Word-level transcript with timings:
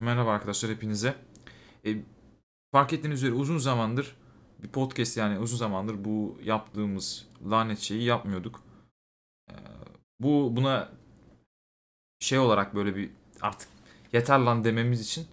Merhaba 0.00 0.32
arkadaşlar 0.32 0.70
hepinize. 0.70 1.14
E, 1.86 1.96
fark 2.72 2.92
ettiğiniz 2.92 3.22
üzere 3.22 3.34
uzun 3.36 3.58
zamandır 3.58 4.16
bir 4.62 4.68
podcast 4.68 5.16
yani 5.16 5.38
uzun 5.38 5.56
zamandır 5.56 6.04
bu 6.04 6.38
yaptığımız 6.42 7.26
lanet 7.50 7.78
şeyi 7.78 8.02
yapmıyorduk. 8.02 8.62
E, 9.50 9.54
bu 10.20 10.56
buna 10.56 10.92
şey 12.20 12.38
olarak 12.38 12.74
böyle 12.74 12.96
bir 12.96 13.10
artık 13.40 13.68
yeter 14.12 14.38
lan 14.38 14.64
dememiz 14.64 15.00
için 15.00 15.26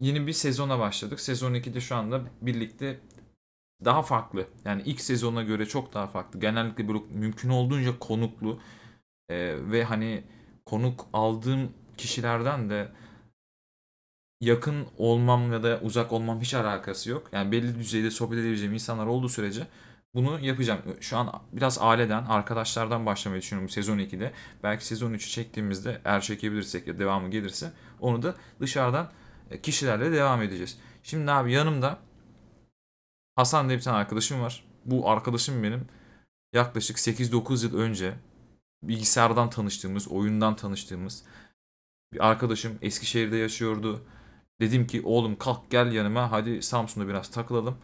yeni 0.00 0.26
bir 0.26 0.32
sezona 0.32 0.78
başladık. 0.78 1.20
Sezon 1.20 1.54
2'de 1.54 1.80
şu 1.80 1.96
anda 1.96 2.22
birlikte 2.42 3.00
daha 3.84 4.02
farklı. 4.02 4.46
Yani 4.64 4.82
ilk 4.82 5.00
sezona 5.00 5.42
göre 5.42 5.66
çok 5.66 5.94
daha 5.94 6.06
farklı. 6.06 6.40
Genellikle 6.40 6.88
böyle 6.88 6.98
mümkün 7.10 7.48
olduğunca 7.48 7.98
konuklu 7.98 8.60
e, 9.28 9.56
ve 9.70 9.84
hani 9.84 10.24
konuk 10.66 11.06
aldığım 11.12 11.72
kişilerden 11.96 12.70
de 12.70 12.92
yakın 14.40 14.86
olmam 14.98 15.52
ya 15.52 15.62
da 15.62 15.80
uzak 15.82 16.12
olmam 16.12 16.40
hiç 16.40 16.54
alakası 16.54 17.10
yok. 17.10 17.28
Yani 17.32 17.52
belli 17.52 17.78
düzeyde 17.78 18.10
sohbet 18.10 18.38
edebileceğim 18.38 18.74
insanlar 18.74 19.06
olduğu 19.06 19.28
sürece 19.28 19.66
bunu 20.14 20.40
yapacağım. 20.40 20.80
Şu 21.00 21.16
an 21.16 21.42
biraz 21.52 21.78
aileden, 21.80 22.24
arkadaşlardan 22.24 23.06
başlamayı 23.06 23.42
düşünüyorum 23.42 23.68
sezon 23.68 23.98
2'de. 23.98 24.32
Belki 24.62 24.86
sezon 24.86 25.12
3'ü 25.12 25.30
çektiğimizde 25.30 26.00
eğer 26.04 26.20
çekebilirsek 26.20 26.86
ya 26.86 26.98
devamı 26.98 27.30
gelirse 27.30 27.72
onu 28.00 28.22
da 28.22 28.34
dışarıdan 28.60 29.10
e, 29.50 29.60
kişilerle 29.60 30.12
devam 30.12 30.42
edeceğiz. 30.42 30.78
Şimdi 31.02 31.30
abi 31.30 31.52
yanımda 31.52 31.98
Hasan 33.36 33.68
diye 33.68 33.78
bir 33.78 33.82
tane 33.82 33.96
arkadaşım 33.96 34.40
var. 34.40 34.64
Bu 34.84 35.10
arkadaşım 35.10 35.62
benim 35.62 35.86
yaklaşık 36.52 36.96
8-9 36.96 37.64
yıl 37.64 37.78
önce 37.78 38.14
bilgisayardan 38.82 39.50
tanıştığımız, 39.50 40.08
oyundan 40.08 40.56
tanıştığımız 40.56 41.24
bir 42.12 42.28
arkadaşım 42.28 42.78
Eskişehir'de 42.82 43.36
yaşıyordu. 43.36 44.02
Dedim 44.60 44.86
ki 44.86 45.02
oğlum 45.04 45.36
kalk 45.36 45.70
gel 45.70 45.92
yanıma 45.92 46.32
hadi 46.32 46.62
Samsun'da 46.62 47.08
biraz 47.08 47.30
takılalım. 47.30 47.76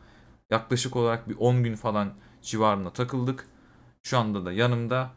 Yaklaşık 0.51 0.97
olarak 0.97 1.29
bir 1.29 1.37
10 1.39 1.63
gün 1.65 1.75
falan 1.77 2.15
civarında 2.43 2.93
takıldık. 2.93 3.47
Şu 4.03 4.19
anda 4.19 4.45
da 4.45 4.53
yanımda 4.53 5.11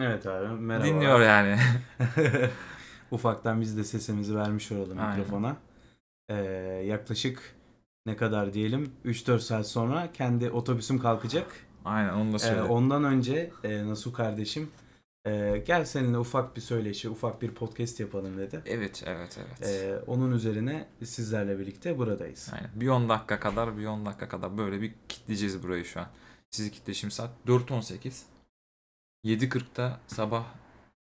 Evet 0.00 0.26
abi 0.26 0.48
merhaba. 0.60 0.84
dinliyor 0.86 1.20
yani. 1.20 1.58
Ufaktan 3.10 3.60
biz 3.60 3.76
de 3.76 3.84
sesimizi 3.84 4.36
vermiş 4.36 4.72
olalım 4.72 4.98
Aynen. 4.98 5.18
mikrofona. 5.18 5.56
Ee, 6.28 6.34
yaklaşık 6.86 7.54
ne 8.06 8.16
kadar 8.16 8.54
diyelim 8.54 8.92
3-4 9.04 9.38
saat 9.42 9.68
sonra 9.68 10.12
kendi 10.12 10.50
otobüsüm 10.50 10.98
kalkacak. 10.98 11.46
Aynen 11.84 12.14
onu 12.14 12.32
da 12.32 12.36
Ee, 12.36 12.38
söyle. 12.38 12.62
ondan 12.62 13.04
önce 13.04 13.50
e, 13.64 13.86
Nasuh 13.86 14.12
kardeşim 14.14 14.70
e, 15.26 15.62
gel 15.66 15.84
seninle 15.84 16.18
ufak 16.18 16.56
bir 16.56 16.60
söyleşi, 16.60 17.08
ufak 17.08 17.42
bir 17.42 17.54
podcast 17.54 18.00
yapalım 18.00 18.38
dedi. 18.38 18.62
Evet 18.66 19.02
evet 19.06 19.38
evet. 19.38 19.68
Ee, 19.70 19.98
onun 20.06 20.32
üzerine 20.32 20.88
sizlerle 21.04 21.58
birlikte 21.58 21.98
buradayız. 21.98 22.50
Aynen. 22.52 22.70
Bir 22.74 22.88
10 22.88 23.08
dakika 23.08 23.40
kadar 23.40 23.78
bir 23.78 23.86
10 23.86 24.06
dakika 24.06 24.28
kadar 24.28 24.58
böyle 24.58 24.80
bir 24.80 24.94
kitleyeceğiz 25.08 25.62
burayı 25.62 25.84
şu 25.84 26.00
an. 26.00 26.06
Sizi 26.50 26.70
kitleşim 26.70 27.10
saat 27.10 27.30
4.18. 27.46 28.22
7.40'da 29.24 30.00
sabah 30.06 30.44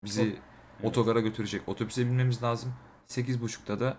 bizi 0.04 0.22
Evet. 0.22 0.38
otogara 0.84 1.20
götürecek. 1.20 1.62
Otobüse 1.70 2.06
binmemiz 2.06 2.44
lazım. 2.44 2.74
8.30'da 3.08 3.80
da 3.80 3.98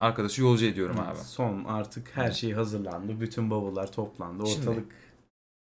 arkadaşı 0.00 0.42
yolcu 0.42 0.66
ediyorum 0.66 1.00
abi. 1.00 1.18
Son 1.18 1.64
artık 1.64 2.16
her 2.16 2.24
Evet. 2.24 2.34
şey 2.34 2.52
hazırlandı. 2.52 3.20
Bütün 3.20 3.50
bavullar 3.50 3.92
toplandı. 3.92 4.46
Şimdi- 4.46 4.84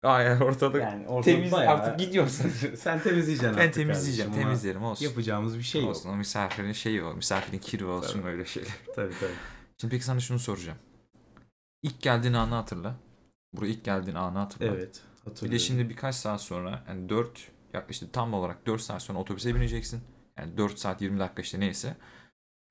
Ortalık 0.04 0.40
Gayet 0.40 0.42
ortada 0.42 0.78
yani 0.78 1.08
ortalık 1.08 1.23
temiz 1.38 1.52
bayağı- 1.52 1.73
artık 1.73 2.00
gidiyorsun. 2.00 2.50
Sen 2.78 3.00
temizleyeceksin 3.02 3.58
ben 3.58 3.62
artık 3.62 3.73
temizleyeceğim, 3.73 4.32
kardeşim 4.32 4.48
ama 4.48 4.56
temizlerim 4.56 4.84
olsun. 4.84 5.06
Yapacağımız 5.06 5.58
bir 5.58 5.64
şey 5.64 5.82
yok. 5.82 5.90
olsun. 5.90 6.09
O 6.09 6.16
misafirin 6.16 6.72
şeyi 6.72 7.04
o. 7.04 7.14
Misafirin 7.14 7.58
kiri 7.59 7.86
olsun 7.86 8.20
Tabii. 8.22 8.31
öyle 8.31 8.46
şeyler. 8.46 8.72
Tabii 8.96 9.14
tabii. 9.20 9.31
Şimdi 9.81 9.92
peki 9.92 10.06
sana 10.06 10.20
şunu 10.20 10.40
soracağım. 10.40 10.78
İlk 11.84 12.02
geldiğin 12.02 12.34
anı 12.34 12.56
hatırla. 12.56 12.96
Buraya 13.54 13.68
ilk 13.70 13.84
geldiğin 13.86 14.16
anı 14.16 14.38
hatırla. 14.40 14.66
Evet. 14.66 15.02
Bir 15.25 15.30
Hatırlıyorum. 15.30 15.56
de 15.56 15.59
şimdi 15.59 15.90
birkaç 15.90 16.16
saat 16.16 16.42
sonra 16.42 16.84
yani 16.88 17.09
4 17.09 17.47
yaklaşık 17.74 18.13
tam 18.13 18.34
olarak 18.34 18.66
4 18.68 18.81
saat 18.81 19.02
sonra 19.02 19.19
otobüse 19.19 19.56
bineceksin. 19.56 20.02
Yani 20.40 20.58
4 20.58 20.80
saat 20.80 21.02
20 21.02 21.19
dakika 21.19 21.42
işte 21.42 21.59
neyse. 21.59 21.96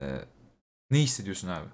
Ee, 0.01 0.19
ne 0.91 0.99
hissediyorsun 0.99 1.47
abi? 1.47 1.67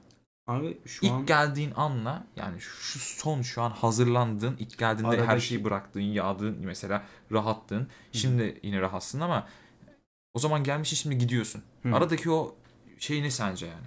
Abi 0.49 0.77
şu 0.85 1.05
ilk 1.05 1.11
an 1.13 1.25
geldiğin 1.25 1.71
anla 1.75 2.23
yani 2.35 2.61
şu 2.61 2.99
son 2.99 3.41
şu 3.41 3.61
an 3.61 3.69
hazırlandığın 3.69 4.55
ilk 4.59 4.77
geldiğinde 4.77 5.17
her 5.17 5.23
Aradaki- 5.23 5.45
şeyi 5.45 5.63
bıraktığın, 5.63 6.01
yağdığın 6.01 6.57
mesela 6.59 7.03
rahattın. 7.31 7.87
Şimdi 8.11 8.59
yine 8.63 8.81
rahatsın 8.81 9.19
ama 9.19 9.47
o 10.33 10.39
zaman 10.39 10.63
gelmişsin 10.63 10.95
şimdi 10.95 11.17
gidiyorsun. 11.17 11.61
Hı. 11.83 11.95
Aradaki 11.95 12.31
o 12.31 12.55
şey 12.99 13.23
ne 13.23 13.31
sence 13.31 13.65
yani? 13.65 13.85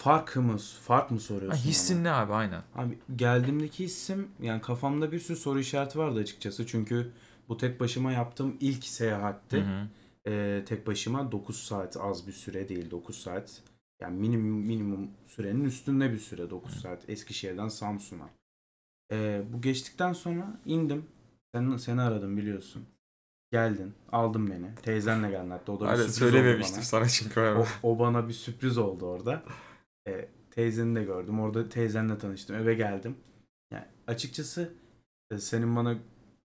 farkımız, 0.00 0.78
fark 0.82 1.10
mı 1.10 1.16
Ha, 1.16 1.22
soruyorsun? 1.22 1.64
hissin 1.64 2.04
ne 2.04 2.10
abi 2.10 2.32
aynen. 2.32 2.62
Abi 2.76 2.98
geldiğimdeki 3.16 3.84
hissim 3.84 4.28
yani 4.42 4.60
kafamda 4.60 5.12
bir 5.12 5.18
sürü 5.20 5.36
soru 5.36 5.60
işareti 5.60 5.98
vardı 5.98 6.18
açıkçası. 6.20 6.66
Çünkü 6.66 7.12
bu 7.48 7.56
tek 7.56 7.80
başıma 7.80 8.12
yaptığım 8.12 8.56
ilk 8.60 8.84
seyahatti. 8.84 9.56
Hı 9.56 9.60
hı. 9.60 9.86
Ee, 10.30 10.64
tek 10.68 10.86
başıma 10.86 11.32
9 11.32 11.56
saat 11.62 11.96
az 11.96 12.26
bir 12.26 12.32
süre 12.32 12.68
değil 12.68 12.90
9 12.90 13.18
saat. 13.18 13.50
Yani 14.00 14.20
minimum 14.20 14.66
minimum 14.66 15.10
sürenin 15.24 15.64
üstünde 15.64 16.12
bir 16.12 16.18
süre 16.18 16.50
9 16.50 16.80
saat 16.80 17.10
Eskişehir'den 17.10 17.68
Samsun'a. 17.68 18.30
Ee, 19.12 19.42
bu 19.52 19.60
geçtikten 19.60 20.12
sonra 20.12 20.60
indim. 20.66 21.06
Sen, 21.54 21.76
seni 21.76 22.00
aradım 22.00 22.36
biliyorsun. 22.36 22.86
Geldin, 23.52 23.94
aldın 24.12 24.50
beni. 24.50 24.74
Teyzenle 24.74 25.30
geldin 25.30 25.50
hatta. 25.50 25.72
O 25.72 25.80
da 25.80 25.84
bir 25.84 25.90
Aynen 25.90 26.02
sürpriz 26.02 26.22
oldu 26.22 26.30
söylememiştim 26.30 26.76
bana. 26.76 26.84
sana 26.84 27.08
çünkü. 27.08 27.40
O, 27.40 27.66
o 27.82 27.98
bana 27.98 28.28
bir 28.28 28.32
sürpriz 28.32 28.78
oldu 28.78 29.06
orada. 29.06 29.42
E, 30.08 30.28
teyzeni 30.50 30.96
de 30.96 31.04
gördüm. 31.04 31.40
Orada 31.40 31.68
teyzenle 31.68 32.18
tanıştım. 32.18 32.56
Eve 32.56 32.74
geldim. 32.74 33.16
Yani 33.72 33.84
açıkçası 34.06 34.72
e, 35.30 35.38
senin 35.38 35.76
bana 35.76 35.98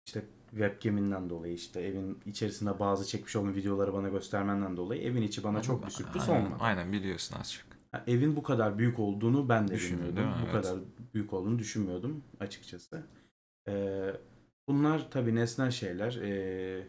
işte 0.06 0.25
webcam'inden 0.52 1.30
dolayı 1.30 1.54
işte 1.54 1.80
evin 1.80 2.20
içerisinde 2.26 2.78
bazı 2.78 3.06
çekmiş 3.06 3.36
olduğun 3.36 3.54
videoları 3.54 3.94
bana 3.94 4.08
göstermenden 4.08 4.76
dolayı 4.76 5.02
evin 5.02 5.22
içi 5.22 5.44
bana 5.44 5.62
çok 5.62 5.86
bir 5.86 5.90
sürpriz 5.90 6.28
aynen, 6.28 6.44
olmadı. 6.44 6.60
Aynen 6.60 6.92
biliyorsun 6.92 7.36
az 7.40 7.52
çok. 7.52 7.64
Ha, 7.92 8.04
evin 8.06 8.36
bu 8.36 8.42
kadar 8.42 8.78
büyük 8.78 8.98
olduğunu 8.98 9.48
ben 9.48 9.68
de 9.68 9.74
bilmiyordum. 9.74 10.28
Bu 10.42 10.50
Evet. 10.50 10.52
kadar 10.52 10.78
büyük 11.14 11.32
olduğunu 11.32 11.58
düşünmüyordum 11.58 12.24
açıkçası. 12.40 13.02
Ee, 13.68 14.10
bunlar 14.68 15.10
tabii 15.10 15.34
nesnel 15.34 15.70
şeyler. 15.70 16.14
Ee, 16.14 16.86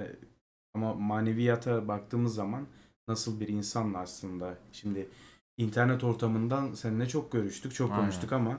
e, 0.00 0.16
ama 0.74 0.94
maneviyata 0.94 1.88
baktığımız 1.88 2.34
zaman 2.34 2.66
nasıl 3.08 3.40
bir 3.40 3.48
insanla 3.48 3.98
aslında 3.98 4.58
şimdi 4.72 5.08
internet 5.56 6.04
ortamından 6.04 6.74
seninle 6.74 7.08
çok 7.08 7.32
görüştük, 7.32 7.74
çok 7.74 7.90
Aynen. 7.90 8.02
konuştuk 8.02 8.32
ama 8.32 8.58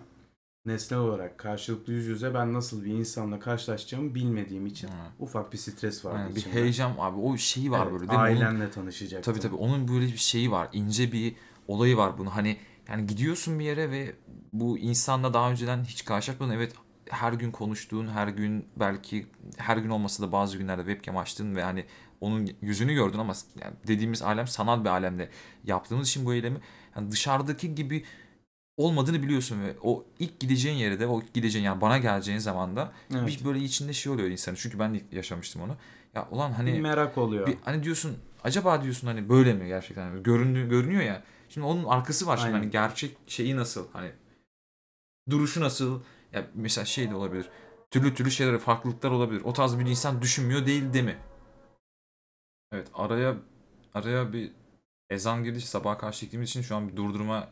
nesnel 0.68 1.00
olarak 1.00 1.38
karşılıklı 1.38 1.94
yüz 1.94 2.06
yüze 2.06 2.34
ben 2.34 2.54
nasıl 2.54 2.86
bir 2.86 2.94
insanla 2.94 3.40
karşılaşacağımı 3.40 4.16
bilmediğim 4.16 4.66
için 4.66 4.88
Hı. 4.88 4.92
ufak 5.20 5.54
bir 5.54 5.58
stres 5.58 6.06
vardı 6.06 6.18
Aynen, 6.18 6.36
bir 6.36 6.40
içimde. 6.40 6.56
heyecan 6.56 6.92
abi 7.00 7.20
o 7.20 7.38
şeyi 7.38 7.72
var 7.72 7.82
Evet, 7.84 7.92
böyle 7.94 8.00
değil 8.10 8.12
mi? 8.12 8.18
Onun- 8.18 8.24
Ailenle 8.24 8.72
tanışacaktım. 8.72 9.34
Tabii 9.34 9.42
tabii 9.44 9.56
onun 9.56 9.88
böyle 9.88 10.06
bir 10.06 10.18
şeyi 10.18 10.52
var. 10.52 10.70
ince 10.74 11.12
bir 11.12 11.36
olayı 11.68 11.98
var 11.98 12.18
bunu. 12.18 12.36
Hani 12.36 12.58
yani 12.90 13.08
gidiyorsun 13.08 13.60
bir 13.60 13.66
yere 13.66 13.92
ve 13.92 14.16
bu 14.54 14.78
insanla 14.78 15.34
daha 15.34 15.52
önceden 15.52 15.84
hiç 15.84 16.06
karşılaşmadın. 16.06 16.52
Evet 16.52 16.74
her 17.10 17.34
gün 17.34 17.52
konuştuğun, 17.52 18.08
her 18.08 18.28
gün 18.28 18.66
belki 18.80 19.28
her 19.58 19.78
gün 19.78 19.90
olmasa 19.90 20.24
da 20.24 20.32
bazı 20.32 20.58
günlerde 20.58 20.82
webcam 20.86 21.18
açtın 21.18 21.56
ve 21.56 21.64
hani 21.64 21.86
onun 22.22 22.50
yüzünü 22.62 22.94
gördün 22.94 23.20
ama 23.20 23.34
yani 23.64 23.74
dediğimiz 23.88 24.22
alem 24.22 24.48
sanal 24.48 24.84
bir 24.84 24.90
alemde 24.90 25.30
yaptığımız 25.64 26.08
için 26.10 26.26
bu 26.26 26.34
eylemi 26.34 26.60
yani 26.96 27.12
dışarıdaki 27.12 27.76
gibi 27.76 28.04
olmadığını 28.78 29.24
biliyorsun 29.24 29.64
ve 29.64 29.76
o 29.82 30.06
ilk 30.20 30.40
gideceğin 30.40 30.78
yere 30.78 31.00
de 31.00 31.08
o 31.08 31.22
gideceğin 31.34 31.66
yani 31.66 31.82
bana 31.82 31.98
geleceğin 31.98 32.40
zaman 32.40 32.76
da 32.76 32.92
Evet. 33.12 33.28
bir 33.28 33.46
böyle 33.46 33.60
içinde 33.60 33.94
şey 33.94 34.12
oluyor 34.12 34.30
insanın. 34.30 34.56
Çünkü 34.56 34.80
ben 34.80 34.96
de 34.96 35.02
yaşamıştım 35.12 35.62
onu. 35.62 35.76
Ya 36.16 36.28
ulan 36.32 36.52
hani 36.52 36.74
bir 36.74 36.82
merak 36.82 37.18
oluyor. 37.18 37.48
bir, 37.48 37.58
hani 37.66 37.84
diyorsun 37.84 38.18
acaba 38.44 38.84
diyorsun 38.84 39.08
hani 39.08 39.30
böyle 39.30 39.54
mi 39.54 39.68
gerçekten 39.68 40.10
Hani 40.10 40.24
göründüğü 40.24 40.70
görünüyor 40.70 41.02
ya. 41.02 41.24
Şimdi 41.50 41.68
onun 41.68 41.84
arkası 41.84 42.28
var 42.28 42.38
şimdi 42.38 42.48
Aynen. 42.48 42.60
hani 42.60 42.72
gerçek 42.72 43.18
şeyi 43.28 43.56
nasıl 43.56 43.88
hani 43.94 44.12
duruşu 45.30 45.62
nasıl 45.62 46.02
ya 46.34 46.48
mesela 46.56 46.86
şey 46.86 47.10
de 47.10 47.16
olabilir. 47.16 47.50
Türlü 47.92 48.14
türlü 48.14 48.32
şeyler 48.32 48.60
farklılıklar 48.60 49.12
olabilir. 49.12 49.42
O 49.44 49.54
tarz 49.54 49.80
bir 49.80 49.86
insan 49.86 50.22
düşünmüyor 50.22 50.66
değil 50.66 50.94
değil 50.94 51.06
mi? 51.06 51.18
Evet 52.72 52.88
araya 52.94 53.36
araya 53.94 54.34
bir 54.34 54.52
ezan 55.10 55.44
girdi 55.44 55.62
sabaha 55.62 55.98
karşı 55.98 56.20
çektiğimiz 56.20 56.50
için 56.50 56.62
şu 56.62 56.76
an 56.76 56.88
bir 56.90 56.96
durdurma 56.96 57.50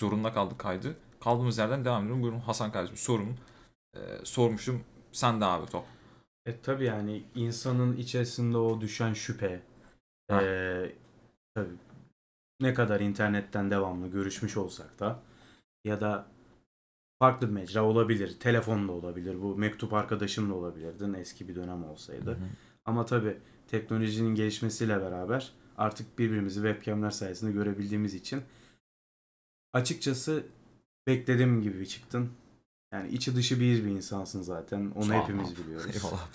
zorunda 0.00 0.32
kaldık 0.32 0.58
kaydı. 0.58 0.96
Kaldığımız 1.20 1.58
yerden 1.58 1.84
devam 1.84 2.02
ediyorum. 2.02 2.22
Buyurun 2.22 2.40
Hasan 2.40 2.72
kardeşim 2.72 2.96
sorum. 2.96 3.36
Ee, 3.96 4.00
sormuşum. 4.24 4.84
Sen 5.12 5.40
de 5.40 5.44
abi 5.44 5.70
top. 5.70 5.84
E 6.46 6.60
tabii 6.60 6.84
yani 6.84 7.24
insanın 7.34 7.96
içerisinde 7.96 8.58
o 8.58 8.80
düşen 8.80 9.12
şüphe. 9.12 9.62
Ha. 10.30 10.42
eee, 10.42 10.94
tabii 11.54 11.74
ne 12.60 12.74
kadar 12.74 13.00
internetten 13.00 13.70
devamlı 13.70 14.08
görüşmüş 14.08 14.56
olsak 14.56 15.00
da 15.00 15.22
ya 15.84 16.00
da 16.00 16.26
farklı 17.18 17.48
bir 17.48 17.52
mecra 17.52 17.84
olabilir. 17.84 18.38
Telefonla 18.40 18.92
olabilir. 18.92 19.42
Bu 19.42 19.56
mektup 19.56 19.92
arkadaşın 19.92 20.50
da 20.50 20.54
olabilirdi. 20.54 21.18
Eski 21.18 21.48
bir 21.48 21.54
dönem 21.54 21.84
olsaydı. 21.84 22.38
Ama 22.84 23.06
tabii 23.06 23.38
teknolojinin 23.68 24.34
gelişmesiyle 24.34 25.00
beraber 25.00 25.52
Artık 25.76 26.18
birbirimizi 26.18 26.54
webcamler 26.54 27.10
sayesinde 27.10 27.52
görebildiğimiz 27.52 28.14
için 28.14 28.42
açıkçası 29.72 30.46
beklediğim 31.06 31.62
gibi 31.62 31.88
çıktın. 31.88 32.32
Yani 32.92 33.08
içi 33.08 33.36
dışı 33.36 33.60
bir 33.60 33.84
bir 33.84 33.90
insansın 33.90 34.42
zaten. 34.42 34.92
Onu 34.94 35.16
ol 35.16 35.22
hepimiz 35.22 35.58
biliyoruz. 35.58 35.96
Eyvallah. 35.96 36.28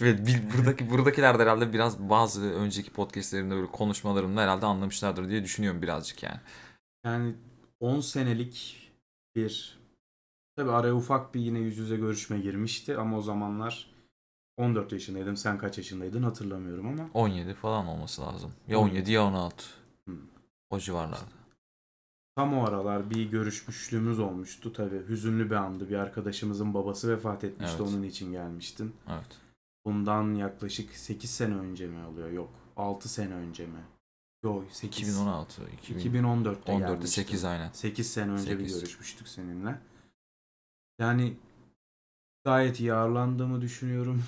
evet 0.00 0.20
buradaki 0.56 0.90
buradakiler 0.90 1.38
de 1.38 1.42
herhalde 1.42 1.72
biraz 1.72 1.98
bazı 1.98 2.42
önceki 2.42 2.90
podcastlerimde 2.90 3.54
böyle 3.54 3.66
konuşmalarımda 3.66 4.40
herhalde 4.40 4.66
anlamışlardır 4.66 5.28
diye 5.28 5.44
düşünüyorum 5.44 5.82
birazcık 5.82 6.22
yani. 6.22 6.40
Yani 7.04 7.34
10 7.80 8.00
senelik 8.00 8.78
bir 9.36 9.78
tabi 10.56 10.70
araya 10.70 10.94
ufak 10.94 11.34
bir 11.34 11.40
yine 11.40 11.58
yüz 11.58 11.78
yüze 11.78 11.96
görüşme 11.96 12.38
girmişti 12.38 12.96
ama 12.96 13.18
o 13.18 13.22
zamanlar 13.22 13.90
14 14.56 14.92
yaşındaydım. 14.92 15.36
Sen 15.36 15.58
kaç 15.58 15.78
yaşındaydın 15.78 16.22
hatırlamıyorum 16.22 16.86
ama 16.88 17.10
17 17.14 17.54
falan 17.54 17.86
olması 17.86 18.22
lazım. 18.22 18.52
Ya 18.68 18.78
17. 18.78 18.96
17 18.96 19.12
ya 19.12 19.24
16. 19.24 19.64
Hı. 20.08 20.14
O 20.70 20.78
civarlarda. 20.78 21.41
Tam 22.36 22.58
o 22.58 22.64
aralar 22.64 23.10
bir 23.10 23.30
görüşmüşlüğümüz 23.30 24.18
olmuştu 24.18 24.72
tabi. 24.72 25.08
Hüzünlü 25.08 25.50
bir 25.50 25.54
andı. 25.54 25.88
Bir 25.88 25.96
arkadaşımızın 25.96 26.74
babası 26.74 27.16
vefat 27.16 27.44
etmişti. 27.44 27.76
Evet. 27.80 27.92
Onun 27.92 28.02
için 28.02 28.32
gelmiştin. 28.32 28.94
Evet. 29.08 29.38
Bundan 29.84 30.34
yaklaşık 30.34 30.90
8 30.94 31.30
sene 31.30 31.54
önce 31.54 31.86
mi 31.86 32.06
oluyor? 32.06 32.30
Yok. 32.30 32.50
6 32.76 33.08
sene 33.08 33.34
önce 33.34 33.66
mi? 33.66 33.80
Yok 34.44 34.64
8. 34.70 35.08
2016, 35.08 35.62
2000, 35.72 35.98
2014'te 35.98 36.72
14'te 36.72 36.78
gelmiştin. 36.78 37.06
8 37.06 37.44
aynen. 37.44 37.70
8 37.72 38.12
sene 38.12 38.30
önce 38.30 38.58
bir 38.58 38.64
Sekiz. 38.64 38.80
görüşmüştük 38.80 39.28
seninle. 39.28 39.78
Yani 40.98 41.36
gayet 42.44 42.80
iyi 42.80 42.94
ağırlandığımı 42.94 43.60
düşünüyorum. 43.60 44.22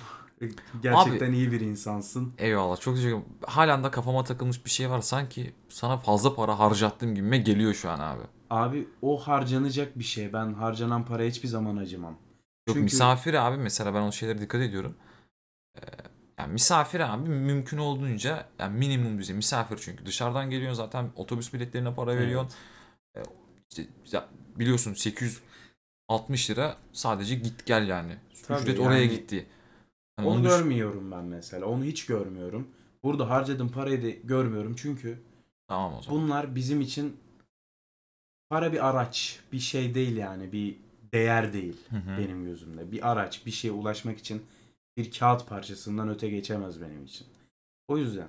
Gerçekten 0.83 1.33
iyi 1.33 1.51
bir 1.51 1.61
insansın. 1.61 2.33
Eyvallah 2.37 2.79
çok 2.79 2.95
teşekkür 2.95 3.13
ederim. 3.15 3.25
Halen 3.45 3.83
de 3.83 3.91
kafama 3.91 4.23
takılmış 4.23 4.65
bir 4.65 4.69
şey 4.69 4.89
var. 4.89 5.01
Sanki 5.01 5.53
sana 5.69 5.97
fazla 5.97 6.35
para 6.35 6.59
harcattığım 6.59 7.15
gibime 7.15 7.37
geliyor 7.37 7.73
şu 7.73 7.89
an 7.89 7.99
abi. 7.99 8.21
Abi 8.49 8.87
o 9.01 9.17
harcanacak 9.17 9.99
bir 9.99 10.03
şey. 10.03 10.33
Ben 10.33 10.53
harcanan 10.53 11.05
paraya 11.05 11.29
hiçbir 11.29 11.47
zaman 11.47 11.77
acımam. 11.77 12.11
Yok 12.11 12.17
Çünkü- 12.67 12.81
misafir 12.81 13.33
abi 13.33 13.57
mesela 13.57 13.93
ben 13.93 14.01
o 14.01 14.11
şeylere 14.11 14.41
dikkat 14.41 14.61
ediyorum. 14.61 14.95
Ee, 15.77 15.81
yani 16.39 16.53
misafir 16.53 16.99
abi 16.99 17.29
mümkün 17.29 17.77
olduğunca 17.77 18.45
yani 18.59 18.77
minimum 18.77 19.17
düzey 19.19 19.35
misafir 19.35 19.77
çünkü 19.81 20.05
dışarıdan 20.05 20.49
geliyorsun 20.49 20.77
zaten 20.77 21.09
otobüs 21.15 21.53
biletlerine 21.53 21.93
para 21.95 22.13
Evet. 22.13 22.21
veriyorsun. 22.23 22.51
Ee, 23.17 23.21
işte 24.05 24.23
biliyorsun 24.55 24.93
860 24.93 26.49
lira 26.49 26.77
sadece 26.93 27.35
git 27.35 27.65
gel 27.65 27.87
yani. 27.87 28.15
Tabii 28.47 28.61
Ücret 28.61 28.79
oraya 28.79 29.01
yani 29.01 29.09
gitti. 29.11 29.45
Hani 30.15 30.27
Onu 30.27 30.35
onu 30.35 30.43
görmüyorum 30.43 31.11
ben 31.11 31.25
mesela. 31.25 31.65
Onu 31.65 31.83
hiç 31.83 32.05
görmüyorum. 32.05 32.67
Burada 33.03 33.29
harcadığım 33.29 33.69
parayı 33.69 34.03
da 34.03 34.09
görmüyorum 34.09 34.75
çünkü 34.77 35.19
Tamam 35.67 35.93
o 35.93 36.01
zaman. 36.01 36.21
bunlar 36.21 36.55
bizim 36.55 36.81
için 36.81 37.17
para 38.49 38.73
bir 38.73 38.89
araç, 38.89 39.39
bir 39.51 39.59
şey 39.59 39.95
değil 39.95 40.17
yani, 40.17 40.51
bir 40.51 40.77
değer 41.13 41.53
değil 41.53 41.77
Hı 41.89 41.95
hı. 41.95 42.17
benim 42.17 42.45
gözümde. 42.45 42.91
Bir 42.91 43.11
araç, 43.11 43.45
bir 43.45 43.51
şeye 43.51 43.71
ulaşmak 43.71 44.17
için 44.17 44.45
bir 44.97 45.11
kağıt 45.11 45.47
parçasından 45.49 46.09
öte 46.09 46.29
geçemez 46.29 46.81
benim 46.81 47.05
için. 47.05 47.27
O 47.87 47.97
yüzden 47.97 48.27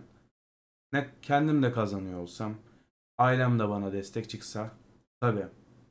ne 0.92 1.10
kendim 1.22 1.62
de 1.62 1.72
kazanıyor 1.72 2.20
olsam, 2.20 2.54
ailem 3.18 3.58
de 3.58 3.68
bana 3.68 3.92
destek 3.92 4.30
çıksa 4.30 4.70
tabi 5.20 5.46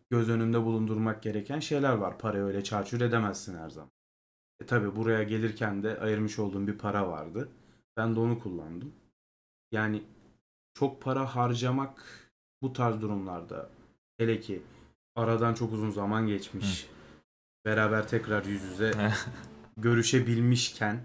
göz 0.09 0.29
önünde 0.29 0.63
bulundurmak 0.63 1.23
gereken 1.23 1.59
şeyler 1.59 1.93
var. 1.93 2.17
Parayı 2.17 2.43
öyle 2.43 2.63
çarçur 2.63 3.01
edemezsin 3.01 3.57
her 3.57 3.69
zaman. 3.69 3.91
E 4.61 4.65
tabi 4.65 4.95
buraya 4.95 5.23
gelirken 5.23 5.83
de 5.83 5.99
ayırmış 5.99 6.39
olduğum 6.39 6.67
bir 6.67 6.77
para 6.77 7.07
vardı. 7.07 7.49
Ben 7.97 8.15
de 8.15 8.19
onu 8.19 8.39
kullandım. 8.39 8.93
Yani 9.71 10.03
çok 10.73 11.01
para 11.01 11.35
harcamak 11.35 12.03
bu 12.61 12.73
tarz 12.73 13.01
durumlarda 13.01 13.69
hele 14.17 14.39
ki 14.39 14.61
aradan 15.15 15.53
çok 15.53 15.73
uzun 15.73 15.89
zaman 15.89 16.27
geçmiş. 16.27 16.89
Beraber 17.65 18.07
tekrar 18.07 18.45
yüz 18.45 18.63
yüze 18.63 18.91
görüşebilmişken 19.77 21.03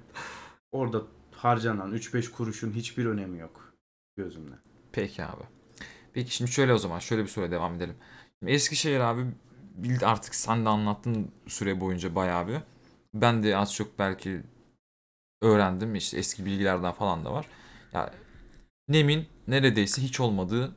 orada 0.72 1.02
harcanan 1.32 1.94
3-5 1.94 2.30
kuruşun 2.30 2.72
hiçbir 2.72 3.06
önemi 3.06 3.38
yok 3.38 3.72
gözümde. 4.16 4.54
Peki 4.92 5.24
abi. 5.24 5.42
Peki 6.12 6.34
şimdi 6.34 6.50
şöyle 6.50 6.74
o 6.74 6.78
zaman 6.78 6.98
şöyle 6.98 7.22
bir 7.22 7.28
soruya 7.28 7.50
devam 7.50 7.74
edelim. 7.74 7.96
Şimdi 8.38 8.52
Eskişehir 8.52 9.00
abi 9.00 9.26
artık 10.04 10.34
sen 10.34 10.64
de 10.64 10.68
anlattın 10.68 11.32
süre 11.46 11.80
boyunca 11.80 12.14
bayağı 12.14 12.48
bir. 12.48 12.56
Ben 13.14 13.42
de 13.42 13.56
az 13.56 13.74
çok 13.74 13.98
belki 13.98 14.42
öğrendim 15.42 15.94
işte 15.94 16.18
eski 16.18 16.46
bilgilerden 16.46 16.92
falan 16.92 17.24
da 17.24 17.32
var. 17.32 17.46
Ya 17.92 18.14
Nem'in 18.88 19.26
neredeyse 19.48 20.02
hiç 20.02 20.20
olmadığı 20.20 20.76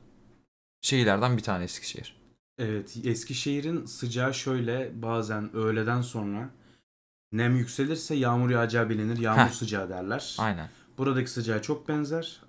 şehirlerden 0.80 1.36
bir 1.36 1.42
tane 1.42 1.64
Eskişehir. 1.64 2.16
Evet 2.58 2.96
Eskişehir'in 3.04 3.86
sıcağı 3.86 4.34
şöyle 4.34 5.02
bazen 5.02 5.56
öğleden 5.56 6.00
sonra 6.02 6.50
nem 7.32 7.56
yükselirse 7.56 8.14
yağmur 8.14 8.50
yağacağı 8.50 8.88
bilinir. 8.90 9.18
Yağmur 9.18 9.40
Heh. 9.40 9.50
sıcağı 9.50 9.88
derler. 9.88 10.36
Aynen. 10.38 10.70
Buradaki 10.98 11.30
sıcağa 11.30 11.62
çok 11.62 11.88
benzer. 11.88 12.42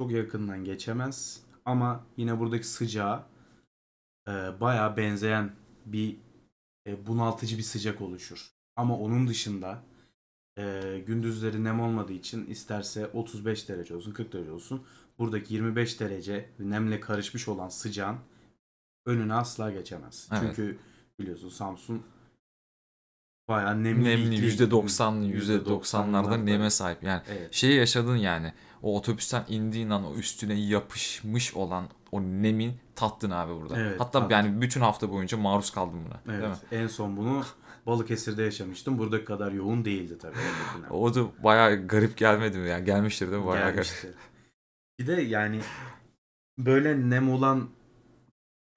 Çok 0.00 0.10
yakından 0.10 0.64
geçemez. 0.64 1.40
Ama 1.64 2.04
yine 2.16 2.38
buradaki 2.38 2.66
sıcağa 2.66 3.26
e, 4.28 4.32
bayağı 4.60 4.96
benzeyen 4.96 5.52
bir 5.86 6.16
e, 6.86 7.06
bunaltıcı 7.06 7.58
bir 7.58 7.62
sıcak 7.62 8.00
oluşur. 8.00 8.52
Ama 8.76 8.98
onun 8.98 9.28
dışında 9.28 9.82
e, 10.58 10.82
gündüzleri 11.06 11.64
nem 11.64 11.80
olmadığı 11.80 12.12
için 12.12 12.46
isterse 12.46 13.06
35 13.06 13.68
derece 13.68 13.96
olsun 13.96 14.12
40 14.12 14.32
derece 14.32 14.50
olsun 14.52 14.82
buradaki 15.18 15.54
25 15.54 16.00
derece 16.00 16.50
nemle 16.58 17.00
karışmış 17.00 17.48
olan 17.48 17.68
sıcağın 17.68 18.16
önüne 19.06 19.34
asla 19.34 19.70
geçemez. 19.70 20.28
Evet. 20.32 20.42
Çünkü 20.42 20.78
biliyorsun 21.18 21.48
Samsun 21.48 22.02
bayağı 23.48 23.84
nemli, 23.84 24.04
Nemli 24.04 24.34
iklim. 24.46 24.68
%90 24.68 25.32
%90'larda 25.32 25.64
%90'larda. 25.64 26.44
neme 26.46 26.70
sahip. 26.70 27.02
Yani 27.02 27.22
Evet. 27.28 27.52
şeyi 27.54 27.76
yaşadın 27.76 28.16
yani. 28.16 28.52
O 28.82 28.96
otobüsten 28.98 29.44
indiğin 29.48 29.90
an 29.90 30.04
o 30.04 30.14
üstüne 30.14 30.54
yapışmış 30.54 31.54
olan 31.54 31.88
o 32.12 32.20
nemin 32.22 32.72
tattın 32.94 33.30
abi 33.30 33.54
burada. 33.60 33.80
Evet, 33.80 34.00
Hatta 34.00 34.10
tattım. 34.20 34.30
yani 34.30 34.60
bütün 34.60 34.80
hafta 34.80 35.10
boyunca 35.10 35.38
maruz 35.38 35.70
kaldım 35.70 36.04
buna. 36.06 36.34
Değil 36.34 36.48
mi? 36.48 36.54
Evet. 36.72 36.82
En 36.82 36.86
son 36.86 37.16
bunu 37.16 37.44
Balıkesir'de 37.86 38.42
yaşamıştım. 38.42 38.98
Buradaki 38.98 39.24
kadar 39.24 39.52
yoğun 39.52 39.84
değildi 39.84 40.18
tabii. 40.18 40.36
O 40.90 41.14
da 41.14 41.44
bayağı 41.44 41.86
garip 41.88 42.16
gelmedi 42.16 42.58
mi? 42.58 42.68
Yani 42.68 42.84
gelmiştir 42.84 43.30
değil 43.30 43.42
mi? 43.42 43.46
Bayağı 43.46 43.74
garip. 43.74 43.74
Gelmişti. 43.74 44.14
Bir 44.98 45.06
de 45.06 45.22
yani 45.22 45.60
böyle 46.58 47.10
nem 47.10 47.32
olan 47.32 47.70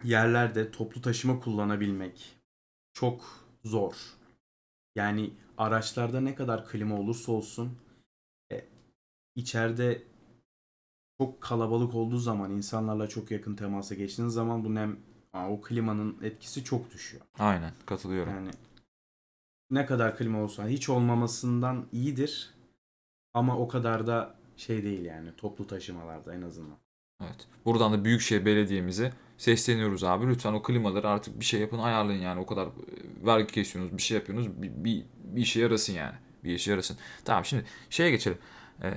yerlerde 0.04 0.72
toplu 0.72 1.02
taşıma 1.02 1.40
kullanabilmek 1.40 2.38
çok 2.94 3.46
zor. 3.64 3.94
Yani 4.96 5.34
araçlarda 5.58 6.22
ne 6.22 6.36
kadar 6.36 6.68
klima 6.68 7.00
olursa 7.00 7.32
olsun 7.32 7.78
e, 8.52 8.66
içeride 9.36 10.04
çok 11.18 11.42
kalabalık 11.42 11.96
olduğu 11.96 12.18
zaman 12.18 12.52
insanlarla 12.52 13.08
çok 13.08 13.32
yakın 13.32 13.56
temasa 13.56 13.96
geçtiğiniz 13.96 14.34
zaman 14.34 14.66
bu 14.66 14.76
nem 14.76 15.00
o 15.34 15.62
klimanın 15.62 16.18
etkisi 16.22 16.64
çok 16.64 16.92
düşüyor. 16.92 17.24
Aynen 17.40 17.74
katılıyorum. 17.86 18.34
Yani 18.34 18.52
ne 19.70 19.86
kadar 19.86 20.18
klima 20.18 20.44
olsa 20.44 20.68
hiç 20.68 20.90
olmamasından 20.90 21.86
iyidir. 21.92 22.50
Ama 23.34 23.58
o 23.58 23.68
kadar 23.68 24.08
da 24.08 24.36
şey 24.58 24.84
değil 24.84 25.06
yani 25.06 25.30
toplu 25.38 25.68
taşımalarda 25.68 26.36
en 26.36 26.42
azından. 26.42 26.78
Evet. 27.22 27.48
Buradan 27.66 27.94
da 27.94 28.06
Büyükşehir 28.06 28.46
Belediye'mize 28.46 29.14
sesleniyoruz 29.38 30.04
abi. 30.04 30.28
Lütfen 30.28 30.54
o 30.54 30.62
klimaları 30.62 31.10
artık 31.10 31.40
bir 31.40 31.46
şey 31.46 31.62
yapın 31.62 31.80
ayarlayın 31.80 32.22
yani. 32.22 32.40
O 32.40 32.46
kadar 32.46 32.66
e, 32.66 32.72
vergi 33.26 33.54
kesiyorsunuz, 33.54 33.98
bir 33.98 34.02
şey 34.02 34.18
yapıyorsunuz. 34.18 34.62
Bir, 34.62 34.72
bir, 34.84 35.06
bir 35.24 35.42
işe 35.42 35.62
yarasın 35.62 35.94
yani. 35.94 36.16
Bir 36.44 36.54
işe 36.54 36.72
yarasın. 36.72 36.98
Tamam 37.26 37.46
şimdi 37.46 37.66
şeye 37.90 38.12
geçelim. 38.12 38.38
Ee, 38.84 38.94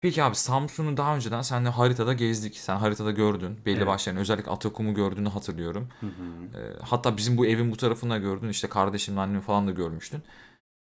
peki 0.00 0.22
abi 0.22 0.34
Samsun'u 0.34 0.96
daha 0.96 1.16
önceden 1.16 1.42
seninle 1.42 1.68
haritada 1.68 2.12
gezdik. 2.12 2.56
Sen 2.56 2.76
haritada 2.76 3.10
gördün. 3.10 3.58
Belli 3.66 3.76
Evet. 3.76 3.86
başlı 3.86 4.10
yani 4.10 4.20
özellikle 4.20 4.50
Atakum'u 4.50 4.94
gördüğünü 4.94 5.28
hatırlıyorum. 5.28 5.88
Ee, 6.02 6.58
hatta 6.82 7.16
bizim 7.16 7.36
bu 7.36 7.46
evin 7.46 7.72
bu 7.72 7.76
tarafında 7.76 8.18
gördün. 8.18 8.48
İşte 8.48 8.68
kardeşimle 8.68 9.20
annemi 9.20 9.40
falan 9.40 9.66
da 9.66 9.70
görmüştün. 9.70 10.22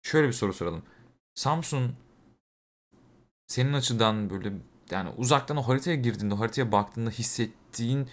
Şöyle 0.03 0.29
bir 0.29 0.33
soru 0.33 0.53
soralım. 0.53 0.83
Samsun 1.35 1.93
senin 3.47 3.73
açıdan 3.73 4.31
böyle 4.31 4.53
yani 4.91 5.11
uzaktan 5.17 5.57
o 5.57 5.63
haritaya 5.63 5.97
girdiğinde, 5.97 6.35
haritaya 6.35 6.73
baktığında 6.73 7.11
hissettiğin 7.11 8.09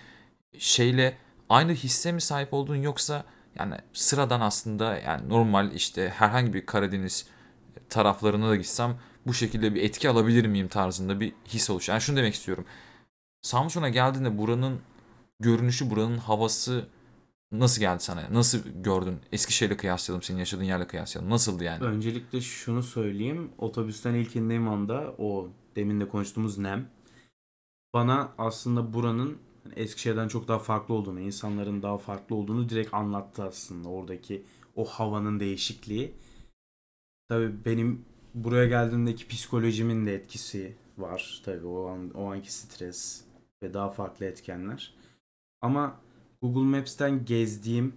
şeyle 0.57 1.17
aynı 1.49 1.71
hisse 1.71 2.11
mi 2.11 2.21
sahip 2.21 2.53
olduğun 2.53 2.75
yoksa 2.75 3.23
yani 3.59 3.75
sıradan 3.93 4.41
aslında 4.41 4.97
yani 4.97 5.29
normal 5.29 5.71
işte 5.71 6.09
herhangi 6.09 6.53
bir 6.53 6.65
Karadeniz 6.65 7.27
taraflarına 7.89 8.49
da 8.49 8.55
gitsem 8.55 8.97
bu 9.27 9.33
şekilde 9.33 9.75
bir 9.75 9.81
etki 9.81 10.09
alabilir 10.09 10.45
miyim 10.45 10.67
tarzında 10.67 11.19
bir 11.19 11.33
his 11.47 11.69
oluşuyor. 11.69 11.93
Yani 11.93 12.01
şunu 12.01 12.17
demek 12.17 12.33
istiyorum. 12.33 12.65
Samsun'a 13.41 13.89
geldiğinde 13.89 14.37
buranın 14.37 14.79
görünüşü, 15.39 15.89
buranın 15.89 16.17
havası 16.17 16.87
nasıl 17.51 17.81
geldi 17.81 18.03
sana? 18.03 18.33
Nasıl 18.33 18.59
gördün? 18.83 19.19
Eskişehir'le 19.31 19.77
kıyaslayalım, 19.77 20.23
senin 20.23 20.39
yaşadığın 20.39 20.63
yerle 20.63 20.87
kıyaslayalım. 20.87 21.31
Nasıldı 21.31 21.63
yani? 21.63 21.83
Öncelikle 21.83 22.41
şunu 22.41 22.83
söyleyeyim. 22.83 23.51
Otobüsten 23.57 24.13
ilk 24.13 24.35
indiğim 24.35 24.67
anda 24.67 25.15
o 25.17 25.49
demin 25.75 26.01
de 26.01 26.07
konuştuğumuz 26.07 26.57
nem 26.57 26.89
bana 27.93 28.33
aslında 28.37 28.93
buranın 28.93 29.37
hani 29.63 29.73
Eskişehir'den 29.75 30.27
çok 30.27 30.47
daha 30.47 30.59
farklı 30.59 30.93
olduğunu, 30.93 31.19
insanların 31.19 31.81
daha 31.81 31.97
farklı 31.97 32.35
olduğunu 32.35 32.69
direkt 32.69 32.93
anlattı 32.93 33.43
aslında. 33.43 33.89
Oradaki 33.89 34.45
o 34.75 34.85
havanın 34.85 35.39
değişikliği. 35.39 36.13
Tabii 37.29 37.65
benim 37.65 38.05
buraya 38.43 38.65
geldiğimdeki 38.65 39.27
psikolojimin 39.27 40.05
de 40.05 40.15
etkisi 40.15 40.75
var. 40.97 41.41
Tabii 41.45 41.65
o 41.65 41.87
an 41.87 42.11
o 42.11 42.31
anki 42.31 42.53
stres 42.53 43.23
ve 43.63 43.73
daha 43.73 43.89
farklı 43.89 44.25
etkenler. 44.25 44.93
Ama 45.61 46.01
Google 46.41 46.77
Maps'ten 46.77 47.25
gezdiğim 47.25 47.95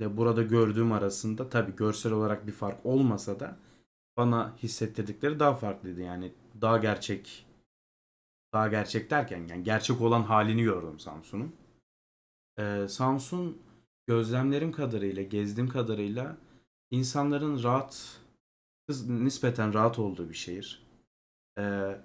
ve 0.00 0.16
burada 0.16 0.42
gördüğüm 0.42 0.92
arasında 0.92 1.48
tabii 1.48 1.76
görsel 1.76 2.12
olarak 2.12 2.46
bir 2.46 2.52
fark 2.52 2.86
olmasa 2.86 3.40
da 3.40 3.56
bana 4.16 4.56
hissettirdikleri 4.62 5.40
daha 5.40 5.54
farklıydı. 5.54 6.00
Yani 6.00 6.32
daha 6.60 6.78
gerçek 6.78 7.46
daha 8.52 8.68
gerçek 8.68 9.10
derken 9.10 9.46
yani 9.48 9.64
gerçek 9.64 10.00
olan 10.00 10.22
halini 10.22 10.62
gördüm 10.62 10.98
Samsun'un. 10.98 11.52
Ee, 12.58 12.86
Samsun 12.88 13.58
gözlemlerim 14.06 14.72
kadarıyla, 14.72 15.22
gezdiğim 15.22 15.68
kadarıyla 15.68 16.36
insanların 16.90 17.62
rahat, 17.62 18.20
nispeten 19.08 19.74
rahat 19.74 19.98
olduğu 19.98 20.28
bir 20.28 20.34
şehir. 20.34 20.86
Ee, 21.58 21.96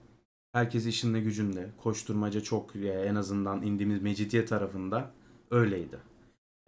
herkes 0.53 0.85
işinde 0.85 1.19
gücünde, 1.19 1.69
koşturmaca 1.77 2.41
çok 2.41 2.75
e, 2.75 2.89
en 2.89 3.15
azından 3.15 3.61
indiğimiz 3.61 4.01
Mecidiye 4.01 4.45
tarafında 4.45 5.11
öyleydi. 5.51 5.97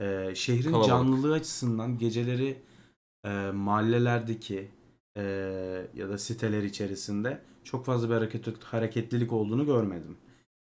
Ee, 0.01 0.31
şehrin 0.35 0.63
Kalabalık. 0.63 0.87
canlılığı 0.87 1.33
açısından 1.33 1.97
geceleri 1.97 2.61
e, 3.25 3.51
mahallelerdeki 3.51 4.71
e, 5.17 5.23
ya 5.95 6.09
da 6.09 6.17
siteler 6.17 6.63
içerisinde 6.63 7.41
çok 7.63 7.85
fazla 7.85 8.09
bir 8.09 8.13
hareket, 8.13 8.63
hareketlilik 8.63 9.33
olduğunu 9.33 9.65
görmedim. 9.65 10.17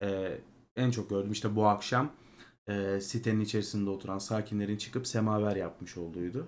E, 0.02 0.38
en 0.76 0.90
çok 0.90 1.10
gördüm 1.10 1.32
işte 1.32 1.56
bu 1.56 1.66
akşam 1.66 2.12
e, 2.68 3.00
sitenin 3.00 3.40
içerisinde 3.40 3.90
oturan 3.90 4.18
sakinlerin 4.18 4.76
çıkıp 4.76 5.06
semaver 5.06 5.56
yapmış 5.56 5.96
olduğuydu. 5.96 6.46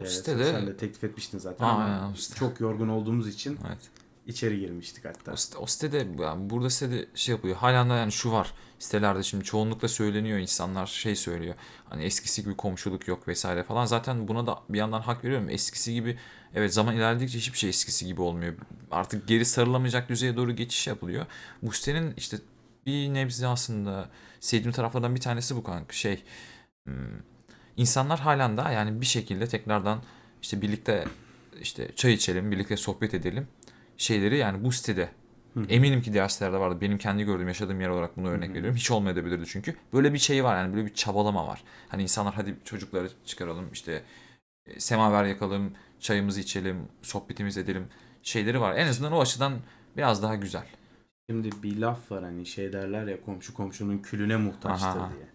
E, 0.00 0.06
Sitede- 0.06 0.50
Sen 0.52 0.66
de 0.66 0.76
teklif 0.76 1.04
etmiştin 1.04 1.38
zaten 1.38 1.64
Aa, 1.64 1.68
ama 1.68 1.84
aynen, 1.84 2.14
site. 2.14 2.34
çok 2.38 2.60
yorgun 2.60 2.88
olduğumuz 2.88 3.28
için 3.28 3.58
Evet. 3.68 3.78
içeri 4.26 4.60
girmiştik 4.60 5.04
hatta. 5.04 5.32
O, 5.32 5.36
site, 5.36 5.58
o 5.58 5.66
sitede 5.66 6.06
yani 6.22 6.50
burada 6.50 6.70
sitede 6.70 7.06
şey 7.14 7.34
yapıyor. 7.34 7.56
Halen 7.56 7.90
de 7.90 7.94
yani 7.94 8.12
şu 8.12 8.32
var. 8.32 8.52
Sitelerde 8.78 9.22
şimdi 9.22 9.44
çoğunlukla 9.44 9.88
söyleniyor 9.88 10.38
insanlar 10.38 10.86
şey 10.86 11.16
söylüyor. 11.16 11.54
Hani 11.88 12.02
eskisi 12.04 12.42
gibi 12.44 12.56
komşuluk 12.56 13.08
yok 13.08 13.28
vesaire 13.28 13.62
falan. 13.62 13.86
Zaten 13.86 14.28
buna 14.28 14.46
da 14.46 14.58
bir 14.68 14.78
yandan 14.78 15.00
hak 15.00 15.24
veriyorum. 15.24 15.50
Eskisi 15.50 15.94
gibi 15.94 16.18
evet 16.54 16.74
zaman 16.74 16.96
ilerledikçe 16.96 17.38
hiçbir 17.38 17.58
şey 17.58 17.70
eskisi 17.70 18.06
gibi 18.06 18.22
olmuyor. 18.22 18.54
Artık 18.90 19.28
geri 19.28 19.44
sarılamayacak 19.44 20.08
düzeye 20.08 20.36
doğru 20.36 20.52
geçiş 20.56 20.86
yapılıyor. 20.86 21.26
Bu 21.62 21.72
sitenin 21.72 22.14
işte 22.16 22.36
bir 22.86 23.14
nebze 23.14 23.46
aslında 23.46 24.10
sevdiğim 24.40 24.72
taraflardan 24.72 25.14
bir 25.14 25.20
tanesi 25.20 25.56
bu 25.56 25.62
kanka. 25.62 25.92
Şey 25.92 26.22
hmm, 26.84 26.94
insanlar 27.76 28.20
halen 28.20 28.56
daha 28.56 28.72
yani 28.72 29.00
bir 29.00 29.06
şekilde 29.06 29.46
tekrardan 29.46 30.02
işte 30.42 30.62
birlikte 30.62 31.04
işte 31.60 31.90
çay 31.96 32.12
içelim, 32.12 32.50
birlikte 32.50 32.76
sohbet 32.76 33.14
edelim 33.14 33.48
şeyleri 33.96 34.36
yani 34.36 34.64
bu 34.64 34.72
sitede 34.72 35.08
Hı. 35.54 35.64
eminim 35.68 36.02
ki 36.02 36.12
diğer 36.12 36.28
sitelerde 36.28 36.58
vardı. 36.58 36.80
Benim 36.80 36.98
kendi 36.98 37.24
gördüğüm, 37.24 37.48
yaşadığım 37.48 37.80
yer 37.80 37.88
olarak 37.88 38.16
bunu 38.16 38.28
örnek 38.28 38.50
Hı 38.50 38.54
veriyorum. 38.54 38.76
Hiç 38.76 38.90
olmayabilirdi 38.90 39.44
çünkü. 39.46 39.76
Böyle 39.92 40.12
bir 40.12 40.18
şey 40.18 40.44
var 40.44 40.56
yani 40.56 40.74
böyle 40.74 40.86
bir 40.86 40.94
çabalama 40.94 41.46
var. 41.46 41.64
Hani 41.88 42.02
insanlar 42.02 42.34
hadi 42.34 42.56
çocukları 42.64 43.08
çıkaralım 43.24 43.68
işte 43.72 44.02
e, 44.66 44.80
semaver 44.80 45.24
yakalım, 45.24 45.72
çayımızı 46.00 46.40
içelim, 46.40 46.88
sohbetimizi 47.02 47.60
edelim 47.60 47.86
şeyleri 48.22 48.60
var. 48.60 48.76
En 48.76 48.86
azından 48.86 49.12
o 49.12 49.20
açıdan 49.20 49.52
biraz 49.96 50.22
daha 50.22 50.34
güzel. 50.34 50.66
Şimdi 51.30 51.50
bir 51.62 51.76
laf 51.76 52.12
var 52.12 52.24
hani 52.24 52.46
şey 52.46 52.72
derler 52.72 53.06
ya 53.06 53.20
komşu 53.24 53.54
komşunun 53.54 53.98
külüne 53.98 54.36
muhtaçtır 54.36 54.88
Aha. 54.88 55.10
diye. 55.10 55.26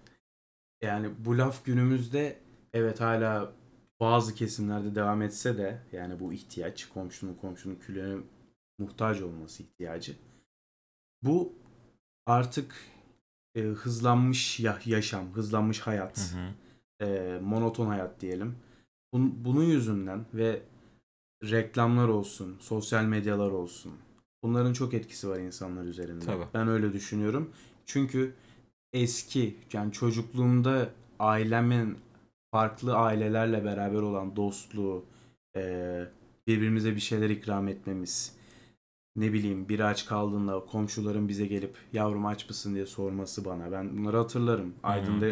Yani 0.81 1.09
bu 1.25 1.37
laf 1.37 1.65
günümüzde 1.65 2.37
evet 2.73 3.01
hala 3.01 3.53
bazı 3.99 4.35
kesimlerde 4.35 4.95
devam 4.95 5.21
etse 5.21 5.57
de 5.57 5.81
yani 5.91 6.19
bu 6.19 6.33
ihtiyaç 6.33 6.85
komşunun 6.89 7.33
komşunun 7.33 7.75
külüne 7.75 8.21
muhtaç 8.79 9.21
olması 9.21 9.63
ihtiyacı. 9.63 10.15
Bu 11.23 11.53
artık 12.25 12.75
e, 13.55 13.61
hızlanmış 13.61 14.59
ya- 14.59 14.79
yaşam, 14.85 15.31
hızlanmış 15.33 15.79
hayat, 15.79 16.19
Hı 16.33 16.37
hı. 16.39 17.05
e, 17.09 17.39
monoton 17.39 17.87
hayat 17.87 18.21
diyelim. 18.21 18.55
Bun- 19.13 19.31
bunun 19.45 19.63
yüzünden 19.63 20.25
ve 20.33 20.61
reklamlar 21.43 22.07
olsun, 22.07 22.57
sosyal 22.59 23.03
medyalar 23.03 23.51
olsun. 23.51 23.93
Bunların 24.43 24.73
çok 24.73 24.93
etkisi 24.93 25.29
var 25.29 25.39
insanlar 25.39 25.85
üzerinde. 25.85 26.25
Tabii. 26.25 26.45
Ben 26.53 26.67
öyle 26.67 26.93
düşünüyorum. 26.93 27.53
Çünkü 27.85 28.33
eski 28.93 29.55
yani 29.73 29.91
çocukluğumda 29.91 30.89
ailemin 31.19 31.97
farklı 32.51 32.95
ailelerle 32.95 33.65
beraber 33.65 34.01
olan 34.01 34.35
dostluğu, 34.35 35.05
e, 35.55 36.05
birbirimize 36.47 36.95
bir 36.95 37.01
şeyler 37.01 37.29
ikram 37.29 37.67
etmemiz, 37.67 38.35
ne 39.15 39.33
bileyim 39.33 39.69
biri 39.69 39.85
aç 39.85 40.05
kaldığında 40.05 40.65
komşuların 40.65 41.27
bize 41.27 41.45
gelip 41.45 41.77
yavrum 41.93 42.25
aç 42.25 42.49
mısın 42.49 42.75
diye 42.75 42.85
sorması 42.85 43.45
bana. 43.45 43.71
Ben 43.71 43.97
bunları 43.97 44.17
hatırlarım. 44.17 44.73
Aydın'da 44.83 45.25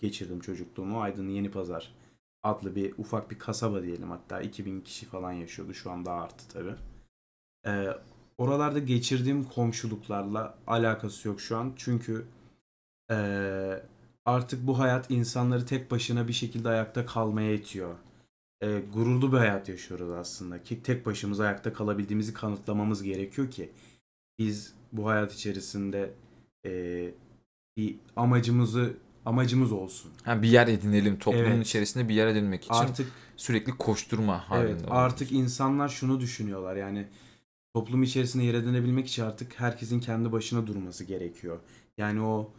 geçirdim 0.00 0.40
çocukluğumu. 0.40 1.00
Aydın 1.00 1.28
Yeni 1.28 1.50
Pazar 1.50 1.94
adlı 2.42 2.76
bir 2.76 2.94
ufak 2.98 3.30
bir 3.30 3.38
kasaba 3.38 3.82
diyelim 3.82 4.10
hatta 4.10 4.40
2000 4.40 4.80
kişi 4.80 5.06
falan 5.06 5.32
yaşıyordu. 5.32 5.74
Şu 5.74 5.90
an 5.90 6.06
daha 6.06 6.22
arttı 6.22 6.48
tabi. 6.48 6.74
Ee, 7.66 7.88
oralarda 8.38 8.78
geçirdiğim 8.78 9.44
komşuluklarla 9.44 10.58
alakası 10.66 11.28
yok 11.28 11.40
şu 11.40 11.56
an. 11.56 11.72
Çünkü 11.76 12.26
ee, 13.10 13.82
artık 14.24 14.66
bu 14.66 14.78
hayat 14.78 15.10
insanları 15.10 15.66
tek 15.66 15.90
başına 15.90 16.28
bir 16.28 16.32
şekilde 16.32 16.68
ayakta 16.68 17.06
kalmaya 17.06 17.54
itiyor. 17.54 17.94
Ee, 18.62 18.82
gururlu 18.94 19.32
bir 19.32 19.38
hayat 19.38 19.68
yaşıyoruz 19.68 20.10
aslında. 20.10 20.62
Ki 20.62 20.82
tek 20.82 21.06
başımıza 21.06 21.44
ayakta 21.44 21.72
kalabildiğimizi 21.72 22.34
kanıtlamamız 22.34 23.02
gerekiyor 23.02 23.50
ki 23.50 23.70
biz 24.38 24.74
bu 24.92 25.08
hayat 25.08 25.34
içerisinde 25.34 26.10
ee, 26.66 27.10
bir 27.76 27.96
amacımızı 28.16 28.92
amacımız 29.24 29.72
olsun. 29.72 30.10
Ha, 30.24 30.42
bir 30.42 30.48
yer 30.48 30.68
edinelim. 30.68 31.18
Toplumun 31.18 31.46
Evet. 31.46 31.66
içerisinde 31.66 32.08
bir 32.08 32.14
yer 32.14 32.26
edinmek 32.26 32.64
için 32.64 32.74
Artık 32.74 33.08
sürekli 33.36 33.72
koşturma 33.72 34.50
halinde. 34.50 34.70
Evet, 34.70 34.84
artık 34.88 35.32
insanlar 35.32 35.88
şunu 35.88 36.20
düşünüyorlar 36.20 36.76
yani 36.76 37.06
toplum 37.74 38.02
içerisinde 38.02 38.44
yer 38.44 38.54
edinebilmek 38.54 39.06
için 39.06 39.22
artık 39.22 39.60
herkesin 39.60 40.00
kendi 40.00 40.32
başına 40.32 40.66
durması 40.66 41.04
gerekiyor. 41.04 41.58
Yani 41.98 42.20
o 42.20 42.52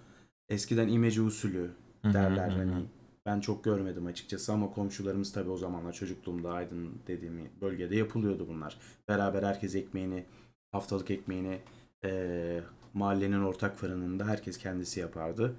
eskiden 0.50 0.88
imece 0.88 1.22
usulü 1.22 1.72
derler 2.14 2.50
hani 2.50 2.86
ben 3.26 3.40
çok 3.40 3.64
görmedim 3.64 4.06
açıkçası 4.06 4.54
ama 4.54 4.72
komşularımız 4.74 5.34
tabii 5.34 5.50
o 5.50 5.58
zamanlar 5.58 5.94
çocukluğumda 5.94 6.52
Aydın 6.52 6.92
dediğim 7.08 7.50
bölgede 7.62 7.96
yapılıyordu 7.96 8.48
bunlar. 8.50 8.78
Beraber 9.08 9.44
herkes 9.44 9.76
ekmeğini 9.76 10.26
haftalık 10.72 11.12
ekmeğini 11.12 11.60
eee, 12.04 12.64
mahallenin 12.94 13.44
ortak 13.44 13.78
fırınında 13.78 14.28
herkes 14.28 14.58
kendisi 14.58 15.00
yapardı. 15.00 15.56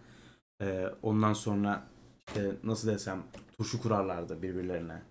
Eee, 0.60 0.90
ondan 1.02 1.32
sonra 1.32 1.86
işte 2.28 2.52
nasıl 2.64 2.88
desem 2.88 3.22
turşu 3.58 3.82
kurarlardı 3.82 4.42
birbirlerine. 4.42 5.02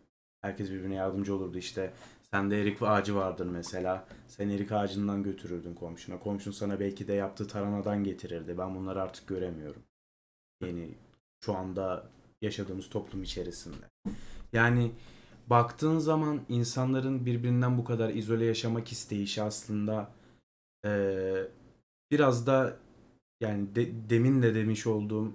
Herkes 0.41 0.71
birbirine 0.71 0.95
yardımcı 0.95 1.36
olurdu 1.36 1.57
işte. 1.57 1.93
Sende 2.33 2.62
erik 2.62 2.81
ağacı 2.81 3.15
vardır 3.15 3.45
mesela. 3.45 4.07
Sen 4.27 4.50
erik 4.50 4.71
ağacından 4.71 5.24
götürürdün 5.24 5.74
komşuna. 5.74 6.19
Komşun 6.19 6.51
sana 6.51 6.79
belki 6.79 7.07
de 7.07 7.13
yaptığı 7.13 7.48
tarhanadan 7.48 8.03
getirirdi. 8.03 8.57
Ben 8.57 8.75
bunları 8.75 9.01
artık 9.01 9.27
göremiyorum. 9.27 9.83
Yani 10.63 10.95
şu 11.45 11.55
anda 11.55 12.09
yaşadığımız 12.41 12.89
toplum 12.89 13.24
içerisinde. 13.24 13.86
Yani 14.53 14.91
baktığın 15.48 16.00
zaman 16.00 16.41
insanların 16.50 17.25
birbirinden 17.25 17.77
bu 17.77 17.83
kadar 17.83 18.09
izole 18.09 18.45
yaşamak 18.45 18.91
isteyişi 18.91 19.43
aslında 19.43 20.12
eee, 20.86 21.48
biraz 22.12 22.48
da 22.48 22.77
yani 23.41 23.75
de- 23.75 24.09
demin 24.09 24.41
de 24.41 24.55
demiş 24.55 24.88
olduğum 24.88 25.33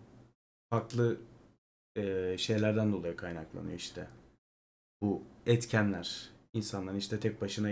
farklı 0.71 1.19
eee, 1.97 2.37
şeylerden 2.39 2.93
dolayı 2.93 3.17
kaynaklanıyor 3.17 3.79
işte. 3.79 4.09
Bu 5.03 5.23
etkenler. 5.47 6.31
İnsanların 6.55 6.99
işte 6.99 7.21
tek 7.21 7.41
başına 7.41 7.71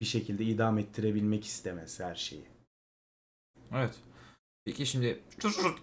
bir 0.00 0.06
şekilde 0.06 0.44
idam 0.44 0.78
ettirebilmek 0.78 1.44
istemesi 1.44 2.04
her 2.04 2.14
şeyi. 2.14 2.44
Evet. 3.72 3.94
Peki 4.64 4.86
şimdi 4.86 5.20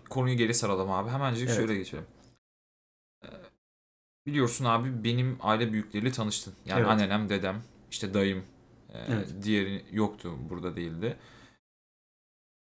konuyu 0.09 0.37
geri 0.37 0.53
saralım 0.53 0.91
abi. 0.91 1.09
Hemencik 1.09 1.47
Evet. 1.47 1.57
şöyle 1.57 1.75
geçelim. 1.75 2.05
Ee, 3.23 3.27
Biliyorsun 4.25 4.65
abi 4.65 5.03
benim 5.03 5.37
aile 5.41 5.73
büyükleriyle 5.73 6.11
tanıştın. 6.11 6.53
Yani 6.65 6.79
Evet. 6.79 6.89
annenem, 6.89 7.29
dedem, 7.29 7.63
işte 7.91 8.13
dayım, 8.13 8.45
e, 8.93 8.97
Evet. 9.07 9.29
diğeri 9.43 9.85
yoktu 9.91 10.37
burada 10.49 10.75
değildi. 10.75 11.17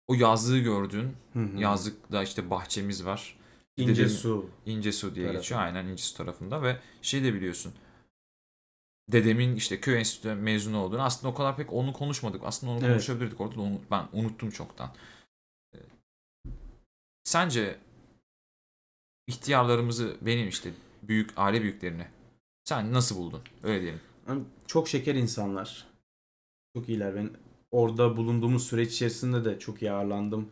O 0.07 0.15
yazlığı 0.15 0.59
gördün. 0.59 1.17
Hı 1.33 1.39
hı. 1.41 1.59
Yazlıkta 1.59 2.23
işte 2.23 2.51
bahçemiz 2.51 3.05
var. 3.05 3.39
İnce 3.77 3.93
dedemin- 4.03 4.09
su. 4.09 4.51
İnce 4.67 4.93
Su 4.93 5.15
diye 5.15 5.27
Tarafı. 5.27 5.41
geçiyor. 5.43 5.61
Aynen 5.61 5.85
İnce 5.87 6.03
Su 6.03 6.17
tarafında 6.17 6.63
ve 6.63 6.81
şey 7.03 7.25
de 7.25 7.35
biliyorsun. 7.35 7.75
Dedemin 9.13 9.57
işte 9.57 9.81
köy 9.81 9.99
enstitüsü 9.99 10.35
mezunu 10.35 10.79
olduğunu 10.79 11.03
aslında 11.03 11.33
o 11.33 11.35
kadar 11.35 11.57
pek 11.57 11.73
onu 11.73 11.93
konuşmadık. 11.93 12.41
Aslında 12.45 12.73
onu 12.73 12.81
Evet. 12.81 12.91
konuşabilirdik 12.91 13.41
orada 13.41 13.57
da 13.57 13.61
onu 13.61 13.81
ben 13.91 14.09
unuttum 14.13 14.51
çoktan. 14.51 14.91
Ee, 15.75 15.79
Sence 17.25 17.79
ihtiyarlarımızı 19.27 20.17
benim 20.21 20.49
işte 20.49 20.71
büyük 21.03 21.31
aile 21.37 21.63
büyüklerini 21.63 22.07
sen 22.65 22.93
nasıl 22.93 23.17
buldun? 23.17 23.43
Öyle 23.63 23.83
diyelim. 23.83 24.01
Çok 24.67 24.89
şeker 24.89 25.15
insanlar. 25.15 25.87
Çok 26.77 26.89
iyiler. 26.89 27.15
Ben 27.17 27.31
orada 27.71 28.17
bulunduğumuz 28.17 28.67
süreç 28.67 28.93
içerisinde 28.93 29.45
de 29.45 29.59
çok 29.59 29.83
iyi 29.83 29.93
ağırlandım. 29.93 30.51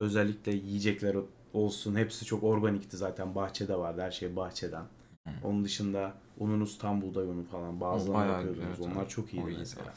Özellikle 0.00 0.52
yiyecekler 0.52 1.16
olsun. 1.52 1.96
Hepsi 1.96 2.24
çok 2.24 2.42
organikti 2.42 2.96
zaten. 2.96 3.34
Bahçede 3.34 3.76
vardı. 3.78 4.00
Her 4.02 4.10
şey 4.10 4.36
bahçeden. 4.36 4.84
Hı. 5.30 5.48
Onun 5.48 5.64
dışında 5.64 6.14
ununuz 6.38 6.78
tam 6.78 7.02
buğday 7.02 7.24
unu 7.24 7.44
falan. 7.44 7.80
Bazılarını 7.80 8.32
yapıyordunuz. 8.32 8.78
güzel, 8.78 8.92
Onlar 8.92 9.08
çok 9.08 9.34
iyiydi 9.34 9.44
O 9.46 9.48
iyi 9.50 9.58
mesela. 9.58 9.94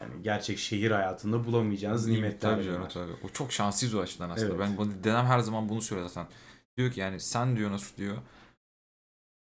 Yani 0.00 0.22
gerçek 0.22 0.58
şehir 0.58 0.90
hayatında 0.90 1.46
bulamayacağınız 1.46 2.06
nimetler 2.06 2.54
Tabii 2.54 2.64
canım, 2.64 2.88
tabii. 2.88 3.12
O 3.24 3.28
çok 3.28 3.52
şanslıyız 3.52 3.94
o 3.94 4.00
açıdan 4.00 4.30
aslında. 4.30 4.48
Evet. 4.48 4.60
Ben 4.60 4.76
bunu- 4.76 5.04
dedem 5.04 5.24
her 5.26 5.38
zaman 5.38 5.68
bunu 5.68 5.82
söylüyor 5.82 6.08
zaten. 6.08 6.26
Diyor 6.76 6.90
ki 6.92 7.00
yani 7.00 7.20
sen 7.20 7.56
diyor 7.56 7.70
nasıl 7.70 7.96
diyor 7.96 8.16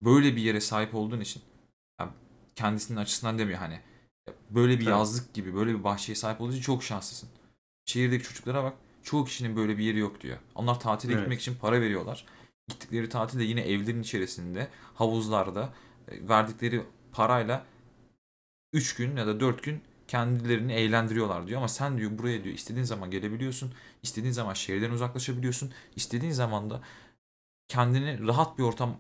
böyle 0.02 0.36
bir 0.36 0.42
yere 0.42 0.62
sahip 0.62 0.96
olduğun 0.96 1.20
için 1.20 1.42
yani 2.00 2.12
kendisinin 2.56 2.98
açısından 2.98 3.40
demiyor 3.40 3.60
hani 3.60 3.80
böyle 4.50 4.74
bir 4.80 4.86
Tabii. 4.86 4.92
yazlık 4.94 5.34
gibi 5.34 5.56
böyle 5.56 5.74
bir 5.80 5.84
bahçeye 5.84 6.16
sahip 6.16 6.42
olduğu 6.42 6.52
için 6.52 6.62
çok 6.62 6.84
şanslısın. 6.84 7.30
Şehirdeki 7.86 8.24
çocuklara 8.24 8.64
bak 8.64 8.74
çoğu 9.04 9.26
kişinin 9.26 9.56
böyle 9.56 9.78
bir 9.78 9.84
yeri 9.84 9.98
yok 10.00 10.22
diyor. 10.22 10.38
Onlar 10.56 10.80
tatile 10.80 11.14
Evet. 11.14 11.22
gitmek 11.22 11.40
için 11.42 11.56
para 11.56 11.82
veriyorlar. 11.82 12.26
Gittikleri 12.74 13.10
tatilde 13.10 13.44
yine 13.44 13.62
evlerin 13.62 14.02
içerisinde 14.02 14.68
havuzlarda 14.96 15.74
e, 16.08 16.30
verdikleri 16.30 16.84
parayla 17.12 17.66
3 18.74 18.96
gün 18.96 19.18
ya 19.18 19.28
da 19.28 19.40
4 19.40 19.64
gün 19.64 19.82
kendilerini 20.08 20.74
eğlendiriyorlar 20.74 21.48
diyor 21.48 21.58
ama 21.58 21.68
sen 21.68 21.98
diyor 21.98 22.18
buraya 22.18 22.44
diyor 22.44 22.56
istediğin 22.56 22.86
zaman 22.86 23.12
gelebiliyorsun. 23.12 23.74
istediğin 24.04 24.34
zaman 24.34 24.54
şehirden 24.54 24.92
uzaklaşabiliyorsun. 24.92 25.72
istediğin 25.96 26.32
zaman 26.32 26.70
da 26.70 26.82
kendini 27.68 28.28
rahat 28.28 28.58
bir 28.58 28.64
ortam 28.64 28.98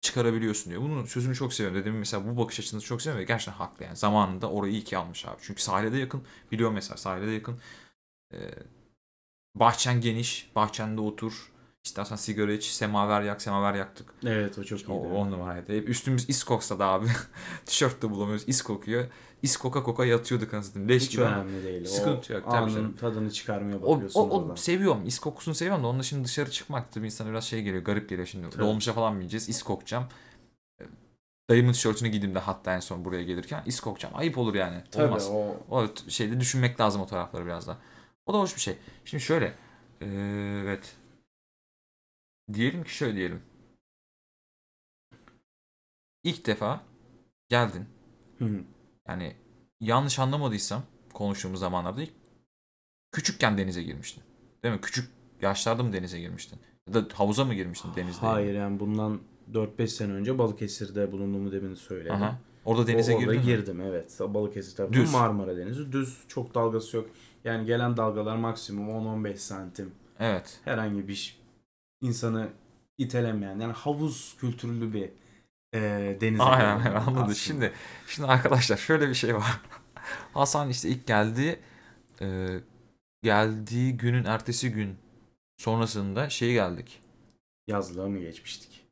çıkarabiliyorsun 0.00 0.70
diyor. 0.70 0.82
Bunun 0.82 1.04
sözünü 1.04 1.34
çok 1.34 1.52
seviyorum. 1.52 1.80
Dedemin 1.80 1.98
mesela 1.98 2.28
bu 2.28 2.36
bakış 2.36 2.60
açısını 2.60 2.80
çok 2.80 3.02
seviyorum 3.02 3.20
ve 3.20 3.24
gerçekten 3.24 3.52
haklı 3.52 3.84
yani. 3.84 3.96
Zamanında 3.96 4.50
orayı 4.50 4.72
iyi 4.72 4.84
ki 4.84 4.98
almış 4.98 5.26
abi. 5.26 5.36
Çünkü 5.42 5.62
sahile 5.62 5.92
de 5.92 5.98
yakın. 5.98 6.22
Biliyorum 6.52 6.74
mesela 6.74 6.96
sahile 6.96 7.26
de 7.26 7.30
yakın. 7.30 7.60
Ee, 8.34 8.38
bahçen 9.54 10.00
geniş. 10.00 10.50
Bahçende 10.56 11.00
otur. 11.00 11.52
İstersen 11.84 12.16
sigara 12.16 12.52
iç. 12.52 12.64
Semaver 12.64 13.22
yak. 13.22 13.42
Semaver 13.42 13.74
yaktık. 13.74 14.14
Evet 14.26 14.58
o 14.58 14.64
çok 14.64 14.80
iyiydi. 14.80 14.90
O, 14.90 14.96
on 15.14 15.30
numaraydı. 15.30 15.72
Hep 15.76 15.88
üstümüz 15.88 16.28
is 16.30 16.44
koksa 16.44 16.78
da 16.78 16.86
abi. 16.86 17.06
Tişört 17.66 18.02
de 18.02 18.10
bulamıyoruz. 18.10 18.48
Is 18.48 18.62
kokuyor. 18.62 19.04
Is 19.42 19.56
koka 19.56 19.82
koka 19.82 20.04
yatıyorduk 20.04 20.54
anasını. 20.54 20.88
Leş 20.88 21.02
Hiç 21.02 21.10
gibi 21.10 21.22
önemli 21.22 21.64
değil. 21.64 21.84
Sıkıntı 21.86 22.34
o 22.34 22.36
yok, 22.36 22.44
anın 22.54 22.74
canım. 22.74 22.96
tadını 22.96 23.30
çıkarmaya 23.30 23.76
O, 23.78 23.92
bakıyorsun 23.94 24.20
o, 24.20 24.22
o 24.22 24.40
oradan. 24.42 24.54
seviyorum. 24.54 25.06
İs 25.06 25.18
kokusunu 25.18 25.54
seviyorum 25.54 25.82
da 25.84 25.86
onun 25.86 26.02
şimdi 26.02 26.24
dışarı 26.24 26.50
çıkmak 26.50 26.92
tabii 26.92 27.06
insana 27.06 27.30
biraz 27.30 27.44
şey 27.44 27.62
geliyor. 27.62 27.82
Garip 27.84 28.08
geliyor 28.08 28.26
şimdi. 28.26 28.50
Tabii. 28.50 28.62
Dolmuşa 28.62 28.92
falan 28.92 29.20
bineceğiz. 29.20 29.48
is 29.48 29.62
kokacağım. 29.62 30.04
Ee, 30.80 30.84
Dayımın 31.50 31.72
tişörtünü 31.72 32.08
giydim 32.08 32.34
de 32.34 32.38
hatta 32.38 32.74
en 32.74 32.80
son 32.80 33.04
buraya 33.04 33.22
gelirken 33.24 33.62
is 33.66 33.80
kokacağım. 33.80 34.14
Ayıp 34.16 34.38
olur 34.38 34.54
yani. 34.54 34.82
Tabii 34.90 35.04
Olmaz. 35.06 35.28
o 35.32 35.56
O 35.70 35.86
şeyde 36.08 36.40
düşünmek 36.40 36.80
lazım 36.80 37.00
o 37.02 37.06
tarafları 37.06 37.46
biraz 37.46 37.66
da. 37.66 37.76
O 38.26 38.34
da 38.34 38.38
hoş 38.38 38.56
bir 38.56 38.60
şey. 38.60 38.76
Şimdi 39.04 39.22
şöyle. 39.24 39.54
ee, 40.00 40.06
evet. 40.64 40.96
Diyelim 42.52 42.84
ki 42.84 42.94
şöyle 42.94 43.16
diyelim. 43.16 43.42
İlk 46.24 46.46
defa 46.46 46.80
geldin. 47.48 47.84
Hı 48.38 48.44
hı. 48.44 48.60
Yani 49.08 49.36
yanlış 49.80 50.18
anlamadıysam 50.18 50.82
konuştuğumuz 51.12 51.60
zamanlarda 51.60 52.02
ilk 52.02 52.12
küçükken 53.12 53.58
denize 53.58 53.82
girmiştin. 53.82 54.22
Değil 54.62 54.74
mi? 54.74 54.80
Küçük 54.80 55.10
yaşlarda 55.42 55.82
mı 55.82 55.92
denize 55.92 56.20
girmiştin? 56.20 56.58
Ya 56.88 56.94
da 56.94 57.06
havuza 57.14 57.44
mı 57.44 57.54
girmiştin 57.54 57.90
denizde? 57.96 58.26
Hayır 58.26 58.54
yani 58.54 58.80
bundan 58.80 59.20
4-5 59.52 59.86
sene 59.86 60.12
önce 60.12 60.38
Balıkesir'de 60.38 61.12
bulunduğumu 61.12 61.52
demin 61.52 61.74
söyledim. 61.74 62.12
Aha. 62.12 62.38
Orada 62.64 62.86
denize 62.86 63.12
o, 63.14 63.18
orada 63.18 63.34
girdin 63.34 63.50
mi? 63.50 63.56
girdim 63.56 63.80
evet. 63.80 64.20
Balıkesir 64.20 64.76
tarafı 64.76 64.92
Düz. 64.92 65.12
Marmara 65.12 65.56
Denizi 65.56 65.92
düz. 65.92 66.18
Çok 66.28 66.54
dalgası 66.54 66.96
yok. 66.96 67.10
Yani 67.44 67.66
gelen 67.66 67.96
dalgalar 67.96 68.36
maksimum 68.36 68.88
10-15 68.88 69.36
santim. 69.36 69.92
Evet. 70.18 70.60
Herhangi 70.64 71.08
bir 71.08 71.37
insanı 72.00 72.48
itelemeyen 72.98 73.58
yani 73.58 73.72
havuz 73.72 74.36
kültürlü 74.40 74.92
bir 74.92 75.10
e, 75.74 75.80
deniz. 76.20 76.40
Aynen 76.40 76.76
aynen 76.78 76.94
anladı. 76.94 77.20
aslında. 77.20 77.34
Şimdi 77.34 77.72
şimdi 78.06 78.28
arkadaşlar 78.28 78.76
şöyle 78.76 79.08
bir 79.08 79.14
şey 79.14 79.34
var. 79.34 79.60
Hasan 80.34 80.68
işte 80.68 80.88
ilk 80.88 81.06
geldi 81.06 81.60
e, 82.20 82.48
geldiği 83.22 83.96
günün 83.96 84.24
ertesi 84.24 84.72
gün 84.72 84.96
sonrasında 85.56 86.30
şey 86.30 86.52
geldik. 86.52 87.00
yazlığa 87.68 88.08
mı 88.08 88.18
geçmiştik? 88.18 88.84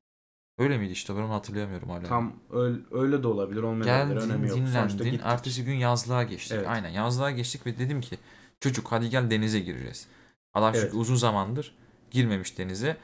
Öyle 0.59 0.79
miydi 0.79 0.93
işte 0.93 1.17
ben 1.17 1.21
onu 1.21 1.33
hatırlayamıyorum 1.33 1.91
hala. 1.91 2.03
Tam 2.03 2.33
öyle, 2.51 2.79
öyle 2.91 3.23
de 3.23 3.27
olabilir 3.27 3.63
olmayabilir 3.63 4.15
Geldin, 4.15 4.31
önemi 4.31 4.49
yok. 4.49 4.57
Dinlendin. 4.57 5.21
Ertesi 5.25 5.65
gün 5.65 5.75
yazlığa 5.75 6.23
geçtik. 6.23 6.53
Evet. 6.57 6.69
Aynen 6.69 6.89
yazlığa 6.89 7.31
geçtik 7.31 7.67
ve 7.67 7.79
dedim 7.79 8.01
ki 8.01 8.19
çocuk 8.61 8.93
hadi 8.93 9.11
gel 9.11 9.31
denize 9.31 9.61
gireceğiz. 9.61 10.07
Adam 10.55 10.75
Evet. 10.75 10.85
çünkü 10.85 10.97
uzun 10.97 11.17
zamandır 11.17 11.75
girmemiş 12.11 12.59
denize. 12.59 12.97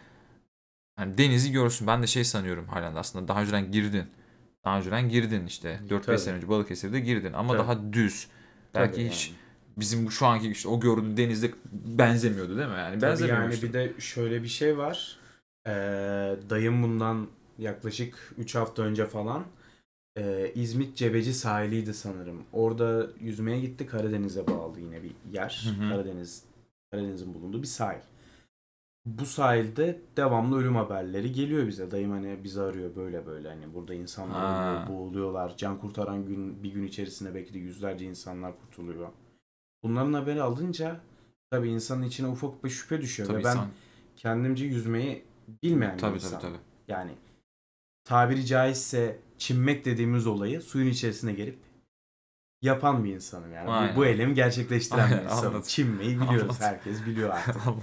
Hani 0.96 1.18
denizi 1.18 1.52
görsün. 1.52 1.86
Ben 1.86 2.02
de 2.02 2.06
şey 2.06 2.24
sanıyorum 2.24 2.66
halen 2.66 2.94
aslında 2.94 3.28
daha 3.28 3.42
önceden 3.42 3.72
girdin. 3.72 4.04
Daha 4.64 4.78
önceden 4.78 5.08
girdin 5.08 5.46
işte. 5.46 5.80
4-5 5.88 6.02
Tabii. 6.02 6.18
sene 6.18 6.36
önce 6.36 6.48
Balıkesir'de 6.48 7.00
girdin 7.00 7.32
ama 7.32 7.48
Tabii. 7.48 7.58
daha 7.58 7.92
düz. 7.92 8.26
Belki 8.74 8.94
Tabii 8.94 9.08
hiç 9.08 9.28
yani. 9.28 9.36
bizim 9.76 10.10
şu 10.10 10.26
anki 10.26 10.50
işte 10.50 10.68
o 10.68 10.80
gördüğün 10.80 11.16
denizde 11.16 11.50
benzemiyordu 11.72 12.56
değil 12.56 12.68
mi? 12.68 12.74
Yani 12.74 12.98
Tabii 12.98 13.10
benzemiyordu 13.10 13.42
yani 13.52 13.62
bir 13.62 13.72
de 13.72 13.92
şöyle 13.98 14.42
bir 14.42 14.48
şey 14.48 14.78
var. 14.78 15.16
Ee, 15.66 15.70
dayım 16.50 16.82
bundan 16.82 17.28
yaklaşık 17.58 18.34
3 18.38 18.54
hafta 18.54 18.82
önce 18.82 19.06
falan 19.06 19.44
e, 20.16 20.52
İzmit 20.54 20.96
Cebeci 20.96 21.34
sahiliydi 21.34 21.94
sanırım. 21.94 22.42
Orada 22.52 23.06
yüzmeye 23.20 23.60
gitti. 23.60 23.86
Karadeniz'e 23.86 24.46
bağlı 24.46 24.80
yine 24.80 25.02
bir 25.02 25.12
yer. 25.32 25.64
Hı 25.78 25.84
hı. 25.84 25.88
Karadeniz 25.90 26.44
Karadeniz'in 26.90 27.34
bulunduğu 27.34 27.62
bir 27.62 27.66
sahil. 27.66 28.00
Bu 29.06 29.26
sahilde 29.26 30.00
devamlı 30.16 30.58
ölüm 30.58 30.76
haberleri 30.76 31.32
geliyor 31.32 31.66
bize. 31.66 31.90
Dayım 31.90 32.10
hani 32.10 32.44
bizi 32.44 32.60
arıyor 32.60 32.96
böyle 32.96 33.26
böyle 33.26 33.48
hani 33.48 33.74
burada 33.74 33.94
insanlar 33.94 34.40
Ha. 34.40 34.70
ölüyor, 34.70 34.88
boğuluyorlar. 34.88 35.56
Can 35.56 35.78
kurtaran 35.80 36.26
gün 36.26 36.62
bir 36.62 36.72
gün 36.72 36.82
içerisinde 36.86 37.34
belki 37.34 37.54
de 37.54 37.58
yüzlerce 37.58 38.04
insanlar 38.06 38.60
kurtuluyor. 38.60 39.08
Bunların 39.82 40.12
haberi 40.12 40.42
alınca 40.42 41.00
tabii 41.50 41.68
insanın 41.70 42.02
içine 42.02 42.26
ufak 42.28 42.64
bir 42.64 42.70
şüphe 42.70 43.00
düşüyor 43.00 43.28
Tabii 43.28 43.38
ve 43.38 43.44
ben 43.44 43.50
insan- 43.50 43.68
kendimce 44.16 44.64
yüzmeyi 44.64 45.24
bilmeyen 45.62 45.94
bir 45.94 46.00
tabii 46.00 46.14
insan. 46.14 46.40
tabii 46.40 46.52
tabii. 46.52 46.62
Yani 46.88 47.12
tabiri 48.04 48.46
caizse 48.46 49.18
çimmek 49.38 49.84
dediğimiz 49.84 50.26
olayı 50.26 50.60
suyun 50.60 50.86
içerisine 50.88 51.32
gelip 51.32 51.58
yapan 52.62 53.04
bir 53.04 53.14
insanım 53.14 53.52
yani. 53.52 53.70
Aynen. 53.70 53.96
Bu, 53.96 54.00
bu 54.00 54.06
eylemi 54.06 54.34
gerçekleştiren 54.34 55.04
Aynen, 55.04 55.18
bir 55.18 55.24
insanım. 55.24 55.46
anladım. 55.46 55.62
Çimmeyi 55.66 56.20
biliyoruz. 56.20 56.42
Anladım. 56.42 56.56
Herkes 56.60 57.06
biliyor 57.06 57.30
artık. 57.30 57.56
Anladım. 57.66 57.82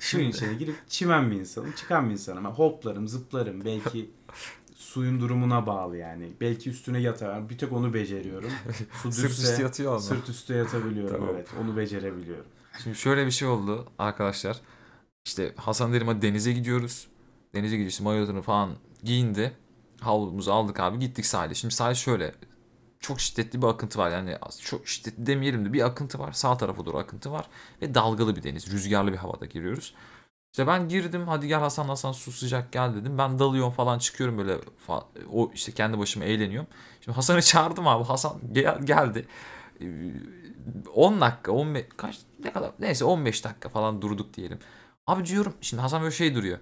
Şimdi 0.00 0.24
içine 0.24 0.54
girip 0.54 0.76
çimen 0.88 1.30
bir 1.30 1.36
insanım. 1.36 1.72
Çıkan 1.72 2.06
bir 2.08 2.12
insanım. 2.12 2.44
Hoplarım, 2.44 3.08
zıplarım. 3.08 3.64
Belki 3.64 4.10
suyun 4.74 5.20
durumuna 5.20 5.66
bağlı 5.66 5.96
yani. 5.96 6.32
Belki 6.40 6.70
üstüne 6.70 7.00
yatarım. 7.00 7.48
Bir 7.48 7.58
tek 7.58 7.72
onu 7.72 7.94
beceriyorum. 7.94 8.50
Su 9.02 9.12
sırt 9.12 9.30
üstü 9.30 9.62
yatıyor 9.62 9.92
ama. 9.92 10.00
sırt 10.00 10.28
üstü 10.28 10.54
yatabiliyorum. 10.54 11.16
Tamam. 11.16 11.34
Evet. 11.34 11.48
Onu 11.62 11.76
becerebiliyorum. 11.76 12.44
Şimdi 12.82 12.96
şöyle 12.96 13.26
bir 13.26 13.30
şey 13.30 13.48
oldu 13.48 13.86
arkadaşlar. 13.98 14.60
İşte 15.24 15.52
Hasan 15.56 15.92
dedim 15.92 16.08
hadi 16.08 16.22
denize 16.22 16.52
gidiyoruz. 16.52 17.06
Denize 17.54 17.76
gidiyoruz. 17.76 18.00
Mayotunu 18.00 18.42
falan 18.42 18.70
giyindi. 19.02 19.52
Havlumuzu 20.00 20.52
aldık 20.52 20.80
abi 20.80 20.98
gittik 20.98 21.26
sahile. 21.26 21.54
Şimdi 21.54 21.74
sahil 21.74 21.94
şöyle. 21.94 22.34
Çok 23.04 23.20
şiddetli 23.20 23.62
bir 23.62 23.66
akıntı 23.66 23.98
var. 23.98 24.10
Yani 24.10 24.38
çok 24.62 24.88
şiddetli 24.88 25.26
demeyelim 25.26 25.64
de 25.64 25.72
bir 25.72 25.86
akıntı 25.86 26.18
var. 26.18 26.32
Sağ 26.32 26.56
tarafa 26.56 26.86
doğru 26.86 26.98
akıntı 26.98 27.32
var. 27.32 27.46
Ve 27.82 27.94
dalgalı 27.94 28.36
bir 28.36 28.42
deniz. 28.42 28.72
Rüzgarlı 28.72 29.12
bir 29.12 29.16
havada 29.16 29.46
giriyoruz. 29.46 29.94
İşte 30.52 30.66
ben 30.66 30.88
girdim 30.88 31.28
hadi 31.28 31.48
gel 31.48 31.60
Hasan 31.60 31.84
Hasan 31.88 32.12
su 32.12 32.32
sıcak 32.32 32.72
gel 32.72 32.94
dedim. 32.94 33.18
Ben 33.18 33.38
dalıyorum 33.38 33.72
falan 33.72 33.98
çıkıyorum 33.98 34.38
böyle 34.38 34.58
o 35.32 35.50
işte 35.54 35.72
kendi 35.72 35.98
başıma 35.98 36.24
eğleniyorum. 36.24 36.68
Şimdi 37.00 37.16
Hasan'ı 37.16 37.42
çağırdım 37.52 37.88
abi. 37.88 38.04
Hasan 38.04 38.40
gel- 38.52 38.82
geldi. 38.86 39.26
Ee, 39.80 39.86
10 40.94 41.20
dakika 41.20 41.52
15 41.52 41.84
kaç 41.96 42.18
ne 42.44 42.52
kadar 42.52 42.72
neyse 42.78 43.04
15 43.04 43.44
dakika 43.44 43.68
falan 43.68 44.02
durduk 44.02 44.34
diyelim. 44.34 44.58
Abi 45.06 45.26
diyorum 45.26 45.54
şimdi 45.60 45.80
Hasan 45.80 46.02
böyle 46.02 46.14
şey 46.14 46.34
duruyor. 46.34 46.58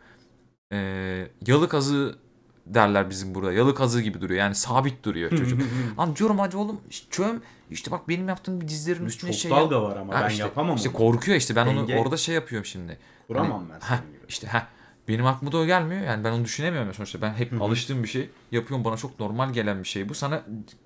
Ee, 0.72 1.28
yalı 1.46 1.68
kazığı 1.68 2.18
derler 2.66 3.10
bizim 3.10 3.34
burada. 3.34 3.52
Yalı 3.52 3.74
kazığı 3.74 4.00
gibi 4.00 4.20
duruyor. 4.20 4.40
Yani 4.40 4.54
sabit 4.54 5.04
duruyor 5.04 5.30
çocuk. 5.30 5.60
Lan 5.98 6.16
diyorum 6.16 6.38
hadi 6.38 6.56
oğlum 6.56 6.80
çöm. 7.10 7.42
İşte 7.70 7.90
bak 7.90 8.08
benim 8.08 8.28
yaptığım 8.28 8.60
bir 8.60 8.68
dizlerin 8.68 9.04
üstüne 9.06 9.32
Çok 9.32 9.40
şey 9.40 9.50
yap. 9.50 9.60
dalga 9.60 9.82
var 9.82 9.96
ama 9.96 10.14
Ha 10.14 10.22
ben 10.24 10.30
işte- 10.30 10.42
yapamam 10.42 10.76
İşte 10.76 10.88
onu. 10.88 10.96
korkuyor 10.96 11.36
işte 11.38 11.56
ben 11.56 11.66
Denge- 11.66 11.94
onu 11.94 12.00
orada 12.02 12.16
şey 12.16 12.34
yapıyorum 12.34 12.66
şimdi. 12.66 12.98
Kuramam 13.26 13.64
ben 13.70 13.74
Heh, 13.74 13.80
senin 13.98 14.12
gibi. 14.12 14.24
İşte 14.28 14.46
ha 14.46 14.66
benim 15.08 15.26
aklıma 15.26 15.52
da 15.52 15.56
o 15.58 15.66
gelmiyor. 15.66 16.02
Yani 16.02 16.24
ben 16.24 16.32
onu 16.32 16.44
düşünemiyorum 16.44 16.94
sonuçta. 16.94 17.22
Ben 17.22 17.34
hep 17.34 17.62
alıştığım 17.62 18.02
bir 18.02 18.08
şey 18.08 18.30
yapıyorum. 18.52 18.84
Bana 18.84 18.96
çok 18.96 19.20
normal 19.20 19.52
gelen 19.52 19.78
bir 19.82 19.88
şey 19.88 20.08
bu. 20.08 20.14
Sana 20.14 20.42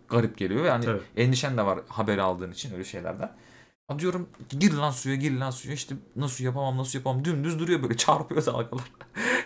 garip 0.09 0.39
geliyor 0.39 0.65
ve 0.65 0.71
hani 0.71 0.85
Tabii. 0.85 1.01
endişen 1.17 1.57
de 1.57 1.67
var 1.67 1.79
haber 1.89 2.19
aldığın 2.19 2.53
için 2.53 2.73
öyle 2.73 2.85
şeylerden. 2.85 3.33
Diyorum 3.99 4.29
gir 4.59 4.73
lan 4.73 4.91
suya 4.91 5.15
gir 5.15 5.33
lan 5.37 5.51
suya 5.51 5.75
işte 5.75 5.95
nasıl 6.17 6.45
yapamam 6.45 6.79
nasıl 6.79 6.99
yapamam 6.99 7.25
dümdüz 7.25 7.59
duruyor 7.59 7.83
böyle 7.83 7.97
çarpıyor 7.97 8.47
dalgalar. 8.47 8.85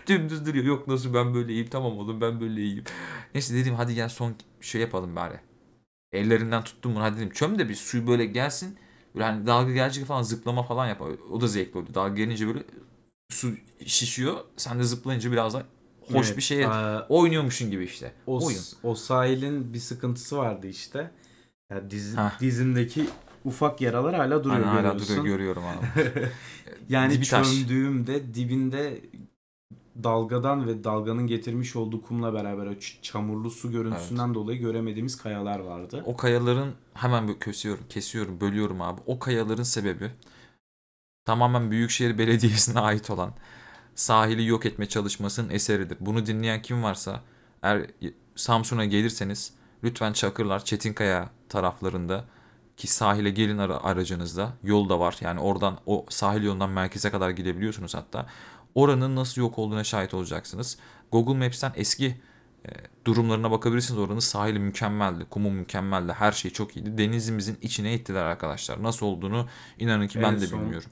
dümdüz 0.07 0.45
duruyor 0.45 0.65
yok 0.65 0.87
nasıl 0.87 1.13
ben 1.13 1.33
böyle 1.33 1.53
iyiyim 1.53 1.67
tamam 1.71 1.97
oğlum 1.97 2.21
ben 2.21 2.41
böyle 2.41 2.61
iyiyim. 2.61 2.83
Neyse 3.33 3.55
dedim 3.55 3.75
hadi 3.75 3.95
gel 3.95 4.09
son 4.09 4.35
şey 4.61 4.81
yapalım 4.81 5.15
bari. 5.15 5.39
Ellerinden 6.11 6.63
tuttum 6.63 6.95
bunu 6.95 7.03
hadi 7.03 7.17
dedim 7.17 7.29
çöm 7.29 7.59
de 7.59 7.69
bir 7.69 7.75
suyu 7.75 8.07
böyle 8.07 8.25
gelsin. 8.25 8.77
Böyle 9.15 9.25
hani 9.25 9.47
dalga 9.47 9.71
gelecek 9.71 10.05
falan 10.05 10.21
zıplama 10.21 10.63
falan 10.63 10.87
yap. 10.87 11.01
O 11.31 11.41
da 11.41 11.47
zevkli 11.47 11.77
oluyor. 11.77 11.93
Dalga 11.93 12.15
gelince 12.15 12.47
böyle 12.47 12.63
su 13.29 13.51
şişiyor. 13.85 14.37
Sen 14.57 14.79
de 14.79 14.83
zıplayınca 14.83 15.31
biraz 15.31 15.53
da 15.53 15.63
hoş 16.01 16.27
Evet, 16.27 16.37
bir 16.37 16.41
şeye 16.41 16.67
aa, 16.67 17.05
oynuyormuşsun 17.09 17.71
gibi 17.71 17.83
işte. 17.83 18.13
o, 18.27 18.45
Oyun. 18.45 18.59
o 18.83 18.95
sahilin 18.95 19.73
bir 19.73 19.79
sıkıntısı 19.79 20.37
vardı 20.37 20.67
işte. 20.67 21.11
Ya 21.71 21.91
diz, 21.91 22.15
dizimdeki 22.39 23.05
ufak 23.45 23.81
yaralar 23.81 24.15
hala 24.15 24.43
duruyor 24.43 24.63
Hani 24.63 24.81
hala 24.87 24.99
duruyor 24.99 25.25
görüyorum 25.25 25.63
abi. 25.65 26.01
Yani 26.89 27.13
Dibi 27.13 27.25
çömdüğümde 27.25 28.33
dibinde 28.33 29.01
dalgadan 30.03 30.67
ve 30.67 30.83
dalganın 30.83 31.27
getirmiş 31.27 31.75
olduğu 31.75 32.01
kumla 32.01 32.33
beraber 32.33 32.65
o 32.65 32.73
çamurlu 33.01 33.51
su 33.51 33.71
görüntüsünden 33.71 34.33
dolayı 34.33 34.59
göremediğimiz 34.59 35.17
kayalar 35.17 35.59
vardı. 35.59 36.03
O 36.05 36.17
kayaların 36.17 36.73
hemen 36.93 37.39
kesiyorum, 37.39 37.83
kesiyorum, 37.89 38.41
bölüyorum 38.41 38.81
abi. 38.81 39.01
O 39.05 39.19
kayaların 39.19 39.63
sebebi 39.63 40.11
tamamen 41.25 41.71
Büyükşehir 41.71 42.17
Belediyesi'ne 42.17 42.79
ait 42.89 43.09
olan 43.09 43.33
sahili 43.95 44.45
yok 44.45 44.65
etme 44.65 44.85
çalışmasının 44.85 45.49
eseridir. 45.49 45.97
Bunu 45.99 46.25
dinleyen 46.25 46.61
kim 46.61 46.83
varsa 46.83 47.21
eğer 47.63 47.87
Samsun'a 48.35 48.85
gelirseniz 48.85 49.53
lütfen 49.83 50.13
Çakırlar, 50.13 50.65
Çetinkaya 50.65 51.29
taraflarında 51.49 52.25
ki 52.77 52.87
sahile 52.87 53.29
gelin 53.29 53.57
ara- 53.57 53.83
aracınızda 53.83 54.53
yol 54.63 54.89
da 54.89 54.99
var. 54.99 55.17
Yani 55.21 55.39
oradan 55.39 55.77
o 55.85 56.05
sahil 56.09 56.43
yolundan 56.43 56.69
merkeze 56.69 57.11
kadar 57.11 57.29
gidebiliyorsunuz 57.29 57.95
hatta. 57.95 58.25
Oranın 58.75 59.15
nasıl 59.15 59.41
yok 59.41 59.59
olduğuna 59.59 59.83
şahit 59.83 60.13
olacaksınız. 60.13 60.77
Google 61.11 61.45
Maps'ten 61.45 61.71
eski 61.75 62.05
e, 62.65 62.69
durumlarına 63.05 63.51
bakabilirsiniz. 63.51 63.99
Oranın 63.99 64.19
sahili 64.19 64.59
mükemmeldi. 64.59 65.25
Kumu 65.25 65.51
mükemmeldi. 65.51 66.13
Her 66.13 66.31
şey 66.31 66.51
çok 66.51 66.77
iyiydi. 66.77 66.97
Denizimizin 66.97 67.57
içine 67.61 67.93
ittiler 67.93 68.23
arkadaşlar. 68.23 68.83
Nasıl 68.83 69.05
olduğunu 69.05 69.47
inanın 69.79 70.07
ki 70.07 70.21
ben 70.21 70.33
En 70.33 70.41
de 70.41 70.47
son 70.47 70.61
bilmiyorum. 70.61 70.89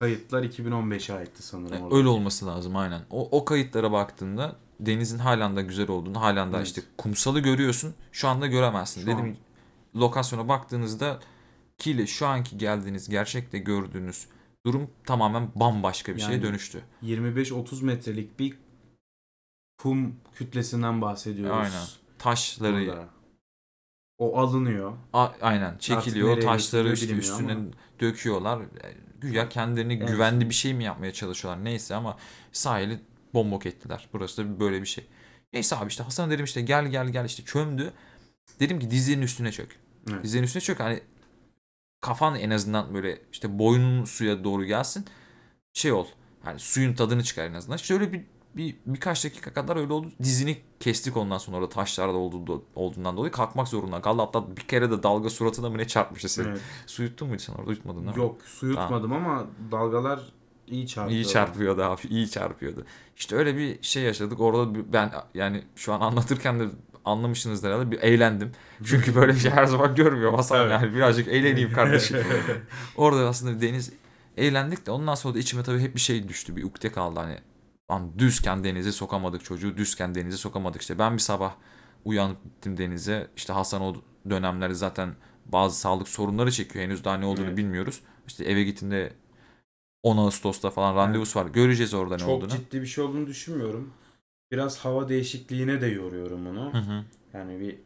Kayıtlar 0.00 0.42
2015'e 0.42 1.14
aitti 1.14 1.42
sanırım. 1.42 1.76
E, 1.76 1.82
orada. 1.82 1.96
Öyle 1.96 2.08
olması 2.08 2.46
lazım 2.46 2.76
aynen. 2.76 3.00
O, 3.10 3.28
o 3.38 3.44
kayıtlara 3.44 3.92
baktığında 3.92 4.56
denizin 4.80 5.18
halen 5.18 5.56
de 5.56 5.62
güzel 5.62 5.90
olduğunu, 5.90 6.20
halen 6.20 6.52
de 6.52 6.56
Evet. 6.56 6.66
işte 6.66 6.82
kumsalı 6.98 7.40
görüyorsun. 7.40 7.94
Şu 8.12 8.28
anda 8.28 8.46
göremezsin. 8.46 9.00
Şu 9.00 9.06
Dedim 9.06 9.36
an. 9.94 10.00
lokasyona 10.00 10.48
baktığınızda 10.48 11.20
ki 11.78 12.06
şu 12.06 12.26
anki 12.26 12.58
geldiğiniz 12.58 13.08
gerçekte 13.08 13.58
gördüğünüz 13.58 14.26
durum 14.68 14.90
tamamen 15.06 15.48
bambaşka 15.54 16.14
bir 16.16 16.20
şeye 16.20 16.32
Yani 16.32 16.42
dönüştü. 16.42 16.82
25-30 17.02 17.84
metrelik 17.84 18.38
bir 18.38 18.54
kum 19.78 20.16
kütlesinden 20.34 21.02
bahsediyoruz. 21.02 21.56
Aynen. 21.74 21.86
Taşları 22.18 22.86
burada. 22.86 23.04
O 24.18 24.38
alınıyor. 24.38 24.92
a- 25.12 25.32
aynen 25.40 25.78
çekiliyor. 25.78 26.28
nereye 26.30 26.40
Taşları 26.46 26.92
işte 26.92 27.12
üstüne 27.14 27.56
döküyorlar. 28.00 28.60
E, 28.60 28.94
Güya 29.20 29.48
kendilerini 29.48 29.94
Evet. 29.94 30.08
güvenli 30.08 30.48
bir 30.50 30.54
şey 30.54 30.74
mi 30.74 30.84
yapmaya 30.84 31.12
çalışıyorlar 31.12 31.64
neyse 31.64 31.94
ama 31.94 32.16
sahili 32.52 33.00
bombok 33.34 33.66
ettiler. 33.66 34.08
Burası 34.12 34.44
da 34.44 34.60
böyle 34.60 34.82
bir 34.82 34.86
şey. 34.86 35.06
Neyse 35.52 35.76
abi 35.76 35.88
işte 35.88 36.02
Hasan 36.02 36.30
dedim 36.30 36.44
işte 36.44 36.60
gel 36.60 36.86
gel 36.86 37.08
gel 37.08 37.24
işte 37.24 37.44
çömdü. 37.44 37.92
Dedim 38.60 38.78
ki 38.78 38.90
dizlerinin 38.90 39.22
üstüne 39.22 39.52
çök. 39.52 39.76
Evet. 40.10 40.24
Dizlerinin 40.24 40.46
üstüne 40.46 40.60
çök 40.60 40.80
hani 40.80 41.00
kafan 42.00 42.34
en 42.34 42.50
azından 42.50 42.94
böyle 42.94 43.22
işte 43.32 43.58
boynun 43.58 44.04
suya 44.04 44.44
doğru 44.44 44.64
gelsin. 44.64 45.04
Şey 45.72 45.92
ol. 45.92 46.06
Hani 46.42 46.58
suyun 46.58 46.94
tadını 46.94 47.22
çıkar 47.22 47.44
en 47.44 47.54
azından. 47.54 47.76
Şöyle 47.76 48.12
bir, 48.12 48.24
bir 48.56 48.76
birkaç 48.86 49.24
dakika 49.24 49.52
kadar 49.52 49.76
öyle 49.76 49.92
oldu. 49.92 50.08
Dizini 50.22 50.58
kestik 50.80 51.16
ondan 51.16 51.38
sonra 51.38 51.56
orada 51.56 51.68
taşlarda 51.68 52.16
olduğu, 52.18 52.64
olduğundan 52.74 53.16
dolayı 53.16 53.32
kalkmak 53.32 53.68
zorunda 53.68 54.00
kaldı. 54.02 54.22
Hatta 54.22 54.56
bir 54.56 54.62
kere 54.62 54.90
de 54.90 55.02
dalga 55.02 55.30
suratına 55.30 55.70
mı 55.70 55.78
ne 55.78 55.86
çarpmıştı 55.86 56.28
senin. 56.28 56.48
Evet. 56.48 56.60
Su 56.86 57.02
yuttun 57.02 57.28
muydu 57.28 57.42
sen 57.42 57.54
orada 57.54 57.70
yutmadın 57.70 58.06
değil 58.06 58.16
mi? 58.16 58.22
Yok 58.22 58.42
su 58.44 58.66
yutmadım 58.66 59.12
ama 59.12 59.46
dalgalar 59.70 60.20
iyi 60.66 60.86
çarpıyor. 60.86 61.20
İyi 61.20 61.26
çarpıyordu 61.26 61.82
abi 61.82 62.00
iyi 62.08 62.30
çarpıyordu. 62.30 62.86
İşte 63.16 63.36
öyle 63.36 63.56
bir 63.56 63.82
şey 63.82 64.02
yaşadık. 64.02 64.40
Orada 64.40 64.92
ben 64.92 65.12
yani 65.34 65.64
şu 65.76 65.92
an 65.92 66.00
anlatırken 66.00 66.60
de 66.60 66.68
anlamışsınızdır 67.04 67.68
herhalde 67.68 67.90
bir 67.90 67.98
eğlendim. 68.02 68.52
Çünkü 68.84 69.14
böyle 69.14 69.34
bir 69.34 69.38
şey 69.38 69.50
her 69.50 69.64
zaman 69.64 69.94
görmüyorum 69.94 70.34
Hasan 70.34 70.60
Evet. 70.60 70.70
yani 70.72 70.94
birazcık 70.94 71.28
eğleneyim 71.28 71.72
kardeşim. 71.72 72.18
Orada 72.96 73.28
aslında 73.28 73.60
deniz 73.60 73.92
eğlendik 74.36 74.86
de 74.86 74.90
ondan 74.90 75.14
sonra 75.14 75.34
da 75.34 75.38
içime 75.38 75.62
tabii 75.62 75.80
hep 75.80 75.94
bir 75.94 76.00
şey 76.00 76.28
düştü. 76.28 76.56
Bir 76.56 76.64
ukde 76.64 76.92
kaldı 76.92 77.20
hani. 77.20 77.38
Lan 77.90 78.12
düzken 78.18 78.64
denize 78.64 78.92
sokamadık 78.92 79.44
çocuğu. 79.44 79.76
Düzken 79.76 80.14
denize 80.14 80.36
sokamadık 80.36 80.80
işte. 80.82 80.98
Ben 80.98 81.12
bir 81.14 81.18
sabah 81.22 81.54
uyanıp 82.04 82.44
gittim 82.44 82.76
denize. 82.78 83.30
İşte 83.36 83.52
Hasan 83.52 83.82
o 83.82 83.94
dönemleri 84.30 84.74
zaten 84.74 85.14
bazı 85.46 85.78
sağlık 85.78 86.08
sorunları 86.08 86.52
çekiyor. 86.52 86.84
Henüz 86.84 87.04
daha 87.04 87.16
ne 87.16 87.26
olduğunu 87.26 87.46
Evet. 87.46 87.56
bilmiyoruz. 87.56 88.00
İşte 88.26 88.44
eve 88.44 88.62
gittiğinde 88.64 89.12
10 90.02 90.16
Ağustos'ta 90.16 90.70
falan 90.70 90.96
randevusu 90.96 91.40
var. 91.40 91.46
Göreceğiz 91.46 91.94
orada 91.94 92.14
ne 92.14 92.20
Çok 92.20 92.28
olduğunu. 92.28 92.48
ciddi 92.50 92.82
bir 92.82 92.86
şey 92.86 93.04
olduğunu 93.04 93.26
düşünmüyorum. 93.26 93.90
Biraz 94.52 94.78
hava 94.78 95.08
değişikliğine 95.08 95.80
de 95.80 95.86
yoruyorum 95.86 96.46
onu. 96.46 96.72
Hı 96.72 96.78
hı. 96.78 97.04
Yani 97.34 97.60
bir 97.60 97.78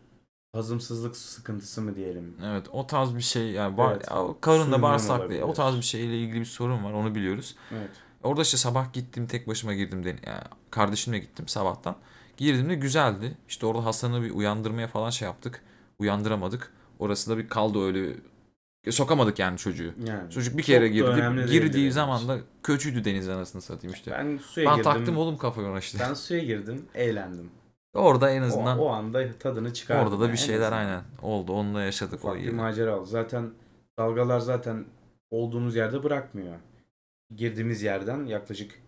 hazımsızlık 0.53 1.17
sıkıntısı 1.17 1.83
mı 1.83 1.97
diyelim. 1.97 2.37
Evet 2.45 2.67
o 2.73 2.87
tarz 2.87 3.15
bir 3.17 3.21
şey 3.21 3.51
yani 3.51 3.79
var, 3.79 3.93
Evet. 3.93 4.41
karında 4.41 4.83
bağırsaklı 4.83 5.45
o 5.45 5.53
tarz 5.53 5.77
bir 5.77 5.83
şeyle 5.83 6.19
ilgili 6.19 6.41
bir 6.41 6.45
sorun 6.45 6.85
var 6.85 6.93
onu 6.93 7.15
biliyoruz. 7.15 7.57
Evet. 7.73 7.91
Orada 8.23 8.43
işte 8.43 8.57
sabah 8.57 8.93
gittim 8.93 9.27
tek 9.27 9.49
başıma 9.49 9.75
girdim 9.75 10.05
den 10.05 10.19
yani 10.27 10.43
kardeşimle 10.71 11.19
gittim 11.19 11.49
sabahtan. 11.49 11.97
Girdiğimde 12.37 12.75
güzeldi. 12.75 13.37
İşte 13.49 13.67
orada 13.67 13.85
Hasan'ı 13.85 14.23
bir 14.23 14.31
uyandırmaya 14.31 14.87
falan 14.89 15.11
şey 15.11 15.27
yaptık. 15.27 15.63
Uyandıramadık. 15.99 16.73
Orası 16.99 17.31
da 17.31 17.39
bir 17.39 17.49
kaldı 17.49 17.87
öyle. 17.87 18.17
Sokamadık 18.91 19.39
yani 19.39 19.59
çocuğu. 19.59 19.93
Yani 20.07 20.31
Çocuk 20.31 20.59
bir 20.59 20.63
kere 20.63 20.89
girdi. 20.89 21.51
Girdiği 21.51 21.93
zaman 21.93 22.29
da 22.29 22.39
kötüydü 22.63 23.05
deniz 23.05 23.29
anasını 23.29 23.63
satayım 23.63 23.95
işte. 23.95 24.11
Ben, 24.11 24.33
ben 24.33 24.39
suya 24.39 24.71
girdim. 24.71 24.83
taktım 24.85 25.17
oğlum 25.17 25.37
kafayı 25.39 25.69
ona 25.69 25.79
işte. 25.79 25.99
Ben 26.01 26.15
suya 26.15 26.41
girdim, 26.45 26.85
eğlendim. 26.95 27.51
Orada 27.95 28.31
en 28.31 28.43
O, 28.43 28.45
azından 28.45 28.79
o 28.79 28.89
anda 28.89 29.39
tadını 29.39 29.73
çıkardım. 29.73 30.05
orada 30.05 30.21
da 30.21 30.25
yani 30.25 30.33
bir 30.33 30.39
şeyler 30.39 30.73
aynen 30.73 31.03
oldu. 31.23 31.53
Onunla 31.53 31.83
yaşadık 31.83 32.25
o 32.25 32.29
Ufak 32.29 32.41
bir 32.41 32.47
iyi. 32.47 32.51
macera 32.51 32.99
oldu. 32.99 33.07
Zaten 33.07 33.51
dalgalar 33.99 34.41
zaten 34.41 34.85
olduğumuz 35.31 35.77
yerde 35.77 36.03
bırakmıyor. 36.03 36.55
Girdiğimiz 37.37 37.83
yerden 37.83 38.25
yaklaşık 38.27 38.82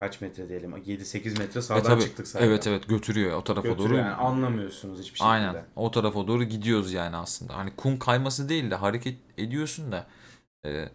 kaç 0.00 0.20
metre 0.20 0.48
diyelim 0.48 0.72
7-8 0.72 1.38
metre 1.38 1.58
E 1.58 1.62
sağdan 1.62 1.82
tabii, 1.82 2.02
çıktık 2.02 2.28
zaten. 2.28 2.46
Evet 2.46 2.66
evet 2.66 2.88
götürüyor 2.88 3.36
o 3.36 3.44
tarafa 3.44 3.68
Götürüyor 3.68 3.90
doğru. 3.90 3.98
yani 3.98 4.14
anlamıyorsunuz 4.14 4.98
hiçbir 4.98 5.18
şekilde. 5.18 5.28
Aynen. 5.28 5.64
O 5.76 5.90
tarafa 5.90 6.26
doğru 6.28 6.44
gidiyoruz 6.44 6.92
yani 6.92 7.16
aslında. 7.16 7.56
Hani 7.56 7.70
kum 7.76 7.98
kayması 7.98 8.48
değil 8.48 8.70
de 8.70 8.74
hareket 8.74 9.18
ediyorsun 9.38 9.92
da 9.92 10.06
e, 10.66 10.88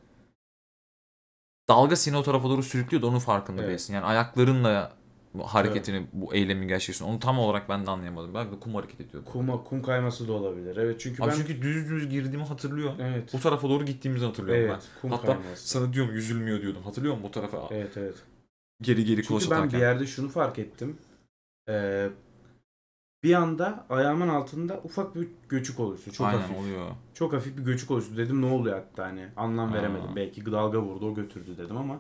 dalga 1.70 1.96
seni 1.96 2.18
o 2.18 2.24
tarafa 2.24 2.50
doğru 2.50 2.64
sürüklüyor 2.64 3.02
da 3.02 3.08
onun 3.08 3.20
farkında 3.20 3.62
Evet. 3.62 3.70
değilsin. 3.70 3.94
Yani 3.94 4.06
ayaklarınla 4.06 4.94
bu 5.34 5.44
hareketini, 5.44 6.08
bu 6.14 6.34
eylemi 6.34 6.68
gerçekleştiriyorsun. 6.68 7.14
Onu 7.14 7.20
tam 7.20 7.40
olarak 7.40 7.70
ben 7.70 7.86
de 7.86 7.92
anlayamadım. 7.92 8.34
Belki 8.34 8.52
de 8.52 8.60
kum 8.60 8.76
hareket 8.76 9.02
ediyordu. 9.02 9.30
Kuma, 9.32 9.64
kum 9.64 9.82
kayması 9.82 10.28
da 10.28 10.34
olabilir. 10.34 10.78
Evet 10.78 11.00
çünkü 11.00 11.24
Abi 11.24 11.32
ben 11.32 11.36
çünkü 11.36 11.62
düz 11.62 11.90
düz 11.90 12.10
girdiğimi 12.10 12.44
hatırlıyorum. 12.44 12.96
evet. 13.00 13.36
O 13.36 13.40
tarafa 13.40 13.70
doğru 13.70 13.86
gittiğimizi 13.86 14.26
hatırlıyorum 14.26 14.66
Evet, 14.72 14.84
kum 15.02 15.12
Hatta 15.12 15.28
kayması. 15.28 15.70
Sana 15.70 15.94
diyorum 15.94 16.14
yüzülmüyor 16.14 16.62
diyordum. 16.62 16.84
Hatırlıyor 16.84 17.14
musun 17.14 17.28
o 17.28 17.32
tarafa? 17.32 17.68
Evet 17.72 17.98
evet. 17.98 18.16
Geri 18.82 19.06
geri 19.06 19.24
Çünkü 19.24 19.34
ben 19.46 19.50
bir 19.50 19.56
atarken. 19.56 19.80
yerde 19.80 20.08
şunu 20.08 20.30
fark 20.30 20.60
ettim. 20.60 20.98
Ee, 21.70 22.10
bir 23.24 23.34
anda 23.34 23.86
ayağımın 23.90 24.28
altında 24.30 24.80
ufak 24.84 25.16
bir 25.16 25.28
göçük 25.50 25.80
oluştu. 25.80 26.12
Çok 26.12 26.28
Aynen 26.28 26.40
hafif. 26.42 26.58
oluyor. 26.58 26.92
Çok 27.14 27.34
hafif 27.34 27.58
bir 27.58 27.64
göçük 27.64 27.92
oluştu. 27.92 28.18
Dedim 28.18 28.42
ne 28.42 28.46
oluyor 28.46 28.76
hatta 28.78 29.04
hani 29.04 29.28
anlam 29.38 29.72
Aa. 29.72 29.74
veremedim. 29.74 30.16
Belki 30.16 30.46
dalga 30.46 30.82
vurdu 30.82 31.12
o 31.12 31.16
götürdü 31.16 31.58
dedim 31.58 31.78
ama 31.78 32.00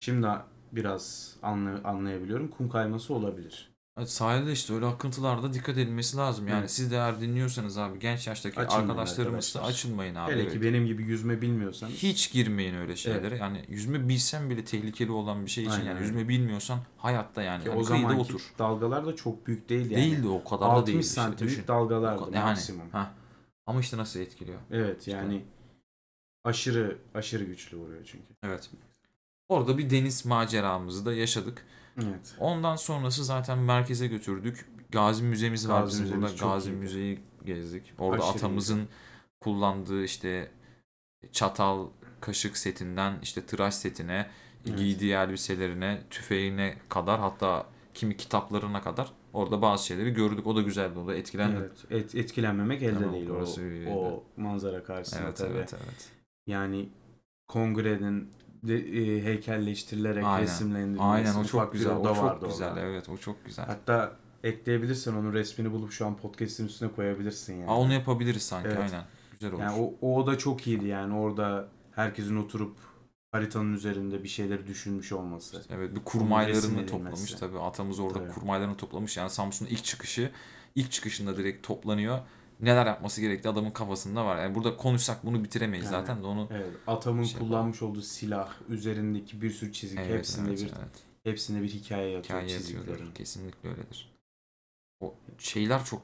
şimdi 0.00 0.28
biraz 0.72 1.36
anlay- 1.42 1.82
anlayabiliyorum. 1.84 2.48
Kum 2.48 2.68
kayması 2.68 3.14
olabilir. 3.14 3.73
Evet, 3.98 4.10
sahilde 4.10 4.52
işte 4.52 4.74
öyle 4.74 4.86
akıntılarda 4.86 5.52
dikkat 5.52 5.78
edilmesi 5.78 6.16
lazım. 6.16 6.48
Yani 6.48 6.58
Evet. 6.58 6.70
siz 6.70 6.90
de 6.90 6.96
eğer 6.96 7.20
dinliyorsanız 7.20 7.78
abi 7.78 7.98
genç 7.98 8.26
yaştaki 8.26 8.60
Açılmayın 8.60 8.88
arkadaşlarımız 8.88 9.54
da 9.54 9.58
arkadaşlar. 9.58 9.70
açılmayın 9.70 10.14
abi. 10.14 10.32
Hele 10.32 10.42
evet. 10.42 10.52
ki 10.52 10.62
benim 10.62 10.86
gibi 10.86 11.02
yüzme 11.02 11.40
bilmiyorsanız. 11.42 11.92
Hiç 11.92 12.32
girmeyin 12.32 12.74
öyle 12.74 12.96
şeylere. 12.96 13.36
Yani 13.36 13.64
yüzme 13.68 14.08
bilsen 14.08 14.50
bile 14.50 14.64
tehlikeli 14.64 15.10
olan 15.12 15.46
bir 15.46 15.50
şey 15.50 15.64
için 15.64 15.72
Aynen 15.72 15.86
yani 15.86 16.00
yüzme 16.00 16.28
bilmiyorsan 16.28 16.78
hayatta 16.96 17.42
yani, 17.42 17.62
Ki 17.62 17.68
yani 17.68 17.78
o 17.80 17.84
zamanki 17.84 18.20
otur. 18.20 18.52
dalgalar 18.58 19.06
da 19.06 19.16
çok 19.16 19.46
büyük 19.46 19.68
değil 19.68 19.90
yani. 19.90 20.04
Değildi 20.04 20.28
o 20.28 20.44
kadar 20.44 20.60
da 20.60 20.72
60 20.72 20.86
değildi 20.86 21.00
işte 21.00 21.14
santimlik 21.14 21.52
düşün. 21.52 21.64
O 21.64 21.68
dalgalardı 21.68 22.30
yani, 22.34 22.44
maksimum. 22.44 22.90
ha. 22.90 23.14
Ama 23.66 23.80
işte 23.80 23.96
nasıl 23.96 24.20
etkiliyor. 24.20 24.58
Evet 24.70 25.08
yani 25.08 25.44
aşırı 26.44 26.98
aşırı 27.14 27.44
güçlü 27.44 27.76
vuruyor 27.76 28.02
çünkü. 28.04 28.34
Evet. 28.42 28.70
Orada 29.48 29.78
bir 29.78 29.90
deniz 29.90 30.26
maceramızı 30.26 31.06
da 31.06 31.14
yaşadık. 31.14 31.66
Evet. 31.96 32.34
Ondan 32.38 32.76
sonrası 32.76 33.24
zaten 33.24 33.58
merkeze 33.58 34.06
götürdük. 34.06 34.68
Gazi 34.90 35.22
Müzemiz 35.22 35.68
var 35.68 35.80
Gazi 35.80 36.04
bizim 36.04 36.22
burada. 36.22 36.34
Gazi 36.34 36.70
iyiydi. 36.70 36.80
Müzeyi 36.80 37.20
gezdik. 37.44 37.92
Orada 37.98 38.22
Aşırı 38.22 38.36
atamızın 38.36 38.88
kullandığı 39.40 40.04
işte 40.04 40.50
çatal, 41.32 41.86
kaşık 42.20 42.56
setinden 42.56 43.14
işte 43.22 43.46
tıraş 43.46 43.74
setine, 43.74 44.26
Evet. 44.66 44.78
giydiği 44.78 45.12
elbiselerine, 45.12 46.02
tüfeğine 46.10 46.76
kadar 46.88 47.20
hatta 47.20 47.66
kimi 47.94 48.16
kitaplarına 48.16 48.82
kadar 48.82 49.12
orada 49.32 49.62
bazı 49.62 49.86
şeyleri 49.86 50.10
gördük. 50.10 50.46
O 50.46 50.56
da 50.56 50.62
güzeldi. 50.62 50.98
O 50.98 51.06
da 51.06 51.14
etkilendik. 51.14 51.58
Evet. 51.58 51.84
Et, 51.90 52.14
etkilenmemek 52.14 52.82
elde 52.82 52.98
Tamam, 52.98 53.12
değil. 53.14 53.28
O, 53.30 53.94
o 53.94 54.24
manzara 54.36 54.84
karşısında 54.84 55.22
Evet, 55.22 55.36
tabii. 55.36 55.52
evet, 55.52 55.74
evet. 55.74 56.10
Yani 56.46 56.88
kongrenin 57.48 58.30
de, 58.68 58.76
e, 58.76 59.24
heykelleştirilerek 59.24 60.24
Aynen. 60.24 60.42
resimlendirilmesi. 60.42 61.02
Aynen 61.02 61.34
o 61.34 61.44
çok 61.44 61.72
güzel. 61.72 61.96
O 61.96 62.14
çok 62.14 62.48
güzel. 62.48 62.68
orada. 62.68 62.80
Evet, 62.80 63.08
o 63.08 63.16
çok 63.16 63.44
güzel. 63.44 63.66
Hatta 63.66 64.16
ekleyebilirsen 64.44 65.12
onun 65.12 65.32
resmini 65.32 65.72
bulup 65.72 65.92
şu 65.92 66.06
an 66.06 66.16
podcast'in 66.16 66.66
üstüne 66.66 66.92
koyabilirsin 66.92 67.54
yani. 67.54 67.70
Aa, 67.70 67.78
onu 67.78 67.92
yapabiliriz 67.92 68.42
sanki. 68.42 68.68
Evet. 68.68 68.78
Aynen. 68.78 69.04
Güzel 69.32 69.52
olur. 69.52 69.62
Yani 69.62 69.80
o, 69.80 69.94
o 70.00 70.16
oda 70.16 70.38
çok 70.38 70.66
iyiydi 70.66 70.86
yani 70.86 71.14
orada 71.14 71.68
herkesin 71.92 72.36
oturup 72.36 72.76
haritanın 73.32 73.72
üzerinde 73.72 74.22
bir 74.22 74.28
şeyleri 74.28 74.66
düşünmüş 74.66 75.12
olması. 75.12 75.62
Evet 75.70 75.94
bir 75.94 76.04
kurmaylarını 76.04 76.86
toplamış 76.86 77.32
tabii. 77.32 77.58
Atamız 77.58 78.00
orada 78.00 78.18
Tabii. 78.18 78.32
kurmaylarını 78.32 78.76
toplamış. 78.76 79.16
Yani 79.16 79.30
Samsun'un 79.30 79.70
ilk 79.70 79.84
çıkışı 79.84 80.30
ilk 80.74 80.90
çıkışında 80.92 81.36
direkt 81.36 81.66
toplanıyor. 81.66 82.18
Neler 82.60 82.86
yapması 82.86 83.20
gerektiği 83.20 83.48
adamın 83.48 83.70
kafasında 83.70 84.26
var. 84.26 84.42
Yani 84.42 84.54
burada 84.54 84.76
konuşsak 84.76 85.26
bunu 85.26 85.44
bitiremeyiz 85.44 85.86
Yani, 85.86 85.92
zaten 85.92 86.22
de 86.22 86.26
onu 86.26 86.48
Evet, 86.50 86.76
atamın 86.86 87.24
Şey 87.24 87.40
kullanmış 87.40 87.82
olduğu 87.82 88.02
silah, 88.02 88.54
üzerindeki 88.68 89.42
bir 89.42 89.50
sürü 89.50 89.72
çizik 89.72 89.98
evet, 89.98 90.18
hepsinde 90.18 90.48
evet, 90.48 90.60
bir 90.60 90.66
evet. 90.66 91.04
hepsinde 91.24 91.62
bir 91.62 91.68
hikaye 91.68 92.10
yatıyor 92.10 92.42
Hikaye 92.42 92.58
çiziklerin. 92.58 93.12
Kesinlikle 93.12 93.68
öyledir. 93.68 94.14
O 95.00 95.14
şeyler 95.38 95.84
çok 95.84 96.02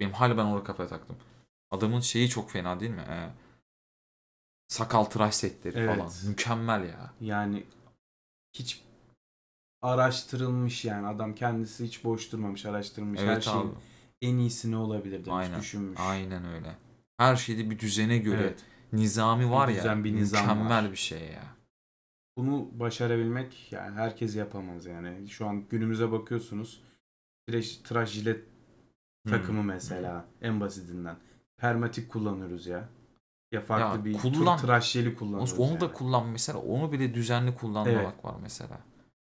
benim 0.00 0.12
hala 0.12 0.36
ben 0.36 0.44
orada 0.44 0.64
kafaya 0.64 0.88
taktım. 0.88 1.16
Adamın 1.70 2.00
şeyi 2.00 2.28
çok 2.28 2.50
fena 2.50 2.80
değil 2.80 2.90
mi? 2.90 3.04
Ee, 3.08 3.28
sakal 4.68 5.04
tıraş 5.04 5.34
setleri 5.34 5.78
Evet. 5.78 5.96
falan. 5.96 6.12
Mükemmel 6.26 6.84
ya. 6.84 7.12
Yani 7.20 7.64
hiç 8.52 8.82
araştırılmış 9.82 10.84
yani 10.84 11.06
adam 11.06 11.34
kendisi 11.34 11.84
hiç 11.84 12.04
boş 12.04 12.32
durmamış 12.32 12.66
araştırmış 12.66 13.20
her 13.20 13.26
Evet 13.26 13.44
şeyin 13.44 13.58
abi. 13.58 13.74
En 14.22 14.36
iyisi 14.36 14.70
ne 14.70 14.76
olabilir 14.76 15.24
demiş 15.24 15.28
Aynen. 15.30 15.60
düşünmüş. 15.60 16.00
Aynen 16.00 16.44
öyle. 16.44 16.76
Her 17.18 17.36
şeyde 17.36 17.70
bir 17.70 17.78
düzene 17.78 18.18
göre 18.18 18.40
Evet. 18.42 18.64
nizami 18.92 19.50
var 19.50 19.68
ya. 19.68 19.74
düzen, 19.76 20.04
bir 20.04 20.14
nizam 20.16 20.42
mükemmel 20.42 20.84
var. 20.84 20.90
bir 20.92 20.96
şey 20.96 21.20
ya. 21.20 21.42
Bunu 22.36 22.68
başarabilmek 22.72 23.72
yani 23.72 23.94
herkes 23.96 24.36
yapamaz 24.36 24.86
yani. 24.86 25.28
Şu 25.28 25.46
an 25.46 25.64
günümüze 25.70 26.12
bakıyorsunuz. 26.12 26.80
Tıraş, 27.46 27.76
tıraş 27.76 28.10
jilet 28.10 28.44
Hmm. 29.26 29.32
takımı 29.32 29.62
mesela 29.62 30.24
en 30.42 30.60
basitinden. 30.60 31.16
Permatik 31.56 32.08
kullanıyoruz 32.08 32.66
ya. 32.66 32.88
Ya 33.52 33.60
farklı 33.60 33.98
Ya 33.98 34.04
bir 34.04 34.18
kullan. 34.18 34.58
tıraş 34.58 34.90
jeli 34.90 35.14
kullanıyoruz. 35.14 35.58
Onu 35.58 35.68
yani. 35.70 35.80
da 35.80 35.92
kullan 35.92 36.26
mesela. 36.28 36.58
Onu 36.58 36.92
bile 36.92 37.14
düzenli 37.14 37.54
kullanmamak 37.54 38.14
Evet. 38.14 38.24
var 38.24 38.34
mesela. 38.42 38.78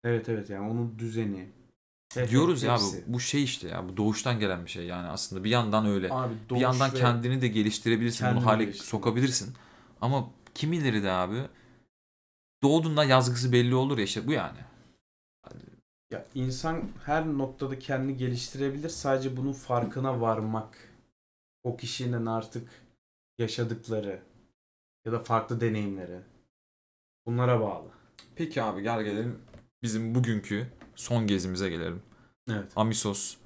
Evet 0.05 0.29
evet 0.29 0.51
yani 0.51 0.71
onun 0.71 0.99
düzeni. 0.99 1.49
Efekt, 2.11 2.31
Diyoruz 2.31 2.63
ya 2.63 2.73
hepsi. 2.73 3.05
bu, 3.07 3.13
bu 3.13 3.21
şey 3.21 3.45
işte 3.45 3.69
ya 3.69 3.89
bu 3.89 3.97
doğuştan 3.97 4.41
gelen 4.41 4.65
bir 4.65 4.71
şey 4.71 4.87
yani 4.87 5.09
aslında 5.09 5.45
bir 5.45 5.51
yandan 5.51 5.87
öyle. 5.87 6.13
Abi 6.13 6.35
bir 6.51 6.61
yandan 6.61 6.95
kendini 6.95 7.41
de 7.43 7.49
geliştirebilirsin. 7.49 8.19
Kendini 8.19 8.41
bunu 8.41 8.47
hale 8.47 8.73
sokabilirsin. 8.73 9.55
Ama 10.01 10.31
kimileri 10.55 11.03
de 11.03 11.11
abi 11.11 11.43
doğduğunda 12.63 13.05
yazgısı 13.05 13.53
belli 13.53 13.75
olur 13.75 13.99
ya 13.99 14.05
işte 14.05 14.27
bu 14.27 14.33
yani. 14.33 14.59
Ya 16.11 16.27
insan 16.35 16.89
her 17.05 17.27
noktada 17.27 17.79
kendini 17.79 18.17
geliştirebilir. 18.17 18.89
Sadece 18.89 19.37
bunun 19.37 19.53
farkına 19.53 20.21
varmak. 20.21 20.93
O 21.65 21.77
kişinin 21.77 22.27
artık 22.27 22.69
yaşadıkları 23.39 24.23
ya 25.05 25.13
da 25.13 25.19
farklı 25.19 25.61
deneyimleri. 25.61 26.21
Bunlara 27.27 27.61
bağlı. 27.61 27.89
Peki 28.37 28.63
abi 28.63 28.83
gel 28.83 29.03
gelelim 29.03 29.39
bizim 29.83 30.15
bugünkü 30.15 30.67
son 30.97 31.27
gezimize 31.27 31.71
gelelim. 31.71 32.03
Evet. 32.51 32.73
Amisos 32.77 33.37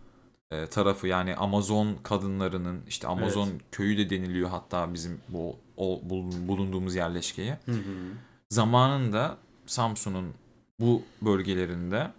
e, 0.50 0.66
tarafı 0.66 1.06
yani 1.06 1.36
Amazon 1.36 1.96
kadınlarının 2.02 2.82
işte 2.88 3.06
Amazon 3.08 3.48
köyü 3.72 3.98
de 3.98 4.10
deniliyor 4.10 4.48
hatta 4.48 4.94
bizim 4.94 5.20
bu 5.28 5.56
o 5.76 6.00
bulun- 6.04 6.48
bulunduğumuz 6.48 6.94
yerleşkeye. 6.94 7.58
Hı 7.66 7.72
hı. 7.72 8.12
Zamanında 8.50 9.36
Samsun'un 9.66 10.34
bu 10.80 11.02
bölgelerinde 11.22 12.10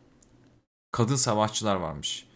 kadın 0.91 1.15
savaşçılar 1.15 1.75
varmış. 1.75 2.27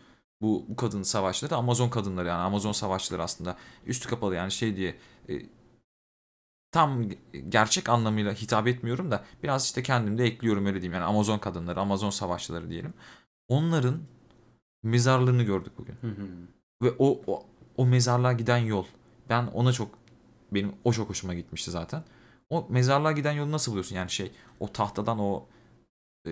Bu, 0.41 0.65
bu 0.67 0.75
kadın 0.75 1.03
savaşçıları 1.03 1.51
da 1.51 1.57
Amazon 1.57 1.89
kadınları 1.89 2.27
yani 2.27 2.41
Amazon 2.41 2.71
savaşçıları 2.71 3.23
aslında 3.23 3.57
üstü 3.85 4.09
kapalı 4.09 4.35
yani 4.35 4.51
şey 4.51 4.75
diye 4.75 4.95
e, 5.29 5.41
tam 6.75 7.09
gerçek 7.49 7.89
anlamıyla 7.89 8.33
hitap 8.33 8.67
etmiyorum 8.67 9.11
da 9.11 9.23
biraz 9.43 9.65
işte 9.65 9.83
kendim 9.83 10.17
de 10.17 10.23
ekliyorum 10.23 10.65
öyle 10.65 10.81
diyeyim 10.81 10.93
yani 10.93 11.03
Amazon 11.03 11.37
kadınları, 11.37 11.79
Amazon 11.79 12.09
savaşçıları 12.09 12.69
diyelim. 12.69 12.93
Onların 13.47 13.99
mezarlığını 14.83 15.43
gördük 15.43 15.73
bugün. 15.77 15.93
Hı 16.01 16.07
hı. 16.07 16.27
Ve 16.81 16.95
o, 16.99 17.21
o 17.27 17.45
o 17.77 17.85
mezarlığa 17.85 18.33
giden 18.33 18.57
yol 18.57 18.85
ben 19.29 19.47
ona 19.47 19.73
çok 19.73 19.89
benim 20.51 20.73
o 20.83 20.93
çok 20.93 21.09
hoşuma 21.09 21.33
gitmişti 21.33 21.71
zaten. 21.71 22.03
O 22.49 22.65
mezarlığa 22.69 23.11
giden 23.11 23.31
yolu 23.31 23.51
nasıl 23.51 23.71
buluyorsun? 23.71 23.95
Yani 23.95 24.09
şey 24.09 24.31
o 24.59 24.71
tahtadan 24.71 25.19
o 25.19 25.45
e, 26.27 26.31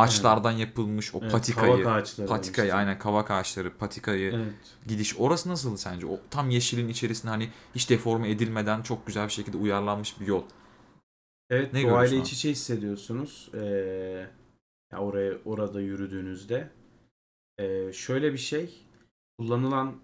ağaçlardan 0.00 0.50
yapılmış 0.52 1.14
o 1.14 1.18
Evet, 1.18 1.32
patikayı 1.32 1.82
kavak 1.84 2.02
ağaçları 2.02 2.28
patikayı 2.28 2.66
demiştim. 2.68 2.78
aynen 2.78 2.98
kavak 2.98 3.30
ağaçları 3.30 3.76
patikayı 3.76 4.32
Evet. 4.34 4.54
gidiş 4.86 5.16
orası 5.18 5.48
nasıl 5.48 5.76
sence? 5.76 6.06
O 6.06 6.20
tam 6.30 6.50
yeşilin 6.50 6.88
içerisinde 6.88 7.30
hani 7.30 7.50
hiç 7.74 7.90
deforme 7.90 8.30
edilmeden 8.30 8.82
çok 8.82 9.06
güzel 9.06 9.26
bir 9.26 9.32
şekilde 9.32 9.56
uyarlanmış 9.56 10.20
bir 10.20 10.26
yol. 10.26 10.42
Evet, 11.50 11.72
Ne 11.72 11.82
doğayla 11.82 12.16
iç 12.16 12.32
içe 12.32 12.50
hissediyorsunuz. 12.50 13.50
Ee, 13.54 14.26
ya 14.92 14.98
oraya 14.98 15.34
orada 15.44 15.80
yürüdüğünüzde 15.80 16.70
Ee, 17.58 17.92
şöyle 17.92 18.32
bir 18.32 18.38
şey 18.38 18.86
kullanılan 19.38 19.94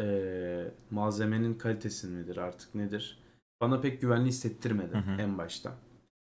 ee, 0.00 0.64
malzemenin 0.90 1.54
kalitesi 1.54 2.06
midir 2.06 2.36
artık 2.36 2.74
nedir? 2.74 3.18
Bana 3.60 3.80
pek 3.80 4.00
güvenli 4.00 4.28
hissettirmedi 4.28 4.94
Hı 4.94 4.98
hı. 4.98 5.22
en 5.22 5.38
başta. 5.38 5.72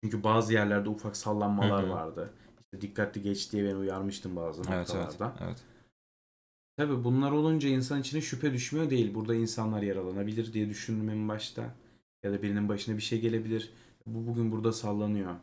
Çünkü 0.03 0.23
bazı 0.23 0.53
yerlerde 0.53 0.89
ufak 0.89 1.17
sallanmalar 1.17 1.83
Hı 1.83 1.87
hı. 1.87 1.91
vardı. 1.91 2.33
Dikkatli 2.81 3.21
geç 3.21 3.51
diye 3.51 3.65
ben 3.65 3.75
uyarmıştım 3.75 4.36
bazı 4.36 4.62
Evet 4.62 4.89
evet. 4.95 5.05
noktalarda. 5.05 5.45
Evet. 5.45 5.57
Tabii 6.77 7.03
bunlar 7.03 7.31
olunca 7.31 7.69
insan 7.69 8.01
içine 8.01 8.21
şüphe 8.21 8.53
düşmüyor 8.53 8.89
değil. 8.89 9.13
Burada 9.13 9.36
insanlar 9.36 9.81
yaralanabilir 9.81 10.53
diye 10.53 10.69
düşündüm 10.69 11.09
en 11.09 11.29
başta. 11.29 11.75
Ya 12.23 12.31
da 12.31 12.41
birinin 12.41 12.69
başına 12.69 12.97
bir 12.97 13.01
şey 13.01 13.21
gelebilir. 13.21 13.73
Bu 14.05 14.27
bugün 14.27 14.51
burada 14.51 14.73
sallanıyor. 14.73 15.36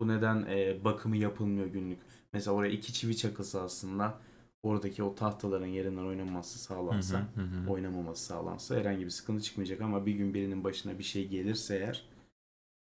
Bu 0.00 0.08
neden 0.08 0.46
e, 0.48 0.84
bakımı 0.84 1.16
yapılmıyor 1.16 1.66
günlük. 1.66 1.98
Mesela 2.32 2.54
oraya 2.54 2.72
iki 2.72 2.92
çivi 2.92 3.16
çakılsa 3.16 3.62
aslında 3.62 4.18
oradaki 4.62 5.02
o 5.02 5.14
tahtaların 5.14 5.66
yerinden 5.66 6.04
oynanması 6.04 6.58
sağlansa, 6.58 7.18
hı, 7.18 7.40
hı 7.40 7.44
hı. 7.44 7.70
oynamaması 7.70 8.24
sağlansa 8.24 8.76
herhangi 8.76 9.04
bir 9.04 9.10
sıkıntı 9.10 9.42
çıkmayacak 9.42 9.80
ama 9.80 10.06
bir 10.06 10.12
gün 10.12 10.34
birinin 10.34 10.64
başına 10.64 10.98
bir 10.98 11.04
şey 11.04 11.28
gelirse 11.28 11.76
eğer 11.76 12.04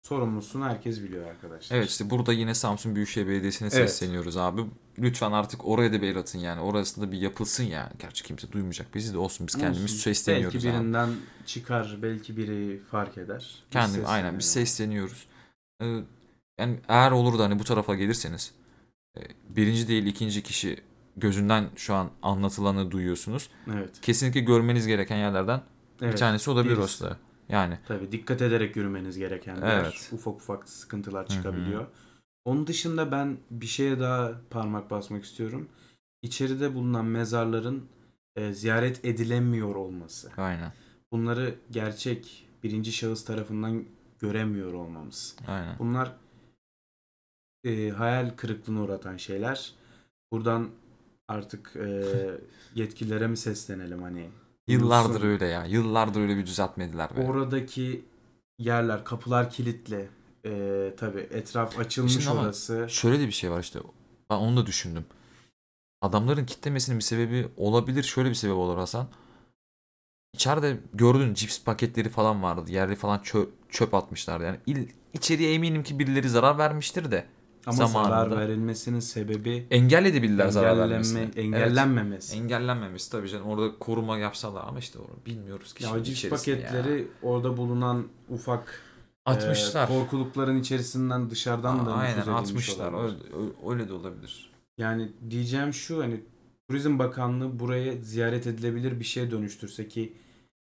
sorumlusunu 0.03 0.65
herkes 0.65 1.03
biliyor 1.03 1.27
arkadaşlar. 1.27 1.77
Evet 1.77 1.91
işte 1.91 2.11
burada 2.11 2.33
yine 2.33 2.55
Samsun 2.55 2.95
Büyükşehir 2.95 3.27
Belediyesi'ne 3.27 3.69
Evet. 3.73 3.91
sesleniyoruz 3.91 4.37
abi. 4.37 4.65
Lütfen 4.99 5.33
artık 5.33 5.69
oraya 5.69 5.93
da 5.93 6.03
bir 6.03 6.09
el 6.09 6.19
atın 6.19 6.39
yani. 6.39 6.61
Orasında 6.61 7.13
bir 7.13 7.19
yapılsın 7.19 7.65
yani. 7.65 7.91
Gerçi 7.99 8.25
kimse 8.25 8.53
duymayacak 8.53 8.95
bizi 8.95 9.15
de 9.15 9.19
olsun. 9.19 9.47
Biz 9.47 9.55
kendimiz 9.55 9.83
Olsun. 9.83 9.97
sesleniyoruz 9.97 10.55
Belki 10.55 10.71
abi. 10.71 10.77
birinden 10.81 11.09
çıkar, 11.47 11.99
belki 12.03 12.37
biri 12.37 12.81
fark 12.91 13.19
eder. 13.19 13.39
Biz 13.39 13.71
Kendim 13.71 14.03
aynen 14.07 14.39
biz 14.39 14.53
sesleniyoruz. 14.53 15.27
Ee, 15.83 15.87
yani 16.61 16.81
eğer 16.89 17.11
olur 17.11 17.39
da 17.39 17.45
hani 17.45 17.59
bu 17.59 17.65
tarafa 17.65 17.95
gelirseniz 17.95 18.53
e, 19.19 19.21
birinci 19.49 19.89
değil 19.89 20.07
ikinci 20.07 20.43
kişi 20.43 20.81
gözünden 21.17 21.69
şu 21.77 21.95
an 21.95 22.11
anlatılanı 22.23 22.91
duyuyorsunuz. 22.91 23.51
Evet. 23.75 24.01
Kesinlikle 24.03 24.41
görmeniz 24.41 24.87
gereken 24.87 25.17
yerlerden 25.17 25.63
evet. 26.03 26.13
bir 26.13 26.19
tanesi 26.19 26.51
olabilir 26.51 26.71
birisi. 26.71 26.81
orası 26.83 27.05
da. 27.05 27.17
Yani 27.49 27.79
Tabii 27.89 28.13
dikkat 28.13 28.43
ederek 28.43 28.77
yürümeniz 28.77 29.19
gereken 29.19 29.57
bir 29.57 29.67
yer. 29.67 29.81
Evet. 29.81 30.11
Ufak 30.13 30.35
ufak 30.35 30.69
sıkıntılar 30.69 31.27
çıkabiliyor. 31.27 31.87
Onun 32.45 32.67
dışında 32.67 33.13
ben 33.13 33.39
bir 33.51 33.67
şeye 33.67 34.01
daha 34.01 34.41
parmak 34.51 34.91
basmak 34.91 35.25
istiyorum. 35.25 35.69
İçeride 36.23 36.75
bulunan 36.75 37.05
mezarların 37.05 37.89
e, 38.37 38.53
ziyaret 38.53 39.05
edilemiyor 39.05 39.75
olması. 39.75 40.31
aynen. 40.37 40.73
Bunları 41.13 41.55
gerçek 41.71 42.47
birinci 42.63 42.93
şahıs 42.93 43.25
tarafından 43.25 43.85
göremiyor 44.19 44.73
olmamız. 44.73 45.37
Aynen. 45.47 45.79
Bunlar 45.79 46.17
e, 47.65 47.91
hayal 47.91 48.31
kırıklığına 48.37 48.83
uğratan 48.83 49.17
şeyler. 49.17 49.73
Buradan 50.33 50.69
artık 51.29 51.77
e, 51.77 52.05
yetkililere 52.75 53.27
mi 53.27 53.37
seslenelim 53.37 54.03
hani? 54.03 54.31
Yıllardır 54.68 55.09
Duyulsun. 55.09 55.28
öyle 55.28 55.46
ya. 55.46 55.64
Yıllardır 55.64 56.20
öyle 56.20 56.37
bir 56.37 56.46
düzeltmediler 56.46 57.16
be. 57.16 57.20
Oradaki 57.20 58.04
yerler, 58.59 59.04
kapılar 59.04 59.50
kilitli. 59.50 60.09
Ee, 60.44 60.94
tabii 60.96 61.20
etraf 61.20 61.78
açılmış 61.78 62.12
Şimdi 62.12 62.31
orası. 62.31 62.87
Şöyle 62.88 63.20
de 63.20 63.26
bir 63.26 63.33
şey 63.33 63.50
var 63.50 63.61
işte. 63.61 63.78
Ben 64.31 64.37
onu 64.37 64.57
da 64.57 64.66
düşündüm. 64.66 65.04
Adamların 66.02 66.46
kitlemesinin 66.46 66.98
bir 66.98 67.04
sebebi 67.04 67.48
olabilir. 67.57 68.02
Şöyle 68.02 68.28
bir 68.28 68.35
sebep 68.35 68.57
olur 68.57 68.76
Hasan. 68.78 69.09
İçeride 70.35 70.81
gördün 70.94 71.35
cips 71.35 71.64
paketleri 71.64 72.09
falan 72.09 72.42
vardı. 72.42 72.72
Yerde 72.72 72.96
falan 72.96 73.18
çöp, 73.18 73.70
çöp 73.70 73.94
atmışlardı. 73.94 74.44
Yani 74.44 74.59
il, 74.66 74.88
içeriye 75.12 75.54
eminim 75.54 75.83
ki 75.83 75.98
birileri 75.98 76.28
zarar 76.28 76.59
vermiştir 76.59 77.11
de. 77.11 77.26
Ama 77.68 77.87
Zamanında. 77.87 78.11
zarar 78.31 78.38
verilmesinin 78.48 79.00
sebebi 79.00 79.66
Engelleyebilirler 79.70 80.48
zarar 80.48 80.78
vermesini. 80.90 81.18
Evet. 81.20 81.38
engellenmemesi. 81.38 82.37
Engellenmemesi 82.37 83.11
tabii 83.11 83.28
canım. 83.28 83.46
Orada 83.46 83.78
koruma 83.78 84.18
yapsalar 84.18 84.64
ama 84.68 84.78
işte 84.78 84.98
onu 84.98 85.26
bilmiyoruz 85.26 85.74
ki. 85.74 85.85
Ya 85.85 86.04
cips 86.04 86.18
içerisinde 86.18 86.50
ya. 86.50 86.66
paketleri 86.66 87.09
orada 87.22 87.57
bulunan 87.57 88.07
ufak 88.28 88.83
atmışlar. 89.26 89.85
e, 89.85 89.87
korkulukların 89.88 90.61
içerisinden 90.61 91.31
dışarıdan 91.31 91.87
da 91.87 91.92
Aynen 91.94 92.26
atmışlar. 92.26 93.04
Öyle, 93.04 93.16
öyle- 93.70 93.88
de 93.88 93.92
olabilir. 93.92 94.50
Yani 94.78 95.09
diyeceğim 95.31 95.72
şu 95.74 96.02
hani 96.02 96.20
Turizm 96.70 96.98
Bakanlığı 96.98 97.59
buraya 97.59 97.94
ziyaret 98.02 98.46
edilebilir 98.46 99.00
bir 99.00 99.04
şeye 99.04 99.31
dönüştürse 99.31 99.88
ki 99.88 100.12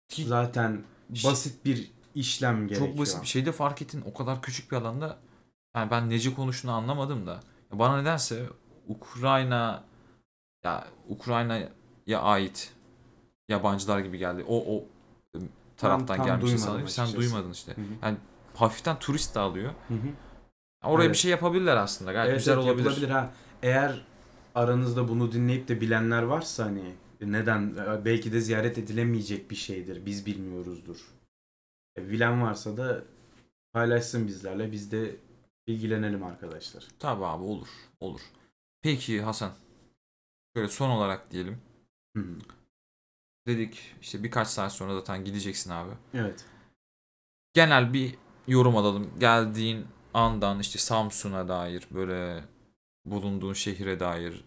Ki- 0.09 0.25
zaten 0.25 0.81
basit 1.09 1.65
bir 1.65 1.91
işlem 2.15 2.67
gerekiyor. 2.67 2.89
Çok 2.89 2.99
basit 2.99 3.21
bir 3.21 3.27
şeyde 3.27 3.51
fark 3.51 3.81
ettin 3.81 4.03
o 4.05 4.13
kadar 4.13 4.41
küçük 4.41 4.71
bir 4.71 4.77
alanda 4.77 5.17
yani 5.75 5.91
ben 5.91 6.09
nece 6.09 6.33
konuştuğunu 6.33 6.71
anlamadım 6.71 7.27
da 7.27 7.39
bana 7.71 7.97
nedense 7.97 8.45
Ukrayna 8.87 9.83
ya 10.63 10.87
Ukrayna'ya 11.09 12.19
ait 12.21 12.73
yabancılar 13.49 13.99
gibi 13.99 14.17
geldi. 14.17 14.45
O 14.47 14.75
o 14.75 14.83
taraftan 15.77 16.17
tam 16.17 16.25
gelmiş 16.25 16.61
sanırım. 16.61 16.87
Sen 16.87 17.13
duymadın 17.13 17.51
işte. 17.51 17.71
Hı 17.75 17.81
hı. 17.81 17.85
Yani 18.01 18.17
hafiften 18.55 18.99
turist 18.99 19.35
de 19.35 19.39
alıyor. 19.39 19.71
Hı 19.87 19.93
hı. 19.93 20.07
Oraya 20.83 21.05
Evet. 21.05 21.13
bir 21.13 21.19
şey 21.19 21.31
yapabilirler 21.31 21.77
aslında. 21.77 22.11
Gayet 22.11 22.29
Evet, 22.29 22.39
güzel 22.39 22.53
evet, 22.53 22.63
olabilir. 22.63 22.85
yapılabilir 22.85 23.09
ha. 23.09 23.31
Eğer 23.63 24.05
aranızda 24.55 25.07
bunu 25.07 25.31
dinleyip 25.31 25.67
de 25.67 25.81
bilenler 25.81 26.23
varsa 26.23 26.65
hani 26.65 26.93
neden 27.21 27.75
belki 28.05 28.33
de 28.33 28.41
ziyaret 28.41 28.77
edilemeyecek 28.77 29.51
bir 29.51 29.55
şeydir. 29.55 30.05
Biz 30.05 30.25
bilmiyoruzdur. 30.25 30.97
E, 31.97 32.09
bilen 32.09 32.41
varsa 32.41 32.77
da 32.77 33.03
paylaşsın 33.73 34.27
bizlerle. 34.27 34.71
Biz 34.71 34.91
de 34.91 35.15
bilgilenelim 35.67 36.23
arkadaşlar. 36.23 36.87
Tabii 36.99 37.25
abi 37.25 37.43
olur. 37.43 37.67
Olur. 37.99 38.21
Peki 38.81 39.21
Hasan. 39.21 39.51
Böyle 40.55 40.67
son 40.67 40.89
olarak 40.89 41.31
diyelim. 41.31 41.61
Hı 42.17 42.23
hı. 42.23 42.37
Dedik 43.47 43.95
işte 44.01 44.23
birkaç 44.23 44.47
saat 44.47 44.73
sonra 44.73 44.93
zaten 44.95 45.25
gideceksin 45.25 45.71
abi. 45.71 45.91
Evet. 46.13 46.45
genel 47.53 47.93
bir 47.93 48.15
yorum 48.47 48.77
alalım. 48.77 49.19
Geldiğin 49.19 49.87
andan 50.13 50.59
işte 50.59 50.79
Samsun'a 50.79 51.47
dair 51.47 51.87
böyle 51.91 52.43
bulunduğun 53.05 53.53
şehire 53.53 53.99
dair 53.99 54.43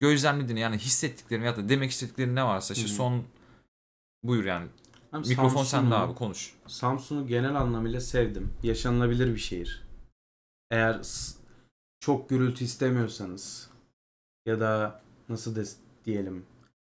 gözlemlediğin 0.00 0.58
yani 0.58 0.78
hissettiklerin 0.78 1.42
ya 1.42 1.56
da 1.56 1.68
demek 1.68 1.90
istediklerin 1.90 2.36
ne 2.36 2.44
varsa 2.44 2.74
işte 2.74 2.86
Hı 2.88 2.92
hı. 2.92 2.96
son 2.96 3.24
buyur 4.22 4.44
yani. 4.44 4.68
Abi 5.12 5.28
Mikrofon 5.28 5.64
sende 5.64 5.94
abi 5.94 6.14
konuş. 6.14 6.54
Samsun'u 6.66 7.26
genel 7.26 7.54
anlamıyla 7.54 8.00
sevdim. 8.00 8.52
Yaşanılabilir 8.62 9.34
bir 9.34 9.40
şehir. 9.40 9.84
Eğer 10.70 11.00
çok 12.00 12.28
gürültü 12.28 12.64
istemiyorsanız 12.64 13.70
ya 14.46 14.60
da 14.60 15.00
nasıl 15.28 15.56
des 15.56 15.76
diyelim 16.04 16.46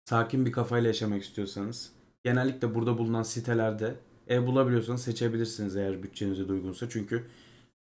sakin 0.05 0.45
bir 0.45 0.51
kafayla 0.51 0.87
yaşamak 0.87 1.23
istiyorsanız 1.23 1.91
genellikle 2.23 2.75
burada 2.75 2.97
bulunan 2.97 3.23
sitelerde 3.23 3.95
ev 4.27 4.47
bulabiliyorsanız 4.47 5.01
seçebilirsiniz 5.01 5.75
eğer 5.75 6.03
bütçenize 6.03 6.47
de 6.47 6.51
uygunsa. 6.51 6.89
Çünkü 6.89 7.27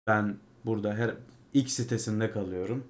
ben 0.07 0.37
burada 0.65 0.95
her 0.95 1.15
X 1.55 1.73
sitesinde 1.73 2.31
kalıyorum. 2.31 2.85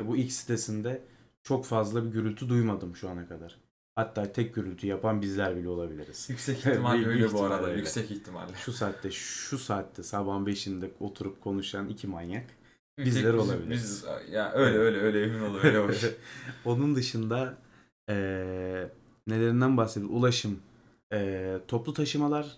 Ve 0.00 0.08
bu 0.08 0.16
X 0.16 0.36
sitesinde 0.36 1.02
çok 1.42 1.64
fazla 1.66 2.04
bir 2.04 2.10
gürültü 2.10 2.48
duymadım 2.48 2.96
şu 2.96 3.08
ana 3.08 3.28
kadar. 3.28 3.63
Hatta 3.96 4.32
tek 4.32 4.54
gürültü 4.54 4.86
yapan 4.86 5.22
bizler 5.22 5.56
bile 5.56 5.68
olabiliriz. 5.68 6.26
Yüksek 6.30 6.58
ihtimalle 6.66 7.06
öyle 7.06 7.22
bu 7.22 7.26
ihtimalle 7.26 7.54
arada, 7.54 7.66
öyle. 7.68 7.78
Yüksek 7.78 8.10
ihtimalle. 8.10 8.52
Şu 8.56 8.72
saatte 8.72 9.10
şu 9.10 9.58
saatte 9.58 10.02
sabahın 10.02 10.46
5'inde 10.46 10.90
oturup 11.00 11.40
konuşan 11.40 11.88
iki 11.88 12.06
manyak. 12.06 12.46
Bizler 12.98 13.34
olabilir. 13.34 13.70
Biz, 13.70 14.04
ya 14.30 14.52
öyle 14.52 14.78
öyle 14.78 14.98
öyle 15.00 15.22
emin 15.22 15.40
ol 15.40 15.54
öyle 15.62 15.78
hoş. 15.78 16.04
Onun 16.64 16.94
dışında 16.94 17.58
eee 18.08 18.90
nelerinden 19.26 19.76
bahsediyoruz? 19.76 20.16
Ulaşım, 20.16 20.58
eee, 21.12 21.60
toplu 21.68 21.92
taşımalar 21.94 22.56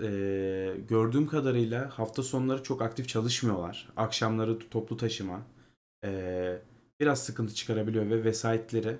eee, 0.00 0.76
gördüğüm 0.88 1.26
kadarıyla 1.26 1.98
hafta 1.98 2.22
sonları 2.22 2.62
çok 2.62 2.82
aktif 2.82 3.08
çalışmıyorlar. 3.08 3.88
Akşamları 3.96 4.58
toplu 4.70 4.96
taşıma 4.96 5.42
eee, 6.04 6.62
biraz 7.00 7.24
sıkıntı 7.24 7.54
çıkarabiliyor 7.54 8.10
ve 8.10 8.24
vesayetleri 8.24 8.96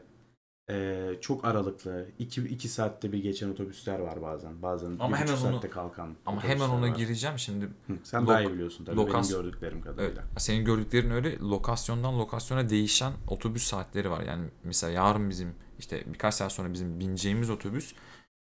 eee, 0.71 1.19
çok 1.21 1.45
aralıklı. 1.45 2.09
2 2.19 2.43
2 2.43 2.69
saatte 2.69 3.13
bir 3.13 3.23
geçen 3.23 3.51
otobüsler 3.51 3.99
var 3.99 4.23
bazen. 4.23 4.63
Bazen 4.63 4.97
Ama 5.01 5.17
hemen 5.19 5.33
onu- 5.33 5.37
saatte 5.41 5.71
kalkan 5.71 6.17
Ama 6.27 6.45
hemen 6.45 6.69
ona 6.69 6.91
var. 6.91 6.97
gireceğim 6.97 7.39
şimdi. 7.39 7.65
Hı, 7.65 7.93
Sen 8.03 8.23
Lok- 8.23 8.27
daha 8.29 8.41
iyi 8.43 8.53
biliyorsun 8.53 8.85
tabii 8.85 8.97
lokas- 9.01 9.31
benim 9.33 9.43
gördüklerim 9.43 9.81
kadarıyla. 9.83 10.23
senin 10.39 10.65
gördüklerin 10.65 11.11
öyle 11.11 11.39
lokasyondan 11.39 12.19
lokasyona 12.19 12.69
değişen 12.71 13.13
otobüs 13.29 13.63
saatleri 13.65 14.11
var. 14.11 14.23
Yani 14.23 14.49
mesela 14.65 14.93
yarın 14.93 15.31
bizim 15.31 15.55
işte 15.79 16.05
birkaç 16.07 16.35
saat 16.35 16.53
sonra 16.53 16.73
bizim 16.73 17.01
bineceğimiz 17.01 17.51
otobüs 17.51 17.95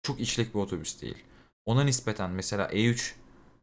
çok 0.03 0.19
işlek 0.19 0.55
bir 0.55 0.59
otobüs 0.59 1.01
değil. 1.01 1.17
Ona 1.65 1.83
nispeten 1.83 2.29
mesela 2.31 2.67
E3 2.67 3.15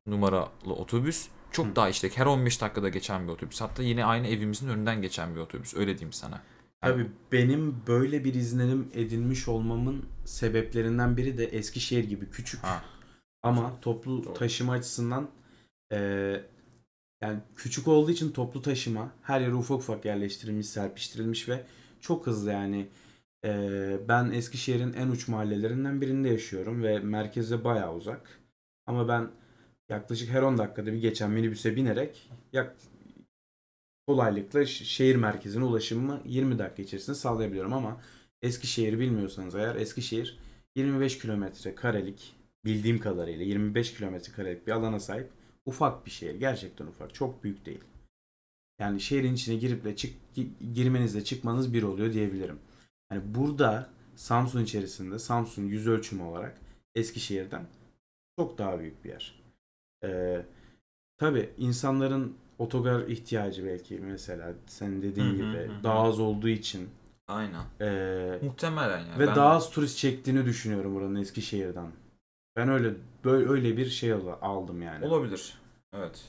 numaralı 0.07 0.49
otobüs 0.75 1.29
çok 1.53 1.67
Hı. 1.67 1.77
daha 1.77 1.89
işlek. 1.89 2.19
Her 2.19 2.27
15 2.27 2.61
dakikada 2.61 2.89
geçen 2.89 3.29
bir 3.29 3.33
otobüs. 3.33 3.61
Hatta 3.61 3.83
yine 3.83 4.05
aynı 4.05 4.27
evimizin 4.27 4.69
önünden 4.69 5.03
geçen 5.03 5.35
bir 5.35 5.41
otobüs. 5.41 5.75
Öyle 5.75 5.99
diyeyim 5.99 6.13
sana. 6.13 6.41
Tabii 6.87 7.07
benim 7.33 7.77
böyle 7.87 8.25
bir 8.25 8.35
izlenim 8.35 8.89
edinmiş 8.95 9.49
olmamın 9.49 10.05
sebeplerinden 10.25 11.17
biri 11.17 11.39
de 11.39 11.45
Eskişehir 11.45 12.05
gibi 12.05 12.31
küçük 12.31 12.63
Ha. 12.65 12.85
ama 13.43 13.81
toplu 13.81 14.25
Doğru. 14.25 14.35
taşıma 14.35 14.73
açısından 14.73 15.29
eee, 15.93 16.45
yani 17.21 17.41
küçük 17.57 17.89
olduğu 17.89 18.11
için 18.11 18.31
toplu 18.33 18.63
taşıma 18.63 19.13
her 19.23 19.41
yere 19.41 19.55
ufak 19.55 19.79
ufak 19.79 20.05
yerleştirilmiş, 20.05 20.67
serpiştirilmiş 20.67 21.49
ve 21.49 21.65
çok 22.01 22.27
hızlı 22.27 22.51
yani. 22.53 22.89
Eee, 23.45 24.01
ben 24.09 24.31
Eskişehir'in 24.31 24.93
en 24.93 25.09
uç 25.09 25.29
mahallelerinden 25.29 26.01
birinde 26.01 26.29
yaşıyorum 26.29 26.83
ve 26.83 26.99
merkeze 26.99 27.65
bayağı 27.65 27.95
uzak. 27.95 28.41
Ama 28.87 29.09
ben 29.09 29.31
yaklaşık 29.89 30.31
her 30.31 30.43
10 30.43 30.59
dakikada 30.59 30.93
bir 30.93 30.99
geçen 30.99 31.31
minibüse 31.31 31.77
binerek 31.77 32.31
yak, 32.53 32.77
kolaylıkla 34.07 34.67
şehir 34.67 35.17
merkezine 35.17 35.65
ulaşımımı 35.65 36.21
20 36.25 36.59
dakika 36.59 36.83
içerisinde 36.83 37.17
sağlayabiliyorum 37.17 37.73
ama 37.73 38.01
Eskişehir'i 38.43 38.99
bilmiyorsanız 38.99 39.55
eğer 39.55 39.77
Eskişehir 39.77 40.39
25 40.77 41.19
kilometre 41.19 41.75
karelik 41.75 42.37
bildiğim 42.65 42.99
kadarıyla 42.99 43.45
25 43.45 43.95
kilometre 43.95 44.33
karelik 44.33 44.67
bir 44.67 44.73
alana 44.73 45.01
sahip 45.01 45.31
ufak 45.67 46.07
bir 46.07 46.11
şehir. 46.11 46.35
Gerçekten 46.35 46.87
ufak. 46.87 47.15
Çok 47.15 47.45
büyük 47.45 47.67
değil. 47.67 47.81
Yani 48.79 49.01
şehrin 49.01 49.35
içine 49.35 49.57
girip 49.57 49.85
de 49.85 49.97
çık 49.97 50.15
gi- 50.37 50.73
girmenizle 50.75 51.25
çıkmanız 51.25 51.73
bir 51.73 51.83
oluyor 51.83 52.13
diyebilirim. 52.13 52.59
Yani 53.13 53.23
burada 53.35 53.91
Samsun 54.17 54.65
içerisinde 54.65 55.19
Samsun 55.19 55.63
yüz 55.63 55.87
ölçümü 55.87 56.23
olarak 56.23 56.61
Eskişehir'den 56.95 57.67
çok 58.39 58.59
daha 58.59 58.81
büyük 58.81 59.05
bir 59.05 59.09
yer. 59.09 59.43
Ee, 60.05 60.47
tabii 61.19 61.51
insanların 61.59 62.37
otogar 62.59 63.07
ihtiyacı 63.09 63.67
belki 63.67 63.99
mesela 63.99 64.55
senin 64.67 65.03
dediğin 65.03 65.27
Hı 65.27 65.31
hı, 65.33 65.37
gibi 65.37 65.73
hı 65.73 65.83
daha 65.85 65.99
az 66.03 66.21
olduğu 66.21 66.49
için 66.49 66.89
Aynen. 67.29 67.63
ee, 67.81 68.39
Muhtemelen 68.43 68.99
yani. 69.01 69.19
ve 69.19 69.27
Ben- 69.27 69.37
daha 69.37 69.51
az 69.51 69.71
turist 69.71 69.99
çektiğini 69.99 70.45
düşünüyorum 70.47 70.95
buranın 70.95 71.15
Eskişehir'den. 71.15 71.91
Ben 72.57 72.69
öyle 72.69 72.95
böyle 73.25 73.49
öyle 73.49 73.77
bir 73.77 73.87
şey 73.87 74.13
al- 74.13 74.39
aldım 74.43 74.83
yani. 74.83 75.05
olabilir. 75.07 75.59
Evet. 75.93 76.25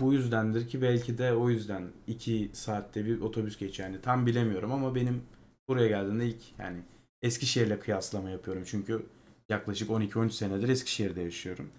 Bu 0.00 0.12
yüzdendir 0.12 0.68
ki 0.68 0.82
belki 0.82 1.18
de 1.18 1.32
o 1.32 1.50
yüzden 1.50 1.88
2 2.06 2.50
saatte 2.52 3.04
bir 3.06 3.20
otobüs 3.20 3.58
geçiyor. 3.58 3.88
Yani 3.88 4.00
tam 4.02 4.26
bilemiyorum 4.26 4.72
ama 4.72 4.94
benim 4.94 5.22
buraya 5.68 5.88
geldiğimde 5.88 6.26
ilk 6.26 6.42
yani 6.58 6.78
Eskişehir'le 7.22 7.80
kıyaslama 7.80 8.30
yapıyorum. 8.30 8.62
Çünkü 8.66 9.06
yaklaşık 9.48 9.90
12-13 9.90 10.30
senedir 10.34 10.68
Eskişehir'de 10.68 11.22
yaşıyorum. 11.22 11.70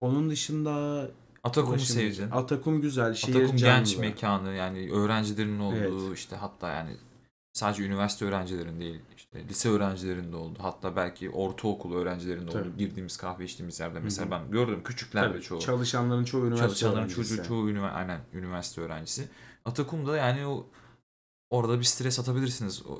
Onun 0.00 0.30
dışında 0.30 1.08
Atakum'u 1.44 1.78
sevdin. 1.78 2.30
Atakum 2.30 2.80
güzel. 2.80 3.14
Şehir 3.14 3.36
Atakum 3.36 3.56
genç 3.56 3.90
canlı. 3.90 4.00
mekanı 4.00 4.52
yani 4.52 4.90
öğrencilerin 4.92 5.58
olduğu 5.58 5.76
Evet. 6.08 6.18
işte 6.18 6.36
hatta 6.36 6.70
yani 6.70 6.96
sadece 7.52 7.82
üniversite 7.82 8.24
öğrencilerin 8.24 8.80
değil 8.80 9.00
işte 9.16 9.48
lise 9.48 9.68
öğrencilerin 9.68 10.32
de 10.32 10.36
oldu. 10.36 10.58
Hatta 10.62 10.96
belki 10.96 11.30
ortaokul 11.30 11.94
öğrencilerin 11.94 12.46
de 12.46 12.50
oldu. 12.50 12.52
Tabii. 12.52 12.76
Girdiğimiz 12.78 13.16
kahve 13.16 13.44
içtiğimiz 13.44 13.80
yerde 13.80 14.00
mesela 14.00 14.26
hı. 14.26 14.30
ben 14.30 14.50
gördüm 14.50 14.80
küçükler 14.84 15.22
Tabii, 15.22 15.38
de 15.38 15.42
çoğu. 15.42 15.60
Çalışanların 15.60 16.24
çoğu 16.24 16.40
üniversite 16.40 16.66
Çalışanların 16.68 16.98
öğrencisi. 16.98 17.36
çoğu, 17.36 17.46
çoğu 17.46 17.70
ünivers- 17.70 17.92
aynen 17.92 18.20
üniversite 18.32 18.80
öğrencisi. 18.80 19.28
Atakum'da 19.64 20.16
yani 20.16 20.46
o 20.46 20.66
orada 21.50 21.78
bir 21.78 21.84
stres 21.84 22.18
atabilirsiniz. 22.18 22.82
O 22.86 22.98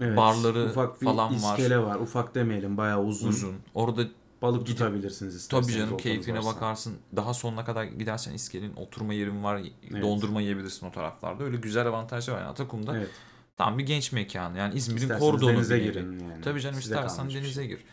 Evet, 0.00 0.16
barları 0.16 0.64
ufak 0.64 1.00
bir 1.00 1.04
falan 1.06 1.30
var. 1.42 1.58
iskele 1.58 1.78
var. 1.78 1.96
Ufak 1.96 2.34
demeyelim 2.34 2.76
bayağı 2.76 3.02
uzun. 3.04 3.28
uzun. 3.28 3.56
Orada 3.74 4.02
Balık 4.42 4.60
Gidip- 4.66 4.66
tutabilirsiniz 4.78 5.34
isterseniz. 5.34 5.66
Tabii 5.74 5.78
canım 5.78 5.96
keyfine 5.96 6.38
varsa. 6.38 6.48
bakarsın. 6.54 6.98
Daha 7.16 7.34
sonuna 7.34 7.64
kadar 7.64 7.84
gidersen 7.84 8.32
İskele'nin 8.34 8.76
oturma 8.76 9.14
yerin 9.14 9.44
var. 9.44 9.62
Evet. 9.90 10.02
Dondurma 10.02 10.40
yiyebilirsin 10.40 10.86
o 10.86 10.92
taraflarda. 10.92 11.44
Öyle 11.44 11.56
güzel 11.56 11.86
avantajı 11.86 12.32
var. 12.32 12.38
Yani 12.38 12.48
Atakum'da 12.48 12.96
Evet. 12.98 13.10
tam 13.56 13.78
bir 13.78 13.86
genç 13.86 14.12
mekanı. 14.12 14.58
Yani 14.58 14.74
İzmir'in 14.74 15.18
kordonu 15.18 15.52
denize 15.52 15.78
girin 15.78 16.18
yani. 16.28 16.42
Tabii 16.42 16.60
canım 16.60 16.80
Size 16.82 16.94
istersen 16.94 17.30
denize 17.30 17.52
şey. 17.52 17.66
gir. 17.68 17.84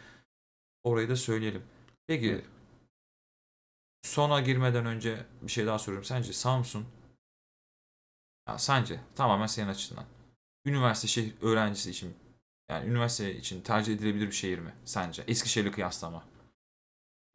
Orayı 0.84 1.10
da 1.10 1.16
söyleyelim. 1.16 1.64
Peki 2.08 2.30
Evet. 2.32 2.46
sona 4.04 4.42
girmeden 4.42 4.86
önce 4.86 5.26
bir 5.42 5.52
şey 5.52 5.66
daha 5.66 5.80
soruyorum. 5.80 6.06
Sence 6.06 6.34
Samsun 6.34 6.86
ya 8.50 8.58
sence 8.58 9.00
tamamen 9.16 9.48
senin 9.48 9.68
açından 9.68 10.04
üniversite 10.66 11.08
şehir 11.08 11.34
öğrencisi 11.42 11.90
için 11.90 12.14
yani 12.70 12.90
üniversite 12.90 13.36
için 13.36 13.62
tercih 13.62 13.94
edilebilir 13.96 14.28
bir 14.28 14.32
şehir 14.32 14.60
mi 14.60 14.74
sence? 14.86 15.24
Eskişehir'le 15.28 15.72
kıyaslama. 15.72 16.24